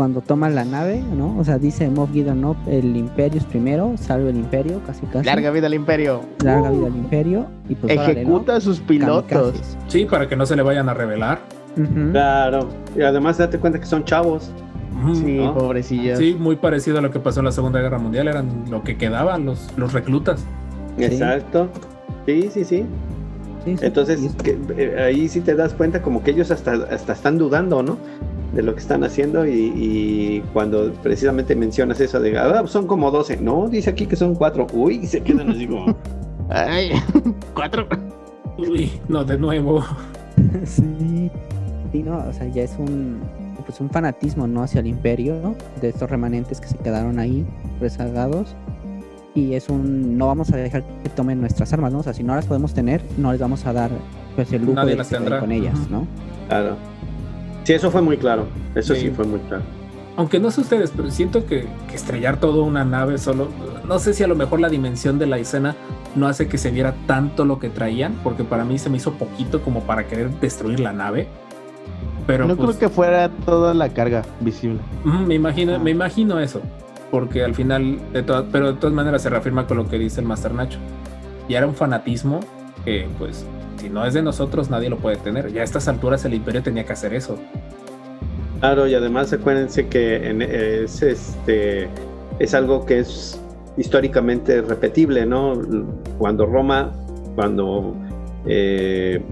cuando 0.00 0.22
toma 0.22 0.48
la 0.48 0.64
nave, 0.64 1.02
¿no? 1.14 1.38
O 1.38 1.44
sea, 1.44 1.58
dice 1.58 1.90
Moff 1.90 2.10
Gideon, 2.10 2.40
no, 2.40 2.56
el 2.66 2.96
imperio 2.96 3.38
es 3.38 3.44
primero, 3.44 3.98
salve 3.98 4.30
el 4.30 4.36
imperio, 4.36 4.80
casi 4.86 5.04
casi. 5.04 5.26
Larga 5.26 5.50
vida 5.50 5.66
al 5.66 5.74
imperio. 5.74 6.22
Larga 6.42 6.70
vida 6.70 6.86
al 6.86 6.96
imperio. 6.96 7.46
Y 7.68 7.74
pues, 7.74 7.92
Ejecuta 7.92 8.56
a 8.56 8.62
sus 8.62 8.80
pilotos. 8.80 9.76
Sí, 9.88 10.06
para 10.06 10.26
que 10.26 10.36
no 10.36 10.46
se 10.46 10.56
le 10.56 10.62
vayan 10.62 10.88
a 10.88 10.94
revelar. 10.94 11.40
Claro. 12.12 12.70
Y 12.96 13.02
además 13.02 13.36
date 13.36 13.58
cuenta 13.58 13.78
que 13.78 13.84
son 13.84 14.02
chavos. 14.04 14.50
Sí, 15.16 15.38
pobrecillos. 15.52 16.18
Sí, 16.18 16.34
muy 16.34 16.56
parecido 16.56 16.96
a 17.00 17.02
lo 17.02 17.10
que 17.10 17.20
pasó 17.20 17.40
en 17.40 17.44
la 17.44 17.52
Segunda 17.52 17.78
Guerra 17.82 17.98
Mundial, 17.98 18.26
eran 18.26 18.70
lo 18.70 18.82
que 18.82 18.96
quedaban 18.96 19.44
los, 19.44 19.68
los 19.76 19.92
reclutas. 19.92 20.46
Exacto. 20.96 21.68
Sí, 22.24 22.48
sí, 22.50 22.64
sí. 22.64 22.86
Entonces, 23.66 24.34
eh, 24.44 24.96
ahí 24.98 25.28
sí 25.28 25.42
te 25.42 25.54
das 25.54 25.74
cuenta 25.74 26.00
como 26.00 26.22
que 26.22 26.30
ellos 26.30 26.50
hasta, 26.50 26.72
hasta 26.90 27.12
están 27.12 27.36
dudando, 27.36 27.82
¿no? 27.82 27.98
De 28.52 28.62
lo 28.62 28.74
que 28.74 28.80
están 28.80 29.04
haciendo 29.04 29.46
y, 29.46 30.42
cuando 30.52 30.92
precisamente 31.02 31.54
mencionas 31.54 32.00
eso 32.00 32.18
de, 32.18 32.36
ah, 32.36 32.62
son 32.66 32.86
como 32.86 33.10
12, 33.10 33.36
no, 33.36 33.68
dice 33.68 33.90
aquí 33.90 34.06
que 34.06 34.16
son 34.16 34.34
4, 34.34 34.66
uy, 34.72 35.06
se 35.06 35.20
quedan 35.20 35.50
así 35.50 35.66
como... 35.66 35.96
Ay, 36.48 36.90
4. 37.54 37.86
Uy, 38.58 38.90
no, 39.08 39.24
de 39.24 39.38
nuevo. 39.38 39.84
sí. 40.64 41.30
Sí, 41.92 42.02
no, 42.02 42.18
o 42.18 42.32
sea, 42.32 42.46
ya 42.48 42.62
es 42.62 42.76
un, 42.78 43.20
pues 43.66 43.80
un 43.80 43.90
fanatismo 43.90 44.46
no 44.46 44.62
hacia 44.62 44.80
el 44.80 44.86
imperio 44.86 45.54
de 45.80 45.88
estos 45.88 46.08
remanentes 46.08 46.60
que 46.60 46.68
se 46.68 46.76
quedaron 46.78 47.18
ahí 47.18 47.46
rezagados. 47.80 48.54
Y 49.34 49.54
es 49.54 49.68
un 49.68 50.18
no 50.18 50.26
vamos 50.26 50.52
a 50.52 50.56
dejar 50.56 50.82
que 51.02 51.08
tomen 51.08 51.40
nuestras 51.40 51.72
armas 51.72 51.92
no 51.92 52.00
o 52.00 52.02
sea 52.02 52.12
si 52.12 52.24
no 52.24 52.34
las 52.34 52.46
podemos 52.46 52.74
tener 52.74 53.00
no 53.16 53.30
les 53.30 53.40
vamos 53.40 53.64
a 53.64 53.72
dar 53.72 53.92
pues 54.34 54.52
el 54.52 54.66
lujo 54.66 54.84
de 54.84 54.94
estar 54.94 55.38
con 55.38 55.52
ellas 55.52 55.78
no 55.88 56.04
claro 56.48 56.76
sí 57.70 57.76
eso 57.76 57.90
fue 57.90 58.02
muy 58.02 58.16
claro 58.16 58.46
eso 58.74 58.94
sí, 58.94 59.10
fue 59.10 59.24
muy 59.24 59.40
claro 59.40 59.62
aunque 60.16 60.40
no 60.40 60.50
sé 60.50 60.60
ustedes 60.60 60.92
pero 60.94 61.10
siento 61.10 61.46
que, 61.46 61.66
que 61.88 61.94
estrellar 61.94 62.38
todo 62.38 62.64
una 62.64 62.84
nave 62.84 63.18
solo 63.18 63.48
no 63.86 63.98
sé 63.98 64.14
si 64.14 64.22
a 64.22 64.26
lo 64.26 64.36
mejor 64.36 64.60
la 64.60 64.68
dimensión 64.68 65.18
de 65.18 65.26
la 65.26 65.38
escena 65.38 65.76
no 66.16 66.26
hace 66.26 66.48
que 66.48 66.58
se 66.58 66.70
viera 66.70 66.94
tanto 67.06 67.44
lo 67.44 67.58
que 67.58 67.68
traían 67.68 68.14
porque 68.22 68.44
para 68.44 68.64
mí 68.64 68.78
se 68.78 68.90
me 68.90 68.96
hizo 68.96 69.12
poquito 69.12 69.62
como 69.62 69.82
para 69.82 70.06
querer 70.06 70.30
destruir 70.40 70.80
la 70.80 70.92
nave 70.92 71.28
no 72.38 72.56
creo 72.56 72.56
pues 72.56 72.76
que 72.76 72.88
fuera 72.88 73.28
toda 73.44 73.74
la 73.74 73.88
carga 73.88 74.22
visible. 74.40 74.80
me 75.04 75.34
imagino, 75.34 75.78
me 75.78 75.90
imagino 75.90 76.38
eso. 76.38 76.60
Porque 77.10 77.42
al 77.42 77.54
final, 77.54 77.98
de 78.12 78.22
pero 78.22 78.72
de 78.72 78.78
todas 78.78 78.94
maneras 78.94 79.22
se 79.22 79.30
reafirma 79.30 79.66
con 79.66 79.78
lo 79.78 79.88
que 79.88 79.98
dice 79.98 80.20
el 80.20 80.26
Master 80.26 80.54
Nacho. 80.54 80.78
Y 81.48 81.54
era 81.54 81.66
un 81.66 81.74
fanatismo 81.74 82.40
que, 82.84 83.06
pues, 83.18 83.46
si 83.78 83.88
no 83.88 84.04
es 84.04 84.14
de 84.14 84.22
nosotros, 84.22 84.70
nadie 84.70 84.90
lo 84.90 84.98
puede 84.98 85.16
tener. 85.16 85.52
Ya 85.52 85.62
a 85.62 85.64
estas 85.64 85.88
alturas 85.88 86.24
el 86.24 86.34
Imperio 86.34 86.62
tenía 86.62 86.84
que 86.84 86.92
hacer 86.92 87.14
eso. 87.14 87.38
Claro, 88.60 88.86
y 88.86 88.94
además 88.94 89.32
acuérdense 89.32 89.88
que 89.88 90.82
es, 90.84 91.02
este, 91.02 91.88
es 92.38 92.54
algo 92.54 92.84
que 92.84 92.98
es 92.98 93.40
históricamente 93.76 94.60
repetible, 94.60 95.24
¿no? 95.24 95.54
Cuando 96.18 96.44
Roma, 96.44 96.92
cuando 97.34 97.94
eh, 98.46 99.22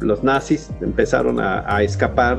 los 0.00 0.22
nazis 0.22 0.70
empezaron 0.80 1.38
a, 1.40 1.82
escapar, 1.82 2.38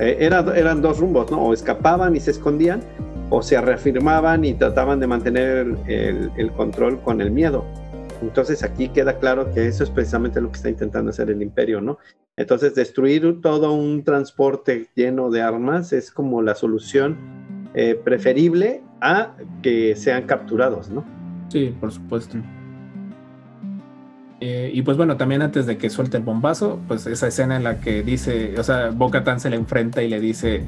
eh, 0.00 0.16
eran 0.20 0.82
dos 0.82 0.98
rumbos, 0.98 1.30
¿no? 1.30 1.46
O 1.46 1.54
escapaban 1.54 2.14
y 2.14 2.20
se 2.20 2.32
escondían, 2.32 2.82
o 3.30 3.42
se 3.42 3.60
reafirmaban 3.60 4.44
y 4.44 4.54
trataban 4.54 5.00
de 5.00 5.06
mantener 5.06 5.76
el, 5.86 6.50
control 6.52 7.00
con 7.00 7.20
el 7.20 7.30
miedo. 7.30 7.64
Entonces 8.24 8.62
aquí 8.62 8.88
queda 8.88 9.18
claro 9.18 9.52
que 9.52 9.66
eso 9.66 9.84
es 9.84 9.90
precisamente 9.90 10.40
lo 10.40 10.50
que 10.50 10.56
está 10.56 10.68
intentando 10.70 11.10
hacer 11.10 11.30
el 11.30 11.42
imperio, 11.42 11.80
¿no? 11.80 11.98
Entonces 12.36 12.74
destruir 12.74 13.40
todo 13.42 13.72
un 13.72 14.02
transporte 14.02 14.88
lleno 14.94 15.30
de 15.30 15.42
armas 15.42 15.92
es 15.92 16.10
como 16.10 16.42
la 16.42 16.54
solución 16.54 17.16
eh, 17.74 17.94
preferible 18.02 18.82
a 19.00 19.36
que 19.62 19.94
sean 19.94 20.24
capturados, 20.24 20.90
¿no? 20.90 21.04
Sí, 21.48 21.74
por 21.78 21.92
supuesto. 21.92 22.38
Eh, 24.40 24.70
y 24.74 24.82
pues 24.82 24.96
bueno, 24.96 25.16
también 25.16 25.42
antes 25.42 25.66
de 25.66 25.78
que 25.78 25.90
suelte 25.90 26.16
el 26.16 26.22
bombazo, 26.22 26.80
pues 26.88 27.06
esa 27.06 27.28
escena 27.28 27.56
en 27.56 27.64
la 27.64 27.80
que 27.80 28.02
dice, 28.02 28.54
o 28.58 28.64
sea, 28.64 28.90
Boca 28.90 29.38
se 29.38 29.50
le 29.50 29.56
enfrenta 29.56 30.02
y 30.02 30.08
le 30.08 30.18
dice, 30.18 30.64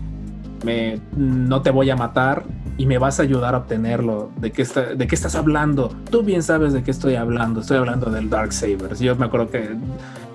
me, 0.64 1.00
no 1.16 1.62
te 1.62 1.70
voy 1.70 1.90
a 1.90 1.96
matar 1.96 2.44
y 2.78 2.86
me 2.86 2.98
vas 2.98 3.20
a 3.20 3.22
ayudar 3.22 3.54
a 3.54 3.59
obtenerlo. 3.59 4.30
¿De 4.36 4.52
qué, 4.52 4.62
está, 4.62 4.94
¿De 4.94 5.07
qué 5.07 5.14
estás 5.14 5.34
hablando? 5.34 5.94
Tú 6.11 6.22
bien 6.22 6.42
sabes 6.42 6.72
de 6.72 6.82
qué 6.82 6.90
estoy 6.90 7.14
hablando. 7.14 7.61
Estoy 7.61 7.78
hablando 7.78 8.11
del 8.11 8.28
Dark 8.28 8.52
Saber. 8.52 8.94
Yo 8.96 9.16
me 9.16 9.26
acuerdo 9.26 9.50
que... 9.50 9.70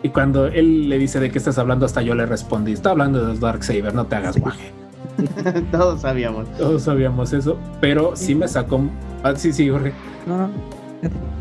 Y 0.03 0.09
cuando 0.09 0.47
él 0.47 0.89
le 0.89 0.97
dice 0.97 1.19
de 1.19 1.29
qué 1.29 1.37
estás 1.37 1.59
hablando, 1.59 1.85
hasta 1.85 2.01
yo 2.01 2.15
le 2.15 2.25
respondí, 2.25 2.71
está 2.71 2.89
hablando 2.89 3.27
del 3.27 3.39
Dark 3.39 3.63
Saber, 3.63 3.93
no 3.93 4.07
te 4.07 4.15
hagas 4.15 4.37
guaje. 4.37 4.71
Todos 5.71 6.01
sabíamos. 6.01 6.47
Todos 6.57 6.81
sabíamos 6.83 7.33
eso, 7.33 7.57
pero 7.79 8.15
sí 8.15 8.33
me 8.33 8.47
sacó... 8.47 8.81
Ah, 9.23 9.33
sí, 9.35 9.53
sí, 9.53 9.69
Jorge. 9.69 9.93
No, 10.25 10.37
no. 10.37 10.49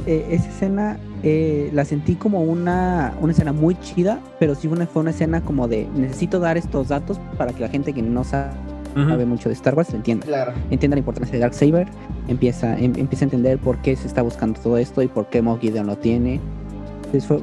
Eh, 0.06 0.26
esa 0.30 0.48
escena 0.48 0.98
eh, 1.22 1.70
la 1.74 1.84
sentí 1.84 2.14
como 2.14 2.42
una, 2.42 3.12
una 3.20 3.32
escena 3.32 3.52
muy 3.52 3.78
chida, 3.80 4.20
pero 4.38 4.54
sí 4.54 4.68
fue 4.68 5.02
una 5.02 5.10
escena 5.10 5.42
como 5.42 5.68
de 5.68 5.86
necesito 5.94 6.40
dar 6.40 6.56
estos 6.56 6.88
datos 6.88 7.20
para 7.36 7.52
que 7.52 7.60
la 7.60 7.68
gente 7.68 7.92
que 7.92 8.00
no 8.00 8.24
sabe, 8.24 8.52
mucho 8.94 9.48
de 9.48 9.54
Star 9.54 9.74
Wars 9.74 9.92
entienda. 9.94 10.54
Entienda 10.70 10.96
la 10.96 11.00
importancia 11.00 11.34
de 11.34 11.40
Darksaber, 11.40 11.88
empieza, 12.28 12.78
em, 12.78 12.92
empieza 12.96 13.24
a 13.24 13.26
entender 13.26 13.58
por 13.58 13.78
qué 13.78 13.96
se 13.96 14.06
está 14.06 14.22
buscando 14.22 14.60
todo 14.60 14.76
esto 14.78 15.02
y 15.02 15.08
por 15.08 15.28
qué 15.28 15.42
Moff 15.42 15.60
Gideon 15.60 15.86
lo 15.86 15.96
tiene. 15.96 16.40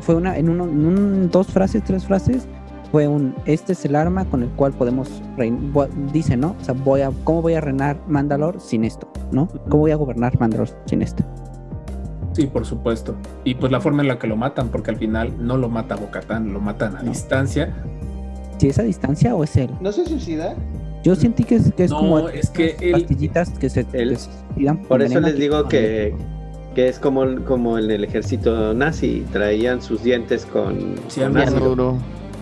fue, 0.01 0.15
una, 0.15 0.37
en, 0.37 0.49
uno, 0.49 0.65
dos 1.29 1.47
frases, 1.47 1.83
tres 1.83 2.05
frases, 2.05 2.47
fue 2.91 3.07
un, 3.07 3.35
este 3.45 3.73
es 3.73 3.83
el 3.83 3.95
arma 3.95 4.23
con 4.25 4.43
el 4.43 4.49
cual 4.49 4.71
podemos, 4.73 5.21
dice, 6.13 6.37
¿no? 6.37 6.55
O 6.59 6.63
sea, 6.63 6.73
voy 6.73 7.01
a, 7.01 7.11
¿cómo 7.25 7.41
voy 7.41 7.55
a 7.55 7.61
reinar 7.61 7.99
Mandalor 8.07 8.61
sin 8.61 8.85
esto? 8.85 9.11
¿No? 9.31 9.47
¿Cómo 9.67 9.79
voy 9.79 9.91
a 9.91 9.95
gobernar 9.95 10.39
Mandalor 10.39 10.69
sin 10.85 11.01
esto? 11.01 11.23
Sí, 12.31 12.47
por 12.47 12.65
supuesto. 12.65 13.15
Y 13.43 13.55
pues 13.55 13.71
la 13.71 13.81
forma 13.81 14.03
en 14.03 14.07
la 14.07 14.19
que 14.19 14.27
lo 14.27 14.37
matan, 14.37 14.69
porque 14.69 14.91
al 14.91 14.97
final 14.97 15.33
no 15.39 15.57
lo 15.57 15.69
mata 15.69 15.95
Bocatán, 15.95 16.53
lo 16.53 16.61
matan 16.61 16.95
a 16.95 17.01
distancia. 17.01 17.73
¿Si 18.57 18.69
es 18.69 18.79
a 18.79 18.83
distancia 18.83 19.35
o 19.35 19.43
es 19.43 19.57
él? 19.57 19.71
¿No 19.81 19.91
se 19.91 20.05
suicida? 20.05 20.55
Yo 21.03 21.15
sentí 21.15 21.43
que 21.43 21.55
es, 21.55 21.71
que 21.73 21.85
es 21.85 21.91
como 21.91 22.27
es 22.29 22.49
que 22.49 22.91
pastillitas 22.91 23.49
que 23.51 23.69
se, 23.69 23.85
Por 24.87 25.01
eso 25.01 25.19
les 25.19 25.37
digo 25.37 25.67
que, 25.67 26.13
Que 26.75 26.89
es 26.89 26.99
como, 26.99 27.43
como 27.45 27.77
en 27.77 27.89
el 27.89 28.03
ejército 28.03 28.73
nazi, 28.73 29.25
traían 29.31 29.81
sus 29.81 30.03
dientes 30.03 30.45
con, 30.45 30.95
cianuro. 31.09 31.97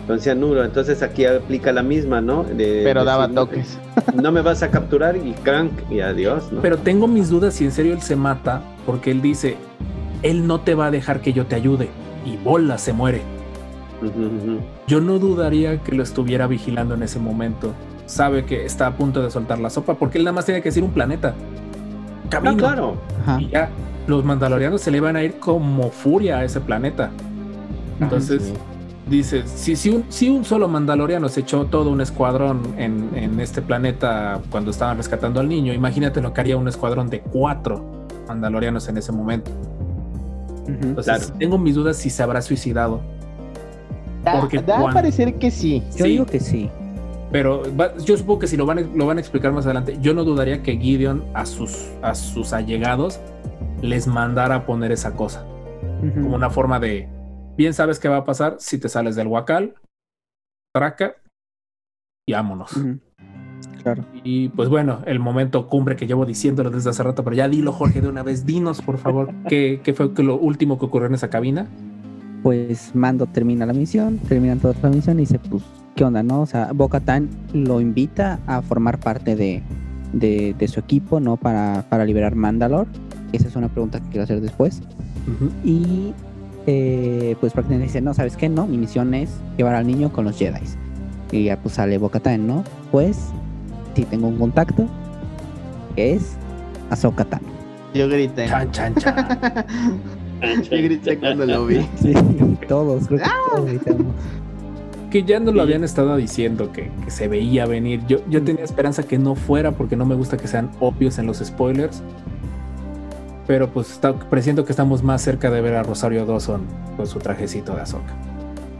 Con 0.08 0.20
cianuro. 0.20 0.64
Entonces 0.64 1.02
aquí 1.02 1.26
aplica 1.26 1.72
la 1.72 1.84
misma, 1.84 2.22
¿no? 2.22 2.46
Pero 2.58 3.04
daba 3.04 3.30
toques. 3.30 3.78
No 4.22 4.32
me 4.32 4.42
vas 4.42 4.64
a 4.64 4.72
capturar 4.72 5.18
y 5.18 5.34
crank 5.44 5.72
y 5.90 6.00
adiós, 6.00 6.52
¿no? 6.52 6.62
Pero 6.62 6.78
tengo 6.78 7.08
mis 7.08 7.30
dudas 7.30 7.56
si 7.56 7.66
en 7.66 7.72
serio 7.72 7.94
él 7.94 8.02
se 8.02 8.16
mata, 8.16 8.62
porque 8.86 9.12
él 9.12 9.22
dice, 9.22 9.58
él 10.22 10.48
no 10.48 10.62
te 10.62 10.74
va 10.74 10.88
a 10.88 10.92
dejar 10.92 11.22
que 11.22 11.34
yo 11.34 11.46
te 11.46 11.56
ayude. 11.56 11.90
Y 12.26 12.38
bola 12.38 12.78
se 12.78 12.94
muere. 12.94 13.22
Yo 14.88 15.02
no 15.02 15.20
dudaría 15.20 15.82
que 15.82 15.94
lo 15.94 16.04
estuviera 16.04 16.48
vigilando 16.48 16.96
en 16.96 17.04
ese 17.04 17.20
momento. 17.20 17.74
Sabe 18.06 18.46
que 18.46 18.66
está 18.66 18.88
a 18.88 18.96
punto 18.96 19.22
de 19.22 19.32
soltar 19.32 19.60
la 19.60 19.70
sopa, 19.70 19.96
porque 19.96 20.18
él 20.18 20.24
nada 20.24 20.34
más 20.34 20.46
tiene 20.46 20.62
que 20.62 20.70
decir 20.70 20.84
un 20.84 20.92
planeta. 20.92 21.34
Camino. 22.30 22.58
claro. 22.58 22.98
Y 23.40 23.50
ya 23.50 23.70
los 24.08 24.24
mandalorianos 24.24 24.82
se 24.82 24.92
le 24.92 25.00
van 25.00 25.16
a 25.16 25.24
ir 25.24 25.40
como 25.40 25.90
furia 25.90 26.40
a 26.40 26.44
ese 26.44 26.62
planeta. 26.62 27.10
Entonces, 28.00 28.54
dice, 29.10 29.44
si, 29.48 29.76
si, 29.76 29.90
un, 29.90 30.06
si 30.10 30.30
un 30.30 30.44
solo 30.44 30.68
mandaloriano 30.68 31.30
se 31.30 31.42
echó 31.42 31.66
todo 31.66 31.90
un 31.90 32.02
escuadrón 32.02 32.62
en, 32.78 33.40
este 33.40 33.62
planeta 33.62 34.42
cuando 34.50 34.72
estaban 34.72 34.98
rescatando 34.98 35.40
al 35.40 35.48
niño, 35.48 35.74
imagínate 35.74 36.22
lo 36.22 36.34
que 36.34 36.42
haría 36.42 36.58
un 36.58 36.68
escuadrón 36.68 37.10
de 37.10 37.22
cuatro 37.22 38.06
mandalorianos 38.28 38.88
en 38.90 38.98
ese 38.98 39.12
momento. 39.12 39.52
Entonces, 40.68 41.32
tengo 41.38 41.58
mis 41.58 41.76
dudas 41.76 41.98
si 41.98 42.10
se 42.10 42.24
habrá 42.24 42.42
suicidado. 42.42 43.02
Porque 44.40 44.60
da 44.60 44.90
a 44.90 44.92
parecer 44.92 45.36
que 45.36 45.52
sí. 45.52 45.84
Yo 45.96 46.06
digo 46.06 46.26
que 46.26 46.40
sí. 46.40 46.70
Pero 47.36 47.64
yo 47.98 48.16
supongo 48.16 48.40
que 48.40 48.48
si 48.48 48.56
lo 48.56 48.66
van, 48.66 48.80
a, 48.80 48.82
lo 48.82 49.06
van 49.06 49.18
a 49.18 49.20
explicar 49.20 49.52
más 49.52 49.66
adelante, 49.66 49.98
yo 50.00 50.14
no 50.14 50.24
dudaría 50.24 50.64
que 50.64 50.78
Gideon 50.78 51.22
a 51.34 51.46
sus, 51.46 51.92
a 52.02 52.16
sus 52.16 52.54
allegados 52.54 53.20
les 53.82 54.08
mandara 54.08 54.56
a 54.56 54.66
poner 54.66 54.94
esa 54.94 55.18
cosa. 55.18 55.46
Como 56.00 56.34
una 56.34 56.50
forma 56.50 56.80
de, 56.80 57.10
bien 57.58 57.74
sabes 57.74 58.00
qué 58.00 58.08
va 58.08 58.20
a 58.20 58.24
pasar 58.24 58.56
si 58.60 58.80
te 58.80 58.88
sales 58.88 59.18
del 59.18 59.28
huacal, 59.28 59.76
traca 60.74 61.18
y 62.26 62.32
vámonos. 62.32 62.72
Claro. 63.84 64.06
Y 64.24 64.48
pues 64.48 64.70
bueno, 64.70 65.02
el 65.06 65.20
momento 65.20 65.68
cumbre 65.68 65.98
que 65.98 66.08
llevo 66.08 66.26
diciéndolo 66.26 66.70
desde 66.70 66.92
hace 66.92 67.04
rato, 67.04 67.26
pero 67.26 67.36
ya 67.36 67.50
dilo 67.50 67.74
Jorge 67.74 68.00
de 68.00 68.08
una 68.08 68.24
vez, 68.24 68.46
dinos 68.46 68.82
por 68.82 68.98
favor, 68.98 69.34
¿qué, 69.50 69.82
qué 69.84 69.94
fue 69.94 70.10
lo 70.24 70.38
último 70.38 70.80
que 70.80 70.86
ocurrió 70.86 71.10
en 71.10 71.16
esa 71.16 71.30
cabina? 71.30 71.68
Pues 72.44 72.96
Mando 72.96 73.26
termina 73.26 73.66
la 73.66 73.74
misión, 73.74 74.20
terminan 74.20 74.60
toda 74.60 74.74
la 74.82 74.90
misión 74.90 75.18
y 75.18 75.24
dice, 75.24 75.38
pues, 75.38 75.64
¿qué 75.96 76.04
onda, 76.04 76.22
no? 76.22 76.42
O 76.42 76.46
sea, 76.46 76.72
Boca 76.74 77.02
lo 77.54 77.82
invita 77.82 78.40
a 78.46 78.62
formar 78.62 79.00
parte 79.00 79.36
de, 79.36 79.64
de, 80.14 80.68
su 80.68 80.80
equipo, 80.80 81.20
¿no? 81.20 81.38
Para, 81.38 81.86
para 81.90 82.06
liberar 82.06 82.36
Mandalor. 82.36 82.88
Esa 83.32 83.48
es 83.48 83.56
una 83.56 83.70
pregunta 83.70 84.00
que 84.00 84.10
quiero 84.10 84.24
hacer 84.24 84.42
después. 84.42 84.82
Y 85.64 86.14
eh, 86.68 87.36
pues 87.40 87.54
prácticamente 87.54 87.88
dice, 87.88 88.02
no, 88.02 88.14
¿sabes 88.14 88.38
qué? 88.38 88.50
No, 88.50 88.68
mi 88.68 88.78
misión 88.78 89.14
es 89.14 89.30
llevar 89.58 89.76
al 89.76 89.88
niño 89.88 90.12
con 90.12 90.26
los 90.26 90.38
Jedi. 90.38 90.60
Y 91.32 91.46
ya 91.46 91.58
pues 91.58 91.76
sale 91.76 91.98
Bocatan, 91.98 92.46
¿no? 92.46 92.64
Pues 92.92 93.30
sí 93.96 94.04
tengo 94.06 94.28
un 94.28 94.38
contacto 94.38 94.88
que 95.96 96.14
es 96.14 96.36
Ahsoka 96.90 97.26
Tano. 97.26 97.48
Yo 97.94 98.10
grité. 98.10 98.48
Chan, 98.48 98.72
chan, 98.72 98.96
chan. 98.96 99.16
Yo 100.70 100.78
grité 100.78 101.18
cuando 101.18 101.46
lo 101.46 101.66
vi. 101.66 101.88
Sí, 102.02 102.14
todos, 102.68 103.08
creo 103.08 103.20
que 103.20 103.26
todos 103.52 103.66
gritamos 103.66 104.14
que 105.16 105.24
ya 105.24 105.40
nos 105.40 105.56
lo 105.56 105.62
habían 105.62 105.86
estado 105.86 106.18
diciendo 106.18 106.74
que, 106.74 106.92
se 107.08 107.30
veía 107.30 107.66
venir. 107.66 108.06
Yo, 108.06 108.18
yo 108.28 108.44
tenía 108.44 108.66
esperanza 108.66 109.04
que 109.04 109.18
no 109.18 109.36
fuera 109.36 109.72
porque 109.72 109.96
no 109.96 110.06
me 110.06 110.14
gusta 110.14 110.36
que 110.36 110.46
sean 110.46 110.70
obvios 110.82 111.18
en 111.20 111.26
los 111.26 111.38
spoilers. 111.38 112.04
Pero 113.48 113.70
pues 113.72 113.92
está, 113.92 114.14
presiento 114.14 114.66
que 114.66 114.74
estamos 114.74 115.04
más 115.04 115.22
cerca 115.22 115.50
de 115.50 115.62
ver 115.62 115.76
a 115.76 115.84
Rosario 115.84 116.26
Dawson 116.26 116.64
con 116.98 117.08
su 117.08 117.20
trajecito 117.20 117.74
de 117.74 117.84
Azoka. 117.84 118.14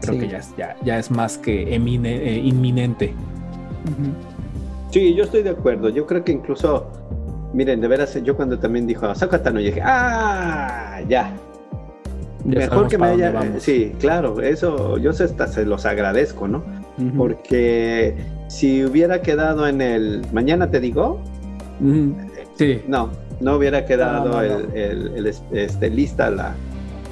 Creo 0.02 0.18
que 0.18 0.28
ya, 0.28 0.42
ya, 0.58 0.76
ya, 0.84 0.98
es 0.98 1.10
más 1.10 1.38
que 1.38 1.74
eh, 1.74 2.40
inminente. 2.44 3.14
Sí, 4.90 5.14
yo 5.14 5.24
estoy 5.24 5.42
de 5.42 5.50
acuerdo. 5.50 5.88
Yo 5.88 6.06
creo 6.06 6.22
que 6.22 6.32
incluso, 6.32 6.90
miren, 7.54 7.80
de 7.80 7.88
veras, 7.88 8.14
yo 8.22 8.36
cuando 8.36 8.58
también 8.58 8.86
dijo 8.86 9.06
Azoka 9.06 9.42
Tano, 9.42 9.58
yo 9.58 9.68
dije, 9.68 9.80
¡ah! 9.82 11.00
Ya, 11.08 11.34
Mejor 12.46 12.88
que 12.88 12.98
me 12.98 13.06
haya. 13.06 13.58
Sí, 13.58 13.92
claro, 13.98 14.40
eso 14.40 14.98
yo 14.98 15.10
hasta 15.10 15.46
se 15.48 15.64
los 15.64 15.84
agradezco, 15.86 16.48
¿no? 16.48 16.62
Porque 17.16 18.16
si 18.48 18.84
hubiera 18.84 19.22
quedado 19.22 19.66
en 19.66 19.80
el. 19.80 20.22
Mañana 20.32 20.70
te 20.70 20.80
digo. 20.80 21.20
Sí. 22.54 22.82
No, 22.88 23.10
no 23.40 23.56
hubiera 23.56 23.84
quedado 23.84 24.40
El, 24.40 25.26
este, 25.52 25.90
lista 25.90 26.30
la, 26.30 26.54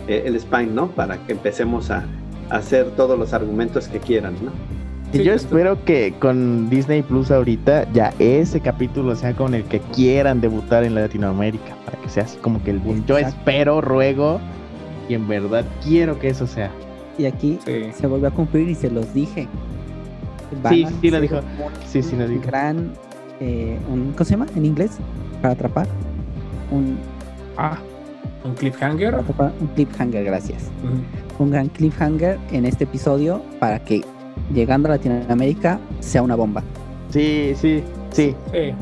el 0.09 0.39
spine, 0.41 0.69
¿no? 0.69 0.89
Para 0.89 1.19
que 1.27 1.33
empecemos 1.33 1.91
a, 1.91 2.05
hacer 2.51 2.91
todos 2.91 3.19
los 3.19 3.33
argumentos 3.33 3.89
que 3.89 3.99
quieran, 3.99 4.35
¿no? 4.43 4.53
Y 5.13 5.23
yo 5.23 5.33
espero 5.33 5.83
que 5.85 6.13
con 6.19 6.69
Disney 6.69 7.03
Plus 7.03 7.31
ahorita 7.31 7.91
ya 7.93 8.13
ese 8.19 8.61
capítulo 8.61 9.15
sea 9.15 9.33
con 9.33 9.55
el 9.55 9.63
que 9.65 9.79
quieran 9.81 10.41
debutar 10.41 10.83
en 10.83 10.95
Latinoamérica, 10.95 11.77
para 11.85 11.99
que 12.01 12.09
sea 12.09 12.25
así 12.25 12.37
como 12.39 12.63
que 12.65 12.73
el 12.73 12.81
boom. 12.81 13.05
Yo 13.07 13.17
espero, 13.17 13.81
ruego 13.81 14.41
y 15.09 15.15
en 15.15 15.29
verdad 15.29 15.65
quiero 15.83 16.19
que 16.19 16.29
eso 16.29 16.47
sea. 16.47 16.71
Y 17.19 17.27
aquí 17.27 17.59
se 17.65 18.07
volvió 18.07 18.29
a 18.29 18.31
cumplir 18.31 18.69
y 18.69 18.75
se 18.75 18.91
los 18.91 19.13
dije. 19.15 19.47
sí, 20.69 20.87
sí 21.01 21.11
lo 21.11 21.21
dijo. 21.21 21.41
sí, 21.87 22.03
sí 22.03 22.17
lo 22.17 22.27
dijo. 22.27 22.43
Gran, 22.47 22.93
eh, 23.41 23.79
un, 23.91 24.13
¿cómo 24.13 24.25
se 24.25 24.33
llama 24.33 24.47
en 24.57 24.65
inglés? 24.65 24.93
Para 25.41 25.55
atrapar. 25.55 25.87
Un, 26.71 26.99
ah, 27.57 27.79
un 28.45 28.55
cliffhanger. 28.55 29.15
un 29.61 29.67
cliffhanger, 29.75 30.25
gracias. 30.25 30.71
Un 31.39 31.51
gran 31.51 31.69
cliffhanger 31.69 32.39
en 32.53 32.65
este 32.65 32.85
episodio 32.85 33.43
para 33.59 33.79
que 33.79 34.03
llegando 34.53 34.89
a 34.89 34.93
Latinoamérica 34.93 35.79
sea 36.01 36.23
una 36.23 36.35
bomba. 36.35 36.63
Sí, 37.11 37.55
sí, 37.57 37.83
sí. 38.11 38.35
Sí. 38.53 38.75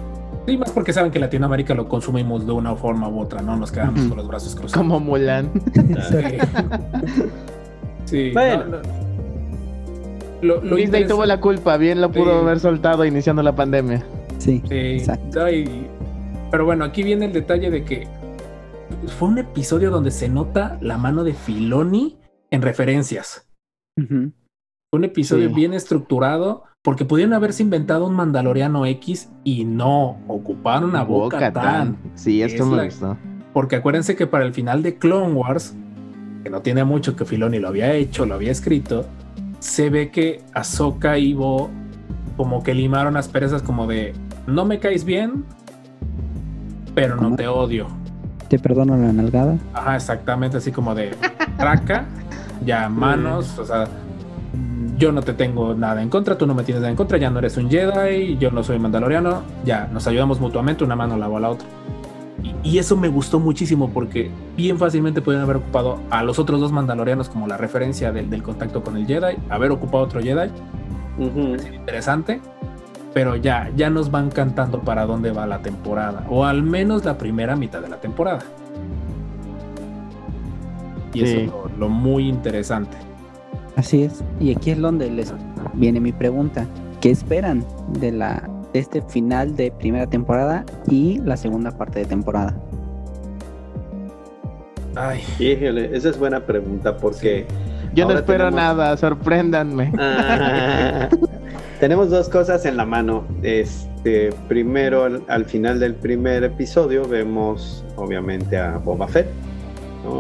Sí, 0.46 0.58
más 0.58 0.70
porque 0.72 0.92
saben 0.92 1.12
que 1.12 1.18
Latinoamérica 1.18 1.74
lo 1.74 1.88
consumimos 1.88 2.46
de 2.46 2.52
una 2.52 2.74
forma 2.74 3.08
u 3.08 3.20
otra, 3.20 3.42
¿no? 3.42 3.56
Nos 3.56 3.70
quedamos 3.70 4.02
con 4.06 4.16
los 4.16 4.26
brazos 4.26 4.54
cruzados. 4.54 4.74
Como 4.74 4.98
Mulan. 4.98 5.50
sí. 8.06 8.30
Bueno. 8.32 8.78
lo, 10.40 10.60
Disney 10.60 11.06
tuvo 11.06 11.26
la 11.26 11.40
culpa, 11.40 11.76
bien 11.76 12.00
lo 12.00 12.10
pudo 12.10 12.40
haber 12.40 12.58
soltado 12.58 13.04
iniciando 13.04 13.42
la 13.42 13.54
pandemia. 13.54 14.04
Sí. 14.38 14.62
Exacto. 14.68 15.44
Pero 16.50 16.64
bueno, 16.64 16.84
aquí 16.84 17.02
viene 17.02 17.26
el 17.26 17.32
detalle 17.32 17.70
de 17.70 17.84
que 17.84 18.08
fue 19.18 19.28
un 19.28 19.38
episodio 19.38 19.90
donde 19.90 20.10
se 20.10 20.28
nota 20.28 20.78
la 20.80 20.98
mano 20.98 21.24
de 21.24 21.34
Filoni 21.34 22.18
en 22.50 22.62
referencias. 22.62 23.48
Fue 23.96 24.32
un 24.94 25.04
episodio 25.04 25.48
bien 25.48 25.72
estructurado 25.72 26.64
porque 26.82 27.06
pudieron 27.06 27.32
haberse 27.32 27.62
inventado 27.62 28.06
un 28.06 28.14
Mandaloriano 28.14 28.84
X 28.84 29.30
y 29.42 29.64
no, 29.64 30.18
ocuparon 30.28 30.96
a 30.96 31.02
Boca 31.02 31.50
Tan. 31.50 31.96
Sí, 32.14 32.42
esto 32.42 32.66
me 32.66 32.84
gustó. 32.84 33.16
Porque 33.54 33.76
acuérdense 33.76 34.16
que 34.16 34.26
para 34.26 34.44
el 34.44 34.52
final 34.52 34.82
de 34.82 34.98
Clone 34.98 35.32
Wars, 35.32 35.74
que 36.44 36.50
no 36.50 36.60
tiene 36.60 36.84
mucho 36.84 37.16
que 37.16 37.24
Filoni 37.24 37.58
lo 37.58 37.68
había 37.68 37.94
hecho, 37.94 38.26
lo 38.26 38.34
había 38.34 38.52
escrito, 38.52 39.06
se 39.60 39.88
ve 39.88 40.10
que 40.10 40.42
Ahsoka 40.52 41.16
y 41.16 41.32
Bo 41.32 41.70
como 42.36 42.62
que 42.62 42.74
limaron 42.74 43.14
las 43.14 43.28
perezas 43.28 43.62
como 43.62 43.86
de 43.86 44.12
no 44.46 44.66
me 44.66 44.78
caes 44.78 45.06
bien, 45.06 45.46
pero 46.94 47.16
no 47.16 47.34
te 47.34 47.48
odio. 47.48 47.86
Te 48.48 48.58
perdono 48.58 48.94
la 48.98 49.10
nalgada. 49.10 49.56
Ajá, 49.72 49.96
exactamente, 49.96 50.58
así 50.58 50.70
como 50.70 50.94
de 50.94 51.12
traca, 51.56 52.04
ya 52.66 52.88
manos, 52.90 53.58
o 53.58 53.64
sea, 53.64 53.88
yo 54.98 55.12
no 55.12 55.22
te 55.22 55.32
tengo 55.32 55.74
nada 55.74 56.02
en 56.02 56.08
contra, 56.08 56.36
tú 56.36 56.46
no 56.46 56.54
me 56.54 56.64
tienes 56.64 56.80
nada 56.80 56.90
en 56.90 56.96
contra, 56.96 57.18
ya 57.18 57.30
no 57.30 57.38
eres 57.38 57.56
un 57.56 57.70
Jedi, 57.70 58.36
yo 58.38 58.50
no 58.50 58.62
soy 58.62 58.78
mandaloriano, 58.78 59.42
ya 59.64 59.88
nos 59.92 60.06
ayudamos 60.06 60.40
mutuamente, 60.40 60.84
una 60.84 60.96
mano 60.96 61.16
lava 61.16 61.38
a 61.38 61.40
la 61.40 61.50
otra. 61.50 61.66
Y, 62.64 62.78
eso 62.78 62.96
me 62.96 63.08
gustó 63.08 63.38
muchísimo 63.38 63.90
porque 63.90 64.30
bien 64.56 64.78
fácilmente 64.78 65.20
podrían 65.20 65.44
haber 65.44 65.56
ocupado 65.56 66.00
a 66.10 66.24
los 66.24 66.38
otros 66.38 66.60
dos 66.60 66.72
mandalorianos 66.72 67.28
como 67.28 67.46
la 67.46 67.56
referencia 67.56 68.10
del, 68.10 68.42
contacto 68.42 68.82
con 68.82 68.96
el 68.96 69.06
Jedi, 69.06 69.36
haber 69.48 69.70
ocupado 69.70 70.04
otro 70.04 70.20
Jedi. 70.20 70.50
Interesante, 71.72 72.40
pero 73.14 73.36
ya, 73.36 73.70
ya 73.76 73.90
nos 73.90 74.10
van 74.10 74.30
cantando 74.30 74.80
para 74.80 75.06
dónde 75.06 75.30
va 75.30 75.46
la 75.46 75.60
temporada, 75.62 76.26
o 76.30 76.44
al 76.44 76.62
menos 76.62 77.04
la 77.04 77.16
primera 77.16 77.54
mitad 77.54 77.80
de 77.80 77.88
la 77.88 78.00
temporada. 78.00 78.40
Y 81.14 81.22
eso 81.22 81.66
es 81.66 81.78
lo 81.78 81.88
muy 81.88 82.28
interesante. 82.28 82.96
Así 83.76 84.02
es. 84.04 84.22
Y 84.40 84.54
aquí 84.54 84.70
es 84.70 84.78
donde 84.78 85.10
les 85.10 85.32
viene 85.74 86.00
mi 86.00 86.12
pregunta. 86.12 86.66
¿Qué 87.00 87.10
esperan 87.10 87.64
de 87.98 88.12
la 88.12 88.48
de 88.72 88.78
este 88.78 89.02
final 89.02 89.54
de 89.54 89.70
primera 89.70 90.06
temporada 90.06 90.64
y 90.86 91.20
la 91.20 91.36
segunda 91.36 91.70
parte 91.70 92.00
de 92.00 92.04
temporada? 92.06 92.54
Ay, 94.94 95.20
híjole, 95.38 95.94
esa 95.96 96.10
es 96.10 96.18
buena 96.18 96.40
pregunta 96.40 96.96
porque 96.96 97.46
yo 97.94 98.06
no 98.06 98.14
espero 98.14 98.50
nada, 98.50 98.96
sorpréndanme. 98.96 99.92
tenemos 101.80 102.10
dos 102.10 102.28
cosas 102.28 102.64
en 102.64 102.76
la 102.76 102.84
mano. 102.84 103.24
Es 103.42 103.88
este, 104.04 104.30
primero 104.48 105.08
al, 105.28 105.44
final 105.44 105.78
del 105.78 105.94
primer 105.94 106.42
episodio 106.42 107.06
vemos 107.06 107.84
obviamente 107.94 108.58
a 108.58 108.78
Boba 108.78 109.06
Fett, 109.06 109.28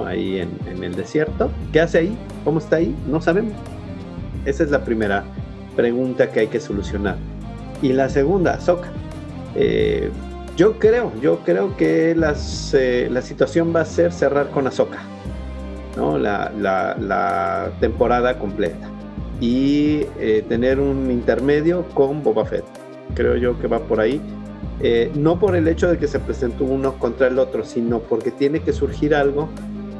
ahí 0.06 0.40
en, 0.40 0.82
el 0.82 0.94
desierto. 0.94 1.50
¿Qué 1.72 1.80
hace 1.80 1.98
ahí? 1.98 2.18
¿Cómo 2.44 2.58
está 2.58 2.76
ahí? 2.76 2.94
No 3.08 3.20
sabemos. 3.20 3.52
Esa 4.44 4.64
es 4.64 4.70
la 4.70 4.84
primera 4.84 5.24
pregunta 5.76 6.30
que 6.30 6.40
hay 6.40 6.46
que 6.48 6.60
solucionar. 6.60 7.16
Y 7.80 7.92
la 7.92 8.08
segunda, 8.08 8.54
Ahsoka. 8.54 8.88
Eh, 9.54 10.10
yo 10.56 10.78
creo, 10.78 11.12
yo 11.20 11.40
creo 11.40 11.76
que 11.76 12.14
las, 12.14 12.74
eh, 12.74 13.08
la 13.10 13.22
situación 13.22 13.74
va 13.74 13.80
a 13.80 13.84
ser 13.84 14.12
cerrar 14.12 14.50
con 14.50 14.66
Ahsoka, 14.66 14.98
¿no? 15.96 16.18
La, 16.18 16.52
la, 16.58 17.70
temporada 17.80 18.38
completa. 18.38 18.88
Y 19.40 20.06
eh, 20.20 20.44
tener 20.48 20.78
un 20.78 21.10
intermedio 21.10 21.86
con 21.94 22.22
Boba 22.22 22.44
Fett. 22.44 22.64
Creo 23.14 23.36
yo 23.36 23.58
que 23.60 23.66
va 23.66 23.80
por 23.80 24.00
ahí. 24.00 24.20
no 25.14 25.38
por 25.38 25.54
el 25.54 25.68
hecho 25.68 25.88
de 25.88 25.98
que 25.98 26.08
se 26.08 26.18
presentó 26.18 26.64
uno 26.64 26.94
contra 26.98 27.28
el 27.28 27.38
otro, 27.38 27.64
sino 27.64 28.00
porque 28.00 28.30
tiene 28.30 28.60
que 28.60 28.72
surgir 28.72 29.14
algo 29.14 29.48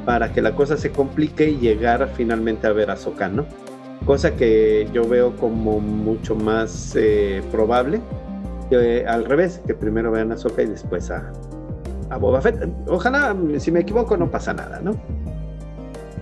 para 0.05 0.31
que 0.31 0.41
la 0.41 0.55
cosa 0.55 0.77
se 0.77 0.91
complique 0.91 1.49
y 1.49 1.57
llegar 1.57 2.09
finalmente 2.15 2.67
a 2.67 2.71
ver 2.71 2.89
a 2.89 2.93
Ahsoka, 2.93 3.29
¿no? 3.29 3.45
Cosa 4.05 4.31
que 4.35 4.87
yo 4.93 5.07
veo 5.07 5.35
como 5.37 5.79
mucho 5.79 6.35
más 6.35 6.95
probable 7.51 8.01
al 9.07 9.25
revés, 9.25 9.61
que 9.65 9.73
primero 9.73 10.11
vean 10.11 10.31
a 10.31 10.37
Soka 10.37 10.61
y 10.61 10.67
después 10.67 11.11
a, 11.11 11.31
a 12.09 12.17
Boba 12.17 12.41
Fett. 12.41 12.67
Ojalá, 12.87 13.35
si 13.57 13.71
me 13.71 13.81
equivoco, 13.81 14.17
no 14.17 14.29
pasa 14.29 14.53
nada, 14.53 14.79
¿no? 14.81 14.95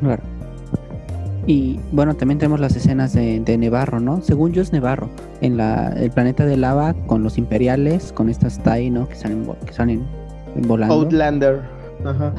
Claro. 0.01 0.21
Y 1.47 1.79
bueno, 1.91 2.13
también 2.13 2.37
tenemos 2.37 2.59
las 2.59 2.75
escenas 2.75 3.13
de, 3.13 3.39
de, 3.39 3.57
Nevarro, 3.57 3.99
¿no? 3.99 4.21
Según 4.21 4.51
yo 4.51 4.61
es 4.61 4.71
Nevarro, 4.71 5.09
en 5.41 5.57
la, 5.57 5.87
el 5.97 6.11
planeta 6.11 6.45
de 6.45 6.55
lava 6.55 6.93
con 7.07 7.23
los 7.23 7.37
imperiales, 7.37 8.13
con 8.13 8.29
estas 8.29 8.61
Tai, 8.61 8.91
¿no? 8.91 9.07
Que 9.09 9.15
salen, 9.15 9.47
que 9.65 9.73
salen 9.73 10.05
volando. 10.67 10.93
Outlander. 10.95 11.61
Ajá. 12.05 12.31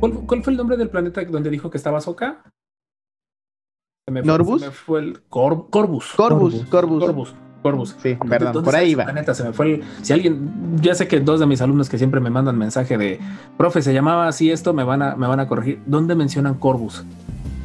¿Cuál, 0.00 0.42
fue 0.42 0.52
el 0.52 0.56
nombre 0.56 0.76
del 0.76 0.90
planeta 0.90 1.24
donde 1.24 1.50
dijo 1.50 1.70
que 1.70 1.78
estaba 1.78 2.00
Soka? 2.00 2.42
¿Norbus? 4.06 4.64
fue 4.66 5.00
el 5.00 5.22
Corbus. 5.22 5.66
Corbus. 5.70 6.14
Corbus. 6.14 6.68
Corbus. 6.68 7.34
Corvus. 7.62 7.96
Sí, 8.02 8.18
perdón, 8.28 8.62
por 8.62 8.76
ahí 8.76 8.94
va. 8.94 9.10
neta, 9.10 9.32
se 9.32 9.42
me 9.42 9.54
fue 9.54 9.80
si 10.02 10.12
alguien, 10.12 10.76
ya 10.82 10.94
sé 10.94 11.08
que 11.08 11.18
dos 11.20 11.40
de 11.40 11.46
mis 11.46 11.62
alumnos 11.62 11.88
que 11.88 11.96
siempre 11.96 12.20
me 12.20 12.28
mandan 12.28 12.58
mensaje 12.58 12.98
de, 12.98 13.18
profe, 13.56 13.80
se 13.80 13.94
llamaba 13.94 14.28
así 14.28 14.50
esto, 14.50 14.74
me 14.74 14.84
van 14.84 15.00
a, 15.00 15.16
me 15.16 15.26
van 15.26 15.40
a 15.40 15.48
corregir. 15.48 15.80
¿Dónde 15.86 16.14
mencionan 16.14 16.56
Corvus? 16.56 17.04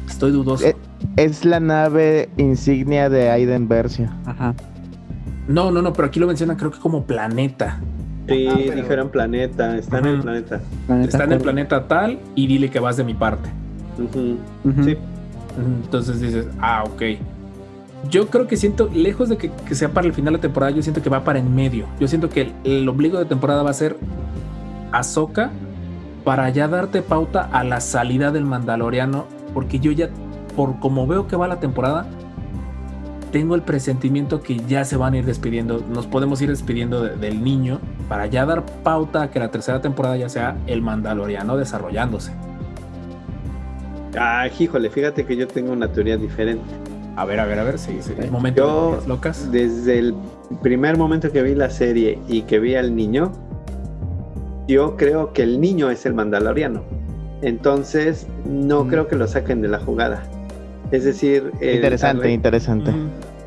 Estoy 0.08 0.32
dudoso. 0.32 0.64
Eh, 0.64 0.74
es, 1.16 1.44
la 1.44 1.60
nave 1.60 2.30
insignia 2.38 3.10
de 3.10 3.28
Aiden 3.28 3.68
Versio. 3.68 4.08
Ajá. 4.24 4.54
No, 5.48 5.70
no, 5.70 5.82
no, 5.82 5.92
pero 5.92 6.08
aquí 6.08 6.18
lo 6.18 6.26
mencionan 6.26 6.56
creo 6.56 6.70
que 6.70 6.78
como 6.78 7.04
planeta. 7.04 7.78
Sí, 8.34 8.70
dijeron 8.74 9.10
planeta, 9.10 9.76
está 9.76 9.98
en 9.98 10.06
el 10.06 10.20
planeta. 10.20 10.60
está 11.02 11.24
en 11.24 11.32
el 11.32 11.40
planeta 11.40 11.88
tal 11.88 12.18
y 12.34 12.46
dile 12.46 12.70
que 12.70 12.80
vas 12.80 12.96
de 12.96 13.04
mi 13.04 13.14
parte. 13.14 13.50
Sí. 14.12 14.96
Entonces 15.84 16.20
dices, 16.20 16.46
ah, 16.60 16.84
ok 16.84 17.02
yo 18.08 18.28
creo 18.28 18.46
que 18.46 18.56
siento, 18.56 18.88
lejos 18.92 19.28
de 19.28 19.36
que, 19.36 19.74
sea 19.74 19.90
para 19.90 20.06
el 20.06 20.12
final 20.12 20.32
de 20.32 20.38
la 20.38 20.42
temporada, 20.42 20.72
yo 20.72 20.82
siento 20.82 21.02
que 21.02 21.10
va 21.10 21.24
para 21.24 21.38
en 21.38 21.54
medio. 21.54 21.86
Yo 21.98 22.08
siento 22.08 22.30
que 22.30 22.52
el, 22.64 22.88
obligo 22.88 23.18
de 23.18 23.26
temporada 23.26 23.62
va 23.62 23.70
a 23.70 23.74
ser 23.74 23.96
Ahsoka 24.92 25.50
para 26.24 26.48
ya 26.50 26.68
darte 26.68 27.02
pauta 27.02 27.48
a 27.52 27.64
la 27.64 27.80
salida 27.80 28.30
del 28.30 28.44
Mandaloriano, 28.44 29.26
porque 29.52 29.80
yo 29.80 29.92
ya, 29.92 30.08
por 30.56 30.78
como 30.78 31.06
veo 31.06 31.26
que 31.26 31.36
va 31.36 31.46
la 31.48 31.60
temporada, 31.60 32.06
tengo 33.30 33.54
el 33.54 33.62
presentimiento 33.62 34.42
que 34.42 34.56
ya 34.68 34.84
se 34.84 34.96
van 34.96 35.14
a 35.14 35.18
ir 35.18 35.24
despidiendo, 35.24 35.84
nos 35.88 36.06
podemos 36.06 36.40
ir 36.42 36.50
despidiendo 36.50 37.02
del 37.02 37.42
niño 37.42 37.80
para 38.08 38.26
ya 38.26 38.44
dar 38.44 38.64
pauta 38.82 39.22
a 39.22 39.30
que 39.30 39.38
la 39.38 39.50
tercera 39.50 39.80
temporada 39.80 40.16
ya 40.16 40.28
sea 40.28 40.56
el 40.66 40.82
Mandaloriano 40.82 41.56
desarrollándose. 41.56 42.32
Ah, 44.18 44.48
híjole, 44.58 44.90
fíjate 44.90 45.24
que 45.24 45.36
yo 45.36 45.46
tengo 45.46 45.72
una 45.72 45.88
teoría 45.92 46.16
diferente. 46.16 46.64
A 47.16 47.24
ver, 47.24 47.40
a 47.40 47.46
ver, 47.46 47.58
a 47.58 47.64
ver, 47.64 47.78
sí, 47.78 47.98
sí. 48.00 48.12
momento 48.30 49.00
Yo, 49.00 49.08
locas. 49.08 49.50
Desde 49.52 49.98
el 49.98 50.14
primer 50.62 50.96
momento 50.96 51.30
que 51.30 51.42
vi 51.42 51.54
la 51.54 51.70
serie 51.70 52.18
y 52.28 52.42
que 52.42 52.58
vi 52.58 52.74
al 52.74 52.94
niño, 52.94 53.32
yo 54.66 54.96
creo 54.96 55.32
que 55.32 55.42
el 55.42 55.60
niño 55.60 55.90
es 55.90 56.06
el 56.06 56.14
mandaloriano. 56.14 56.82
Entonces, 57.42 58.26
no 58.46 58.84
mm. 58.84 58.88
creo 58.88 59.08
que 59.08 59.16
lo 59.16 59.26
saquen 59.26 59.60
de 59.60 59.68
la 59.68 59.78
jugada. 59.78 60.22
Es 60.90 61.04
decir... 61.04 61.52
Interesante, 61.60 62.30
interesante. 62.30 62.92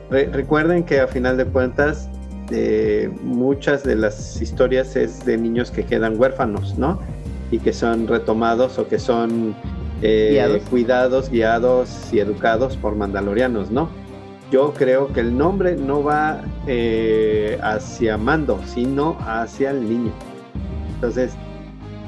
recuerden 0.10 0.84
que 0.84 1.00
a 1.00 1.08
final 1.08 1.38
de 1.38 1.46
cuentas, 1.46 2.10
eh, 2.52 3.12
muchas 3.22 3.84
de 3.84 3.96
las 3.96 4.41
historias 4.41 4.96
es 4.96 5.26
de 5.26 5.38
niños 5.38 5.72
que 5.72 5.84
quedan 5.84 6.20
huérfanos, 6.20 6.78
¿no? 6.78 7.00
Y 7.52 7.60
que 7.60 7.74
son 7.74 8.08
retomados 8.08 8.80
o 8.80 8.88
que 8.88 9.00
son 9.00 9.56
eh, 10.02 10.62
cuidados, 10.70 11.30
guiados 11.30 12.10
y 12.12 12.20
educados 12.20 12.78
por 12.78 12.96
mandalorianos, 12.96 13.72
¿no? 13.72 13.89
Yo 14.52 14.74
creo 14.74 15.12
que 15.12 15.22
el 15.22 15.36
nombre 15.36 15.76
no 15.76 16.04
va 16.04 16.41
eh, 16.68 17.58
hacia 17.64 18.18
Mando, 18.18 18.60
sino 18.66 19.18
hacia 19.26 19.72
el 19.72 19.89
niño. 19.89 20.12
Entonces, 20.96 21.34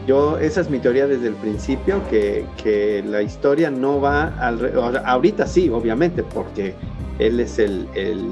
yo, 0.06 0.38
esa 0.38 0.62
es 0.62 0.70
mi 0.70 0.80
teoría 0.80 1.08
desde 1.08 1.28
el 1.28 1.36
principio, 1.36 2.02
que, 2.10 3.04
la 3.08 3.22
historia 3.22 3.70
no 3.70 4.00
va 4.00 4.28
al... 4.40 4.72
Ahorita 5.06 5.48
sí, 5.48 5.70
obviamente, 5.70 6.24
porque 6.24 6.74
él 7.20 7.40
es 7.40 7.60
el, 7.60 7.88
el, 7.96 8.30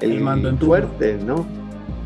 el, 0.00 0.20
mando 0.20 0.56
fuerte, 0.56 1.18
¿no? 1.24 1.46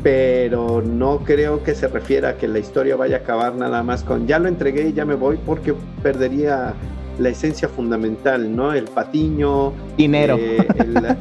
pero 0.03 0.81
no 0.81 1.19
creo 1.25 1.63
que 1.63 1.73
se 1.75 1.87
refiera 1.87 2.29
a 2.29 2.37
que 2.37 2.47
la 2.47 2.59
historia 2.59 2.95
vaya 2.95 3.17
a 3.17 3.19
acabar 3.19 3.55
nada 3.55 3.83
más 3.83 4.03
con 4.03 4.27
ya 4.27 4.39
lo 4.39 4.47
entregué 4.47 4.89
y 4.89 4.93
ya 4.93 5.05
me 5.05 5.15
voy 5.15 5.37
porque 5.43 5.73
perdería 6.03 6.73
la 7.19 7.29
esencia 7.29 7.67
fundamental, 7.67 8.55
¿no? 8.55 8.73
El 8.73 8.85
patiño, 8.85 9.73
dinero, 9.97 10.37
eh, 10.39 10.65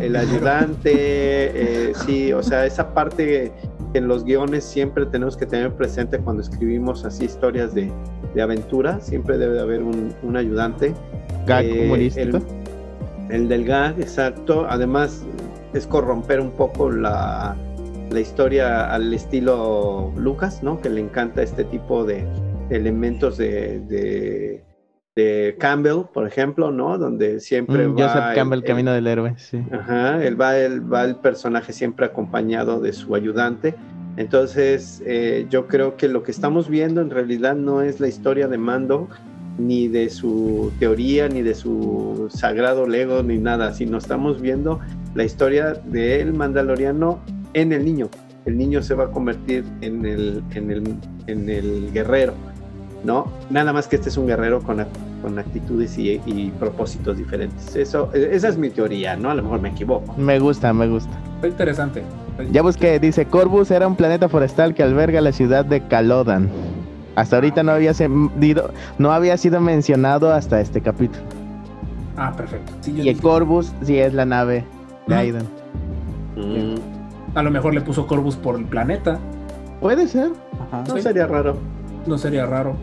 el, 0.00 0.16
ayudante, 0.16 0.92
eh, 0.92 1.92
sí, 2.04 2.32
o 2.32 2.42
sea, 2.42 2.66
esa 2.66 2.92
parte 2.92 3.52
que 3.96 4.00
en 4.00 4.08
los 4.08 4.24
guiones 4.24 4.62
siempre 4.62 5.06
tenemos 5.06 5.38
que 5.38 5.46
tener 5.46 5.72
presente 5.72 6.18
cuando 6.18 6.42
escribimos 6.42 7.06
así 7.06 7.24
historias 7.24 7.74
de, 7.74 7.90
aventura, 8.38 9.00
siempre 9.00 9.38
debe 9.38 9.54
de 9.54 9.60
haber 9.60 9.82
un, 9.82 10.36
ayudante. 10.36 10.92
Gag 11.46 11.64
eh, 11.64 11.86
humorístico. 11.86 12.40
el 13.30 13.48
del 13.48 13.64
gag, 13.64 13.98
exacto. 13.98 14.66
Además, 14.68 15.24
es 15.72 15.86
corromper 15.86 16.42
un 16.42 16.50
poco 16.50 16.90
la, 16.90 17.56
la 18.10 18.20
historia 18.20 18.92
al 18.92 19.14
estilo 19.14 20.12
Lucas, 20.14 20.62
¿no? 20.62 20.78
Que 20.78 20.90
le 20.90 21.00
encanta 21.00 21.42
este 21.42 21.64
tipo 21.64 22.04
de 22.04 22.26
elementos 22.68 23.38
de, 23.38 23.80
de, 23.80 24.62
Campbell, 25.58 26.04
por 26.12 26.26
ejemplo, 26.26 26.70
¿no? 26.70 26.98
Donde 26.98 27.40
siempre 27.40 27.88
mm, 27.88 27.96
va... 27.96 28.08
Joseph 28.08 28.34
Campbell, 28.34 28.62
Camino 28.62 28.92
del 28.92 29.06
Héroe, 29.06 29.34
sí. 29.38 29.62
Ajá, 29.72 30.22
él 30.22 30.38
va, 30.38 30.58
él 30.58 30.92
va 30.92 31.04
el 31.04 31.16
personaje 31.16 31.72
siempre 31.72 32.06
acompañado 32.06 32.80
de 32.80 32.92
su 32.92 33.14
ayudante. 33.14 33.74
Entonces, 34.16 35.02
eh, 35.06 35.46
yo 35.50 35.66
creo 35.68 35.96
que 35.96 36.08
lo 36.08 36.22
que 36.22 36.30
estamos 36.30 36.68
viendo 36.68 37.00
en 37.00 37.10
realidad 37.10 37.54
no 37.54 37.82
es 37.82 38.00
la 38.00 38.08
historia 38.08 38.48
de 38.48 38.58
Mando, 38.58 39.08
ni 39.58 39.88
de 39.88 40.10
su 40.10 40.72
teoría, 40.78 41.28
ni 41.28 41.42
de 41.42 41.54
su 41.54 42.28
sagrado 42.30 42.86
Lego, 42.86 43.22
ni 43.22 43.38
nada, 43.38 43.72
sino 43.72 43.98
estamos 43.98 44.40
viendo 44.40 44.80
la 45.14 45.24
historia 45.24 45.72
del 45.72 46.34
Mandaloriano 46.34 47.20
en 47.54 47.72
el 47.72 47.84
niño. 47.84 48.10
El 48.44 48.58
niño 48.58 48.82
se 48.82 48.94
va 48.94 49.04
a 49.04 49.10
convertir 49.10 49.64
en 49.80 50.04
el, 50.04 50.42
en 50.54 50.70
el, 50.70 50.96
en 51.26 51.48
el 51.48 51.90
guerrero, 51.92 52.34
¿no? 53.04 53.30
Nada 53.50 53.72
más 53.72 53.88
que 53.88 53.96
este 53.96 54.08
es 54.08 54.16
un 54.16 54.26
guerrero 54.26 54.60
con, 54.60 54.84
con 55.22 55.38
actitudes 55.38 55.96
y, 55.98 56.52
propósitos 56.58 57.18
diferentes. 57.18 57.74
Eso, 57.76 58.12
esa 58.12 58.48
es 58.48 58.56
mi 58.56 58.70
teoría, 58.70 59.16
¿no? 59.16 59.30
A 59.30 59.34
lo 59.34 59.42
mejor 59.42 59.60
me 59.60 59.70
equivoco. 59.70 60.14
Me 60.16 60.38
gusta, 60.38 60.72
me 60.72 60.88
gusta. 60.88 61.16
Está 61.36 61.48
interesante. 61.48 62.02
Ya 62.52 62.62
busqué, 62.62 62.98
dice, 63.00 63.26
Corvus 63.26 63.70
era 63.70 63.86
un 63.86 63.96
planeta 63.96 64.28
forestal 64.28 64.74
que 64.74 64.82
alberga 64.82 65.20
la 65.20 65.32
ciudad 65.32 65.64
de 65.64 65.80
Calodan. 65.86 66.50
Hasta 67.14 67.36
ahorita 67.36 67.62
no 67.62 67.72
había, 67.72 67.94
sido, 67.94 68.70
no 68.98 69.12
había 69.12 69.36
sido 69.38 69.60
mencionado 69.60 70.32
hasta 70.32 70.60
este 70.60 70.82
capítulo. 70.82 71.24
Ah, 72.16 72.32
perfecto. 72.36 72.72
y 72.90 73.08
el 73.08 73.20
Corvus 73.20 73.72
sí 73.82 73.98
es 73.98 74.12
la 74.12 74.24
nave 74.24 74.64
de 75.06 75.14
Aiden. 75.14 75.42
Mm. 76.36 76.74
A 77.34 77.42
lo 77.42 77.50
mejor 77.50 77.74
le 77.74 77.80
puso 77.80 78.06
Corvus 78.06 78.36
por 78.36 78.56
el 78.56 78.64
planeta. 78.64 79.18
Puede 79.80 80.08
ser. 80.08 80.30
no 80.88 80.96
sería 80.98 81.26
raro. 81.26 81.56
No 82.06 82.18
sería 82.18 82.46
raro. 82.46 82.76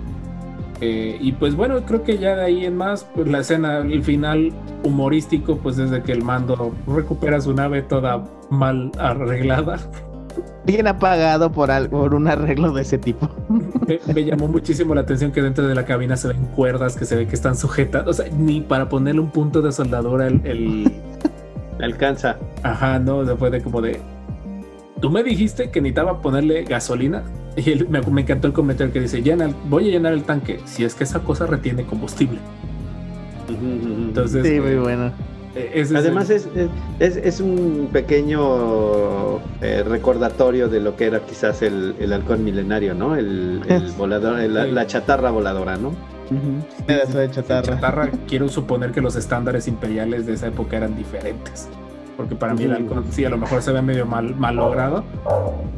Eh, 0.81 1.17
y 1.21 1.31
pues 1.31 1.55
bueno, 1.55 1.85
creo 1.85 2.03
que 2.03 2.17
ya 2.17 2.35
de 2.35 2.43
ahí 2.43 2.65
en 2.65 2.75
más, 2.75 3.05
pues 3.15 3.27
la 3.27 3.39
escena, 3.39 3.77
el 3.77 4.03
final 4.03 4.51
humorístico, 4.83 5.57
pues 5.57 5.77
desde 5.77 6.01
que 6.01 6.11
el 6.11 6.23
mando 6.23 6.73
recupera 6.87 7.39
su 7.39 7.53
nave 7.53 7.81
toda 7.83 8.23
mal 8.49 8.91
arreglada. 8.99 9.77
Bien 10.65 10.87
apagado 10.87 11.51
por, 11.51 11.89
por 11.89 12.13
un 12.13 12.27
arreglo 12.27 12.71
de 12.73 12.81
ese 12.81 12.97
tipo. 12.97 13.29
Me, 14.13 14.25
llamó 14.25 14.47
muchísimo 14.47 14.95
la 14.95 15.01
atención 15.01 15.31
que 15.31 15.41
dentro 15.41 15.67
de 15.67 15.75
la 15.75 15.85
cabina 15.85 16.17
se 16.17 16.29
ven 16.29 16.45
cuerdas 16.55 16.95
que 16.95 17.05
se 17.05 17.15
ve 17.15 17.27
que 17.27 17.35
están 17.35 17.55
sujetas. 17.55 18.07
O 18.07 18.13
sea, 18.13 18.25
ni 18.37 18.61
para 18.61 18.89
ponerle 18.89 19.21
un 19.21 19.29
punto 19.29 19.61
de 19.61 19.71
soldadura 19.71 20.27
el. 20.27 20.91
Alcanza. 21.81 22.37
Ajá, 22.61 22.99
no, 22.99 23.25
después 23.25 23.51
de 23.51 23.61
como 23.61 23.81
de 23.81 23.99
tú 25.03 25.09
me 25.09 25.21
dijiste 25.21 25.69
que 25.69 25.81
necesitaba 25.81 26.21
ponerle 26.21 26.63
gasolina 26.63 27.23
y 27.57 27.85
me, 27.85 27.99
encantó 28.21 28.47
el 28.47 28.53
comentario 28.53 28.91
que 28.93 29.01
dice, 29.01 29.21
Llena, 29.21 29.53
voy 29.69 29.89
a 29.89 29.91
llenar 29.91 30.13
el 30.13 30.23
tanque 30.23 30.59
si 30.65 30.83
es 30.83 30.95
que 30.95 31.03
esa 31.03 31.19
cosa 31.19 31.45
retiene 31.45 31.85
combustible. 31.85 32.39
Entonces, 33.49 34.45
sí, 34.45 34.59
muy 34.59 34.71
eh, 34.71 34.79
bueno. 34.79 35.11
Eh, 35.55 35.85
Además 35.95 36.31
es, 36.31 36.47
es, 36.99 37.39
un 37.39 37.89
pequeño 37.93 39.37
eh, 39.61 39.83
recordatorio 39.85 40.67
de 40.67 40.79
lo 40.79 40.95
que 40.95 41.05
era 41.05 41.19
quizás 41.19 41.61
el, 41.61 41.95
el 41.99 42.11
halcón 42.11 42.43
milenario, 42.43 42.95
¿no? 42.95 43.15
El, 43.15 43.61
volador, 43.97 44.39
la 44.39 44.87
chatarra 44.87 45.29
voladora, 45.29 45.77
¿no? 45.77 45.93
de 46.87 47.29
chatarra. 47.29 47.61
chatarra. 47.61 48.11
Quiero 48.27 48.49
suponer 48.49 48.91
que 48.91 49.01
los 49.01 49.15
estándares 49.15 49.67
imperiales 49.67 50.25
de 50.25 50.33
esa 50.33 50.47
época 50.47 50.77
eran 50.77 50.95
diferentes. 50.95 51.69
Porque 52.15 52.35
para 52.35 52.53
mí 52.53 52.63
el 52.63 52.73
halcón 52.73 53.05
sí, 53.11 53.25
a 53.25 53.29
lo 53.29 53.37
mejor 53.37 53.61
se 53.61 53.71
ve 53.71 53.81
medio 53.81 54.05
mal, 54.05 54.35
mal 54.35 54.55
logrado, 54.55 55.03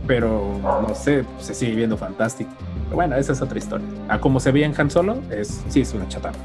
pero 0.05 0.59
no 0.61 0.93
sé, 0.93 1.23
se 1.39 1.53
sigue 1.53 1.75
viendo 1.75 1.97
fantástico. 1.97 2.51
Pero 2.85 2.95
bueno, 2.95 3.15
esa 3.15 3.33
es 3.33 3.41
otra 3.41 3.57
historia. 3.57 3.87
A 4.09 4.19
como 4.19 4.39
se 4.39 4.51
veía 4.51 4.65
en 4.65 4.73
Han 4.77 4.91
Solo, 4.91 5.17
es, 5.31 5.63
sí 5.69 5.81
es 5.81 5.93
una 5.93 6.07
chatarra. 6.07 6.37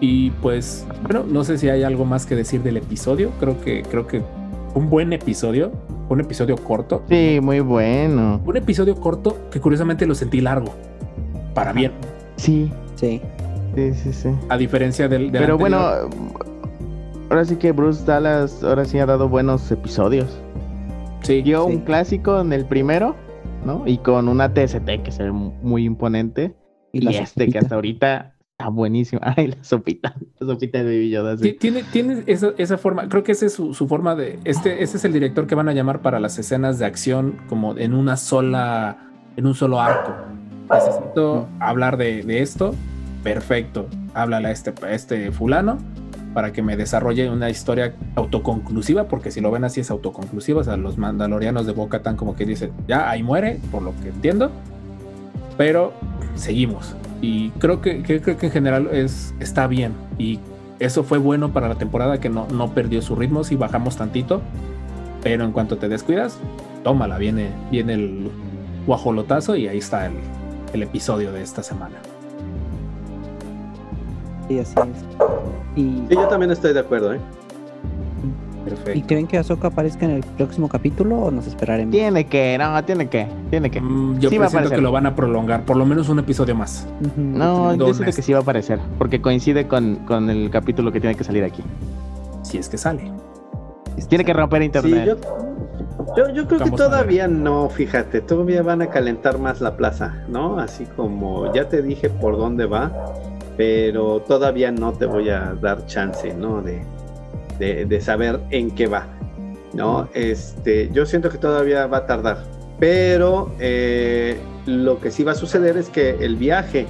Y 0.00 0.30
pues, 0.30 0.86
bueno, 1.02 1.24
no 1.28 1.44
sé 1.44 1.58
si 1.58 1.68
hay 1.68 1.82
algo 1.82 2.06
más 2.06 2.24
que 2.24 2.34
decir 2.34 2.62
del 2.62 2.78
episodio. 2.78 3.30
Creo 3.38 3.60
que, 3.60 3.82
creo 3.82 4.06
que 4.06 4.22
un 4.74 4.88
buen 4.88 5.12
episodio, 5.12 5.70
un 6.08 6.20
episodio 6.20 6.56
corto. 6.56 7.02
Sí, 7.08 7.38
muy 7.42 7.60
bueno. 7.60 8.40
Un 8.44 8.56
episodio 8.56 8.96
corto 8.96 9.36
que 9.50 9.60
curiosamente 9.60 10.06
lo 10.06 10.14
sentí 10.14 10.40
largo. 10.40 10.74
Para 11.54 11.72
bien. 11.72 11.92
Sí. 12.36 12.72
Sí. 12.94 13.20
Sí, 13.74 13.94
sí, 13.94 14.12
sí. 14.12 14.28
A 14.48 14.56
diferencia 14.56 15.08
del. 15.08 15.30
Pero 15.30 15.58
bueno, 15.58 16.08
ahora 17.30 17.44
sí 17.44 17.56
que 17.56 17.72
Bruce 17.72 18.04
Dallas 18.04 18.62
ahora 18.62 18.84
sí 18.84 18.98
ha 18.98 19.06
dado 19.06 19.28
buenos 19.28 19.70
episodios. 19.70 20.38
Sí. 21.22 21.42
Dio 21.42 21.64
un 21.64 21.80
clásico 21.80 22.40
en 22.40 22.52
el 22.52 22.66
primero, 22.66 23.14
¿no? 23.64 23.84
Y 23.86 23.98
con 23.98 24.28
una 24.28 24.52
TST 24.52 25.02
que 25.04 25.12
se 25.12 25.24
ve 25.24 25.32
muy 25.32 25.84
imponente. 25.84 26.54
Y, 26.92 27.06
este 27.14 27.48
que 27.48 27.58
hasta 27.58 27.76
ahorita 27.76 28.34
está 28.50 28.68
buenísimo. 28.68 29.20
Ay, 29.36 29.48
la 29.48 29.62
sopita. 29.62 30.14
La 30.40 30.46
sopita 30.46 30.82
de 30.82 31.08
Yoda. 31.08 31.36
Tiene, 31.36 31.84
tiene 31.84 32.24
esa, 32.26 32.50
esa, 32.58 32.78
forma. 32.78 33.08
Creo 33.08 33.22
que 33.22 33.32
esa 33.32 33.46
es 33.46 33.52
su, 33.52 33.72
forma 33.74 34.16
de. 34.16 34.40
Este, 34.44 34.82
este 34.82 34.96
es 34.96 35.04
el 35.04 35.12
director 35.12 35.46
que 35.46 35.54
van 35.54 35.68
a 35.68 35.72
llamar 35.72 36.02
para 36.02 36.18
las 36.18 36.36
escenas 36.38 36.78
de 36.80 36.86
acción 36.86 37.36
como 37.48 37.76
en 37.78 37.94
una 37.94 38.16
sola. 38.16 39.06
En 39.36 39.46
un 39.46 39.54
solo 39.54 39.80
arco. 39.80 40.12
Necesito 40.68 41.48
hablar 41.60 41.96
de, 41.96 42.22
de 42.24 42.42
esto. 42.42 42.74
Perfecto. 43.22 43.86
Háblale 44.14 44.48
a 44.48 44.50
este, 44.50 44.74
a 44.84 44.92
este 44.92 45.30
fulano 45.30 45.78
para 46.34 46.52
que 46.52 46.62
me 46.62 46.76
desarrolle 46.76 47.28
una 47.30 47.50
historia 47.50 47.94
autoconclusiva, 48.14 49.08
porque 49.08 49.30
si 49.30 49.40
lo 49.40 49.50
ven 49.50 49.64
así 49.64 49.80
es 49.80 49.90
autoconclusiva, 49.90 50.60
o 50.60 50.64
sea, 50.64 50.76
los 50.76 50.98
mandalorianos 50.98 51.66
de 51.66 51.72
Boca 51.72 52.02
tan 52.02 52.16
como 52.16 52.36
que 52.36 52.46
dicen, 52.46 52.72
ya 52.86 53.10
ahí 53.10 53.22
muere, 53.22 53.58
por 53.70 53.82
lo 53.82 53.92
que 54.02 54.08
entiendo, 54.08 54.50
pero 55.56 55.92
seguimos. 56.34 56.94
Y 57.20 57.50
creo 57.50 57.80
que, 57.80 58.02
creo 58.02 58.36
que 58.36 58.46
en 58.46 58.52
general 58.52 58.88
es, 58.92 59.34
está 59.40 59.66
bien. 59.66 59.92
Y 60.18 60.38
eso 60.78 61.04
fue 61.04 61.18
bueno 61.18 61.52
para 61.52 61.68
la 61.68 61.74
temporada 61.74 62.20
que 62.20 62.30
no, 62.30 62.46
no 62.48 62.72
perdió 62.72 63.02
su 63.02 63.16
ritmo, 63.16 63.44
si 63.44 63.56
bajamos 63.56 63.96
tantito, 63.96 64.40
pero 65.22 65.44
en 65.44 65.52
cuanto 65.52 65.76
te 65.76 65.88
descuidas, 65.88 66.38
tómala, 66.82 67.18
viene, 67.18 67.50
viene 67.70 67.94
el 67.94 68.30
guajolotazo 68.86 69.56
y 69.56 69.68
ahí 69.68 69.78
está 69.78 70.06
el, 70.06 70.14
el 70.72 70.82
episodio 70.82 71.32
de 71.32 71.42
esta 71.42 71.62
semana. 71.62 71.96
Sí, 74.50 74.58
así 74.58 74.74
es. 74.80 75.04
Y... 75.76 76.02
yo 76.08 76.26
también 76.26 76.50
estoy 76.50 76.72
de 76.72 76.80
acuerdo, 76.80 77.14
¿eh? 77.14 77.20
Perfecto. 78.64 78.98
¿Y 78.98 79.02
creen 79.02 79.28
que 79.28 79.38
Ahsoka 79.38 79.68
aparezca 79.68 80.04
en 80.06 80.10
el 80.10 80.24
próximo 80.24 80.68
capítulo 80.68 81.18
o 81.18 81.30
nos 81.30 81.46
esperaremos? 81.46 81.92
Tiene 81.92 82.26
que, 82.26 82.58
no, 82.58 82.84
tiene 82.84 83.08
que, 83.08 83.28
tiene 83.48 83.70
que. 83.70 83.80
Mm, 83.80 84.18
yo 84.18 84.28
siento 84.28 84.68
que 84.68 84.80
lo 84.80 84.90
van 84.90 85.06
a 85.06 85.14
prolongar, 85.14 85.64
por 85.64 85.76
lo 85.76 85.86
menos 85.86 86.08
un 86.08 86.18
episodio 86.18 86.56
más. 86.56 86.84
No, 87.16 87.76
yo 87.76 87.94
siento 87.94 88.12
que 88.12 88.22
sí 88.22 88.32
va 88.32 88.40
a 88.40 88.42
aparecer, 88.42 88.80
porque 88.98 89.20
coincide 89.20 89.68
con, 89.68 89.96
con, 90.04 90.28
el 90.28 90.50
capítulo 90.50 90.90
que 90.90 91.00
tiene 91.00 91.14
que 91.14 91.22
salir 91.22 91.44
aquí. 91.44 91.62
Si 92.42 92.58
es 92.58 92.68
que 92.68 92.76
sale. 92.76 93.12
Tiene 94.08 94.24
que 94.24 94.32
romper 94.32 94.62
internet. 94.62 95.16
yo, 96.16 96.28
yo, 96.34 96.48
creo 96.48 96.58
que 96.58 96.70
todavía 96.72 97.28
no, 97.28 97.68
fíjate, 97.68 98.20
todavía 98.20 98.62
van 98.62 98.82
a 98.82 98.88
calentar 98.88 99.38
más 99.38 99.60
la 99.60 99.76
plaza, 99.76 100.24
¿no? 100.28 100.58
Así 100.58 100.86
como 100.96 101.54
ya 101.54 101.68
te 101.68 101.82
dije 101.82 102.10
por 102.10 102.36
dónde 102.36 102.66
va 102.66 102.90
pero 103.60 104.20
todavía 104.20 104.72
no 104.72 104.94
te 104.94 105.04
voy 105.04 105.28
a 105.28 105.52
dar 105.60 105.84
chance, 105.84 106.32
¿no? 106.32 106.62
De, 106.62 107.84
de, 107.84 108.00
saber 108.00 108.40
en 108.48 108.70
qué 108.70 108.86
va, 108.86 109.06
¿no? 109.74 110.08
Este, 110.14 110.88
yo 110.94 111.04
siento 111.04 111.28
que 111.28 111.36
todavía 111.36 111.86
va 111.86 111.98
a 111.98 112.06
tardar, 112.06 112.42
pero 112.78 113.54
eh, 113.60 114.40
lo 114.64 114.98
que 114.98 115.10
sí 115.10 115.24
va 115.24 115.32
a 115.32 115.34
suceder 115.34 115.76
es 115.76 115.90
que 115.90 116.16
el 116.24 116.36
viaje 116.36 116.86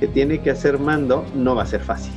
que 0.00 0.06
tiene 0.06 0.42
que 0.42 0.50
hacer 0.50 0.78
Mando 0.78 1.24
no 1.34 1.54
va 1.54 1.62
a 1.62 1.66
ser 1.66 1.80
fácil, 1.80 2.12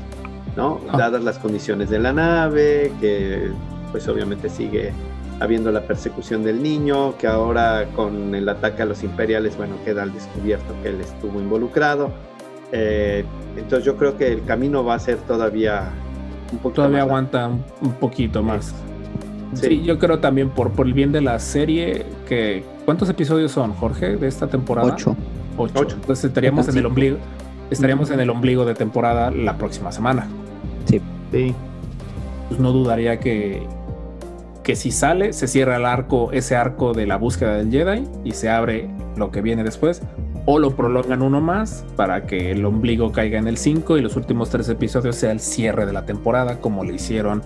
¿no? 0.58 0.82
Ah. 0.90 0.98
Dadas 0.98 1.24
las 1.24 1.40
condiciones 1.40 1.90
de 1.90 2.00
la 2.00 2.12
nave, 2.12 2.92
que 3.00 3.50
pues 3.94 4.10
obviamente 4.10 4.50
sigue 4.50 4.92
habiendo 5.40 5.72
la 5.72 5.88
persecución 5.88 6.44
del 6.44 6.62
niño, 6.62 7.18
que 7.18 7.28
ahora 7.28 7.86
con 7.96 8.36
el 8.36 8.50
ataque 8.50 8.82
a 8.82 8.86
los 8.86 9.04
imperiales, 9.04 9.56
bueno, 9.56 9.78
queda 9.86 10.04
al 10.04 10.12
descubierto 10.12 10.76
que 10.84 10.90
él 10.90 11.00
estuvo 11.00 11.40
involucrado. 11.40 12.12
Eh, 12.72 13.24
entonces 13.56 13.86
yo 13.86 13.96
creo 13.96 14.18
que 14.18 14.32
el 14.32 14.44
camino 14.44 14.84
va 14.84 14.96
a 14.96 15.00
ser 15.00 15.18
todavía 15.20 15.92
un 16.52 16.60
poquito 16.60 16.82
Todavía 16.82 17.02
aguanta 17.02 17.48
un, 17.48 17.94
poquito 17.94 18.44
más. 18.44 18.74
Sí. 19.54 19.84
yo 19.84 19.98
creo 20.00 20.20
también 20.20 20.50
por, 20.50 20.72
por 20.72 20.86
el 20.86 20.94
bien 20.94 21.12
de 21.12 21.22
la 21.22 21.40
serie 21.40 22.06
que... 22.28 22.64
¿Cuántos 22.84 23.10
episodios 23.10 23.52
son, 23.52 23.74
Jorge, 23.74 24.18
de 24.18 24.28
esta 24.28 24.48
temporada? 24.48 24.94
Ocho. 24.94 25.16
Ocho. 25.58 25.96
Entonces 25.96 26.26
estaríamos 26.26 26.68
en 26.68 26.78
el 26.78 26.86
ombligo. 26.86 27.18
Estaríamos 27.72 28.12
en 28.12 28.20
el 28.20 28.30
ombligo 28.30 28.66
de 28.66 28.76
temporada 28.76 29.32
la 29.32 29.58
próxima 29.58 29.92
semana. 29.92 30.28
Sí. 30.86 31.02
Sí. 31.32 31.56
Pues 32.50 32.60
no 32.60 32.72
dudaría 32.74 33.20
que, 33.20 33.66
que 34.64 34.76
si 34.76 34.92
sale, 34.92 35.34
se 35.34 35.48
cierra 35.48 35.78
el 35.78 35.86
arco, 35.86 36.32
ese 36.32 36.56
arco 36.56 36.94
de 36.94 37.08
la 37.08 37.18
búsqueda 37.18 37.56
del 37.56 37.72
Jedi 37.72 38.04
y 38.24 38.32
se 38.32 38.50
abre 38.50 38.90
lo 39.16 39.32
que 39.32 39.42
viene 39.42 39.64
después 39.64 40.02
o 40.46 40.60
lo 40.60 40.76
prolongan 40.76 41.22
uno 41.22 41.42
más 41.42 41.86
para 41.96 42.26
que 42.26 42.52
el 42.52 42.64
ombligo 42.66 43.12
caiga 43.12 43.40
en 43.40 43.48
el 43.48 43.58
5 43.58 43.98
y 43.98 44.02
los 44.02 44.16
últimos 44.16 44.50
tres 44.50 44.70
episodios 44.70 45.16
sea 45.16 45.32
el 45.32 45.40
cierre 45.40 45.86
de 45.86 45.94
la 45.94 46.06
temporada, 46.06 46.60
como 46.62 46.84
le 46.84 46.94
hicieron 46.94 47.42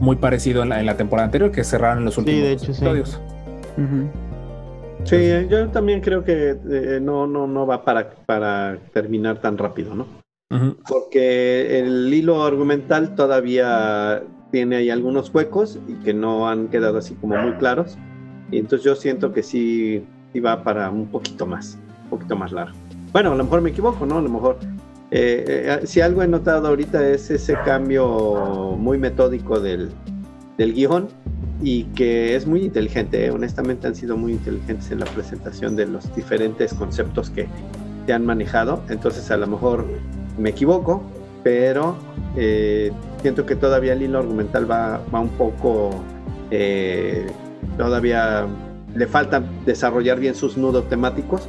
muy 0.00 0.16
parecido 0.16 0.62
en 0.62 0.68
la, 0.68 0.96
temporada 0.96 1.26
anterior, 1.26 1.50
que 1.50 1.64
cerraron 1.64 1.98
en 1.98 2.04
los 2.04 2.18
últimos 2.18 2.40
sí, 2.40 2.46
de 2.46 2.52
hecho, 2.52 2.64
episodios. 2.66 3.20
Sí. 5.04 5.16
sí. 5.16 5.48
yo 5.48 5.68
también 5.68 6.00
creo 6.00 6.24
que 6.24 6.56
eh, 6.70 7.00
no, 7.02 7.26
no, 7.26 7.46
no 7.46 7.66
va 7.66 7.84
para, 7.84 8.10
para 8.26 8.78
terminar 8.92 9.40
tan 9.40 9.58
rápido, 9.58 9.94
¿no? 9.94 10.06
Porque 10.88 11.80
el 11.80 12.14
hilo 12.14 12.44
argumental 12.44 13.16
todavía 13.16 14.22
tiene 14.52 14.76
ahí 14.76 14.90
algunos 14.90 15.34
huecos 15.34 15.80
y 15.88 15.94
que 16.04 16.14
no 16.14 16.48
han 16.48 16.68
quedado 16.68 16.98
así 16.98 17.14
como 17.14 17.36
muy 17.36 17.54
claros. 17.54 17.98
Y 18.52 18.58
entonces 18.58 18.84
yo 18.84 18.94
siento 18.94 19.32
que 19.32 19.42
sí, 19.42 20.04
sí 20.32 20.38
va 20.38 20.62
para 20.62 20.90
un 20.90 21.08
poquito 21.08 21.44
más 21.44 21.76
poquito 22.14 22.36
más 22.36 22.52
largo. 22.52 22.76
Bueno, 23.12 23.32
a 23.32 23.36
lo 23.36 23.44
mejor 23.44 23.60
me 23.60 23.70
equivoco, 23.70 24.06
¿no? 24.06 24.18
A 24.18 24.22
lo 24.22 24.28
mejor, 24.28 24.58
eh, 25.10 25.78
eh, 25.82 25.86
si 25.86 26.00
algo 26.00 26.22
he 26.22 26.26
notado 26.26 26.68
ahorita 26.68 27.08
es 27.08 27.30
ese 27.30 27.54
cambio 27.64 28.76
muy 28.76 28.98
metódico 28.98 29.60
del, 29.60 29.90
del 30.58 30.74
guion 30.74 31.08
y 31.62 31.84
que 31.94 32.34
es 32.34 32.46
muy 32.46 32.64
inteligente, 32.64 33.26
¿eh? 33.26 33.30
honestamente 33.30 33.86
han 33.86 33.94
sido 33.94 34.16
muy 34.16 34.32
inteligentes 34.32 34.90
en 34.90 35.00
la 35.00 35.06
presentación 35.06 35.76
de 35.76 35.86
los 35.86 36.12
diferentes 36.16 36.74
conceptos 36.74 37.30
que 37.30 37.46
se 38.06 38.12
han 38.12 38.26
manejado, 38.26 38.82
entonces 38.88 39.30
a 39.30 39.36
lo 39.36 39.46
mejor 39.46 39.86
me 40.36 40.50
equivoco, 40.50 41.02
pero 41.44 41.96
siento 43.22 43.46
que 43.46 43.54
todavía 43.54 43.92
el 43.92 44.02
hilo 44.02 44.18
argumental 44.18 44.68
va, 44.68 45.00
va 45.14 45.20
un 45.20 45.28
poco, 45.28 45.90
todavía 47.78 48.46
le 48.94 49.06
falta 49.06 49.42
desarrollar 49.64 50.18
bien 50.18 50.34
sus 50.34 50.56
nudos 50.56 50.88
temáticos 50.88 51.48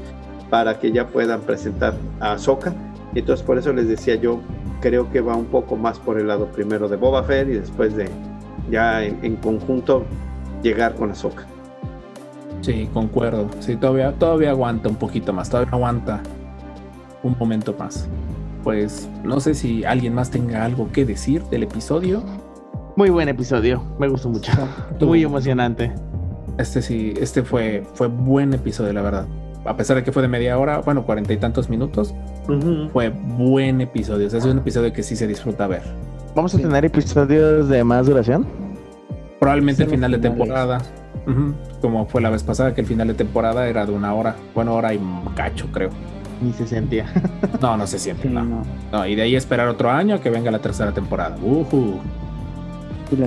para 0.49 0.79
que 0.79 0.91
ya 0.91 1.07
puedan 1.07 1.41
presentar 1.41 1.93
a 2.19 2.33
Ahsoka. 2.33 2.73
Entonces 3.13 3.45
por 3.45 3.57
eso 3.57 3.73
les 3.73 3.87
decía 3.87 4.15
yo, 4.15 4.39
creo 4.81 5.09
que 5.11 5.21
va 5.21 5.35
un 5.35 5.45
poco 5.45 5.75
más 5.75 5.99
por 5.99 6.19
el 6.19 6.27
lado 6.27 6.47
primero 6.47 6.87
de 6.87 6.97
Boba 6.97 7.23
Fett 7.23 7.47
y 7.49 7.53
después 7.53 7.95
de 7.95 8.09
ya 8.69 9.03
en, 9.03 9.35
conjunto 9.37 10.05
llegar 10.61 10.95
con 10.95 11.11
Ahsoka. 11.11 11.45
Sí, 12.61 12.89
concuerdo. 12.93 13.47
Sí, 13.59 13.75
todavía, 13.75 14.13
todavía 14.13 14.51
aguanta 14.51 14.89
un 14.89 14.95
poquito 14.95 15.33
más, 15.33 15.49
todavía 15.49 15.71
aguanta 15.73 16.21
un 17.23 17.35
momento 17.39 17.75
más. 17.77 18.07
Pues 18.63 19.07
no 19.23 19.39
sé 19.39 19.53
si 19.53 19.85
alguien 19.85 20.13
más 20.13 20.31
tenga 20.31 20.65
algo 20.65 20.91
que 20.91 21.05
decir 21.05 21.43
del 21.45 21.63
episodio. 21.63 22.23
Muy 22.95 23.09
buen 23.09 23.29
episodio, 23.29 23.83
me 23.99 24.07
gustó 24.07 24.29
mucho. 24.29 24.51
Muy 24.99 25.23
emocionante. 25.23 25.93
Este 26.57 26.81
sí, 26.81 27.13
este 27.19 27.43
fue, 27.43 27.83
fue 27.93 28.07
buen 28.07 28.53
episodio, 28.53 28.93
la 28.93 29.01
verdad 29.01 29.27
a 29.65 29.75
pesar 29.75 29.97
de 29.97 30.03
que 30.03 30.11
fue 30.11 30.21
de 30.21 30.27
media 30.27 30.57
hora, 30.57 30.79
bueno, 30.79 31.03
cuarenta 31.03 31.33
y 31.33 31.37
tantos 31.37 31.69
minutos, 31.69 32.13
fue 32.93 33.09
buen 33.09 33.81
episodio. 33.81 34.27
O 34.27 34.29
sea, 34.29 34.39
es 34.39 34.45
un 34.45 34.59
episodio 34.59 34.93
que 34.93 35.03
sí 35.03 35.15
se 35.15 35.27
disfruta 35.27 35.67
ver. 35.67 35.81
¿Vamos 36.35 36.53
a 36.53 36.57
tener 36.57 36.85
episodios 36.85 37.69
de 37.69 37.83
más 37.83 38.05
duración? 38.07 38.45
Probablemente 39.39 39.85
final 39.85 40.11
de 40.11 40.17
temporada. 40.19 40.81
Como 41.81 42.05
fue 42.05 42.21
la 42.21 42.29
vez 42.29 42.43
pasada, 42.43 42.75
que 42.75 42.81
el 42.81 42.87
final 42.87 43.07
de 43.07 43.15
temporada 43.15 43.67
era 43.67 43.85
de 43.85 43.91
una 43.91 44.13
hora, 44.13 44.35
bueno, 44.53 44.75
hora 44.75 44.93
y 44.93 44.99
cacho, 45.35 45.67
creo. 45.71 45.89
Ni 46.41 46.53
se 46.53 46.67
sentía. 46.67 47.05
no, 47.61 47.77
no 47.77 47.87
se 47.87 47.97
siente, 47.97 48.29
no. 48.29 48.63
no. 48.91 49.07
Y 49.07 49.15
de 49.15 49.23
ahí 49.23 49.35
esperar 49.35 49.67
otro 49.67 49.89
año 49.89 50.15
a 50.15 50.21
que 50.21 50.29
venga 50.29 50.51
la 50.51 50.59
tercera 50.59 50.91
temporada. 50.91 51.37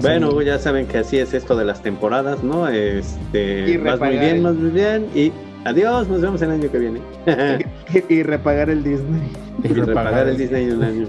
Bueno, 0.02 0.42
ya 0.42 0.58
saben 0.58 0.86
que 0.86 0.98
así 0.98 1.18
es 1.18 1.34
esto 1.34 1.56
de 1.56 1.64
las 1.64 1.82
temporadas, 1.82 2.42
¿no? 2.42 2.68
Este, 2.68 3.78
más 3.78 3.98
muy 3.98 4.18
bien, 4.18 4.42
más 4.42 4.54
muy 4.54 4.70
bien. 4.70 5.06
Y 5.14 5.32
adiós, 5.68 6.08
nos 6.08 6.20
vemos 6.20 6.42
el 6.42 6.50
año 6.50 6.70
que 6.70 6.78
viene. 6.78 7.00
y, 8.08 8.22
repagar 8.22 8.70
el 8.70 8.82
Disney. 8.82 9.22
Y, 9.62 9.68
repagar, 9.68 10.28
el 10.28 10.36
Disney 10.36 10.64
en 10.64 10.76
un 10.76 10.84
año. 10.84 11.06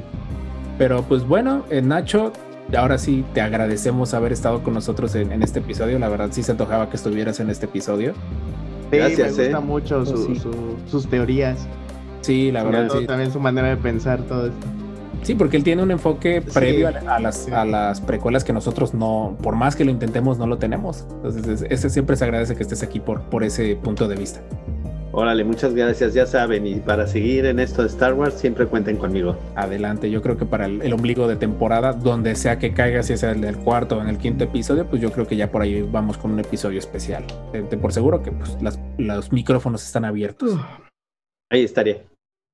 Pero 0.77 1.03
pues 1.03 1.27
bueno, 1.27 1.65
eh, 1.69 1.81
Nacho, 1.81 2.31
ahora 2.77 2.97
sí 2.97 3.25
te 3.33 3.41
agradecemos 3.41 4.13
haber 4.13 4.31
estado 4.31 4.63
con 4.63 4.73
nosotros 4.73 5.15
en, 5.15 5.43
este 5.43 5.59
episodio. 5.59 5.99
La 5.99 6.09
verdad 6.09 6.29
sí 6.31 6.43
se 6.43 6.51
antojaba 6.51 6.89
que 6.89 6.95
estuvieras 6.95 7.39
en 7.39 7.49
este 7.49 7.65
episodio. 7.65 8.13
Sí, 8.91 8.97
Gracias, 8.97 9.37
me 9.37 9.43
gusta 9.43 9.57
¿eh? 9.57 9.61
mucho 9.61 10.03
pues 10.03 10.41
sus 10.89 11.07
teorías. 11.07 11.67
Sí, 12.21 12.51
la 12.51 12.63
verdad. 12.63 12.89
Sí. 12.97 13.05
También 13.05 13.31
su 13.31 13.39
manera 13.39 13.69
de 13.69 13.77
pensar 13.77 14.21
todo 14.23 14.47
esto. 14.47 14.67
Sí, 15.21 15.35
porque 15.35 15.57
él 15.57 15.63
tiene 15.63 15.83
un 15.83 15.91
enfoque 15.91 16.41
previo 16.41 16.87
a, 16.87 17.19
las, 17.19 17.47
a 17.49 17.65
las 17.65 18.01
precuelas 18.01 18.43
que 18.43 18.53
nosotros 18.53 18.93
no, 18.93 19.37
por 19.41 19.55
más 19.55 19.75
que 19.75 19.85
lo 19.85 19.91
intentemos, 19.91 20.37
no 20.37 20.47
lo 20.47 20.57
tenemos. 20.57 21.05
Entonces, 21.09 21.65
ese 21.69 21.89
siempre 21.89 22.15
se 22.15 22.23
agradece 22.23 22.55
que 22.55 22.63
estés 22.63 22.83
aquí 22.83 22.99
por, 22.99 23.21
por 23.23 23.43
ese 23.43 23.75
punto 23.75 24.07
de 24.07 24.15
vista. 24.15 24.41
Órale, 25.11 25.43
muchas 25.43 25.73
gracias, 25.73 26.13
ya 26.13 26.27
saben, 26.27 26.67
y 26.67 26.75
para 26.75 27.07
seguir 27.07 27.47
en 27.47 27.59
esto 27.59 27.81
de 27.81 27.87
Star 27.87 28.13
Wars, 28.13 28.35
siempre 28.35 28.67
cuenten 28.67 28.95
conmigo. 28.97 29.35
Adelante, 29.55 30.11
yo 30.11 30.21
creo 30.21 30.37
que 30.37 30.45
para 30.45 30.67
el, 30.67 30.93
ombligo 30.93 31.27
de 31.27 31.35
temporada, 31.35 31.93
donde 31.93 32.35
sea 32.35 32.59
que 32.59 32.73
caiga, 32.73 33.01
si 33.01 33.17
sea 33.17 33.31
el 33.31 33.41
del 33.41 33.57
cuarto 33.57 33.97
o 33.97 34.01
en 34.01 34.07
el 34.07 34.19
quinto 34.19 34.43
episodio, 34.43 34.85
pues 34.85 35.01
yo 35.01 35.11
creo 35.11 35.25
que 35.25 35.35
ya 35.35 35.49
por 35.49 35.63
ahí 35.63 35.81
vamos 35.81 36.17
con 36.17 36.31
un 36.31 36.39
episodio 36.39 36.77
especial. 36.77 37.25
por 37.81 37.91
seguro 37.91 38.21
que 38.21 38.31
pues, 38.31 38.55
los 38.97 39.31
micrófonos 39.31 39.83
están 39.83 40.05
abiertos. 40.05 40.59
Ahí 41.49 41.63
estaría. 41.63 42.03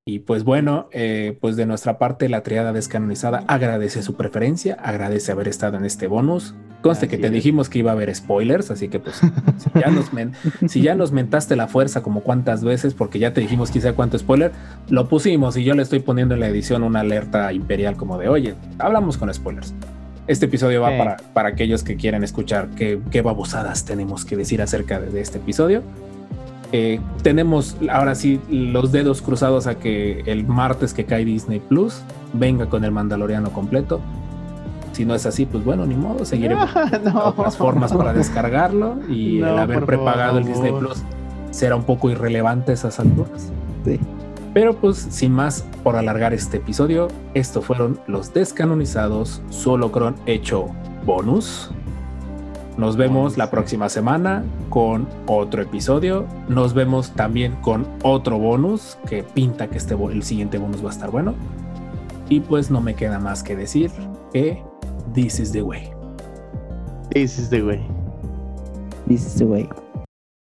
Y 0.07 0.19
pues 0.19 0.43
bueno, 0.43 0.87
eh, 0.91 1.35
pues 1.41 1.55
de 1.55 1.65
nuestra 1.65 1.97
parte 1.97 2.29
la 2.29 2.43
triada 2.43 2.71
descanonizada 2.73 3.43
agradece 3.47 4.03
su 4.03 4.13
preferencia, 4.13 4.75
agradece 4.75 5.31
haber 5.31 5.47
estado 5.47 5.77
en 5.77 5.85
este 5.85 6.05
bonus. 6.05 6.53
Conste 6.83 7.07
que 7.07 7.17
te 7.17 7.31
dijimos 7.31 7.69
que 7.69 7.79
iba 7.79 7.89
a 7.89 7.95
haber 7.95 8.13
spoilers, 8.13 8.69
así 8.69 8.87
que 8.87 8.99
pues 8.99 9.15
si 9.15 9.79
ya, 9.79 9.89
nos 9.89 10.11
si 10.71 10.81
ya 10.83 10.93
nos 10.93 11.11
mentaste 11.11 11.55
la 11.55 11.67
fuerza 11.67 12.03
como 12.03 12.21
cuántas 12.21 12.63
veces, 12.63 12.93
porque 12.93 13.17
ya 13.17 13.33
te 13.33 13.41
dijimos 13.41 13.71
quizá 13.71 13.93
cuánto 13.93 14.19
spoiler, 14.19 14.51
lo 14.89 15.09
pusimos 15.09 15.57
y 15.57 15.63
yo 15.63 15.73
le 15.73 15.81
estoy 15.81 16.01
poniendo 16.01 16.35
en 16.35 16.41
la 16.41 16.49
edición 16.49 16.83
una 16.83 16.99
alerta 16.99 17.51
imperial 17.51 17.97
como 17.97 18.19
de, 18.19 18.29
oye, 18.29 18.53
hablamos 18.77 19.17
con 19.17 19.33
spoilers. 19.33 19.73
Este 20.27 20.45
episodio 20.45 20.81
va 20.81 20.95
para, 20.99 21.17
para 21.33 21.49
aquellos 21.49 21.83
que 21.83 21.95
quieren 21.95 22.23
escuchar 22.23 22.69
qué, 22.75 22.99
qué 23.09 23.23
babosadas 23.23 23.85
tenemos 23.85 24.23
que 24.23 24.37
decir 24.37 24.61
acerca 24.61 24.99
de 24.99 25.19
este 25.19 25.39
episodio. 25.39 25.81
Eh, 26.72 26.99
tenemos 27.22 27.78
ahora 27.89 28.16
sí 28.16 28.39
los 28.49 28.91
dedos 28.91 29.22
cruzados 29.22 29.68
a 29.68 29.76
que 29.76 30.22
el 30.26 30.45
martes 30.45 30.93
que 30.93 31.05
cae 31.05 31.26
Disney 31.26 31.59
Plus 31.59 32.01
venga 32.34 32.68
con 32.68 32.84
el 32.84 32.91
Mandaloriano 32.91 33.51
completo. 33.51 34.01
Si 34.91 35.05
no 35.05 35.13
es 35.13 35.26
así, 35.26 35.45
pues 35.45 35.63
bueno, 35.63 35.86
ni 35.86 35.95
modo, 35.95 36.26
seguiremos 36.26 36.70
otras 37.16 37.57
formas 37.57 37.93
para 37.93 38.13
descargarlo 38.13 38.97
y 39.09 39.39
el 39.39 39.57
haber 39.57 39.86
prepagado 39.86 40.38
el 40.38 40.45
Disney 40.45 40.72
Plus 40.72 41.03
será 41.51 41.76
un 41.76 41.84
poco 41.84 42.09
irrelevante 42.09 42.74
esas 42.74 42.99
alturas. 42.99 43.51
Pero 44.53 44.74
pues 44.74 44.97
sin 44.97 45.34
más 45.34 45.66
por 45.84 45.97
alargar 45.97 46.34
este 46.34 46.57
episodio, 46.57 47.09
estos 47.34 47.66
fueron 47.66 47.99
los 48.07 48.34
descanonizados 48.34 49.41
solo 49.49 49.91
cron 49.91 50.16
hecho 50.26 50.68
bonus. 51.05 51.72
Nos 52.78 52.97
vemos 52.97 53.38
la 53.38 53.49
próxima 53.49 53.88
semana 53.88 54.43
con 54.69 55.07
otro 55.28 55.61
episodio. 55.61 56.26
Nos 56.49 56.73
vemos 56.73 57.11
también 57.11 57.55
con 57.61 57.88
otro 58.03 58.38
bonus 58.38 58.97
que 59.07 59.23
pinta 59.23 59.67
que 59.67 59.78
este, 59.78 59.93
el 59.93 60.23
siguiente 60.23 60.57
bonus 60.57 60.84
va 60.84 60.89
a 60.89 60.93
estar 60.93 61.09
bueno. 61.09 61.34
Y 62.28 62.41
pues 62.41 62.71
no 62.71 62.82
me 62.82 62.95
queda 62.95 63.19
más 63.19 63.43
que 63.43 63.55
decir 63.55 63.91
que 64.34 64.61
this 65.13 65.39
is 65.39 65.53
the 65.53 65.61
way. 65.61 65.89
This 67.11 67.39
is 67.39 67.49
the 67.49 67.63
way. 67.63 67.80
This 69.07 69.26
is 69.26 69.36
the 69.36 69.45
way. 69.45 69.69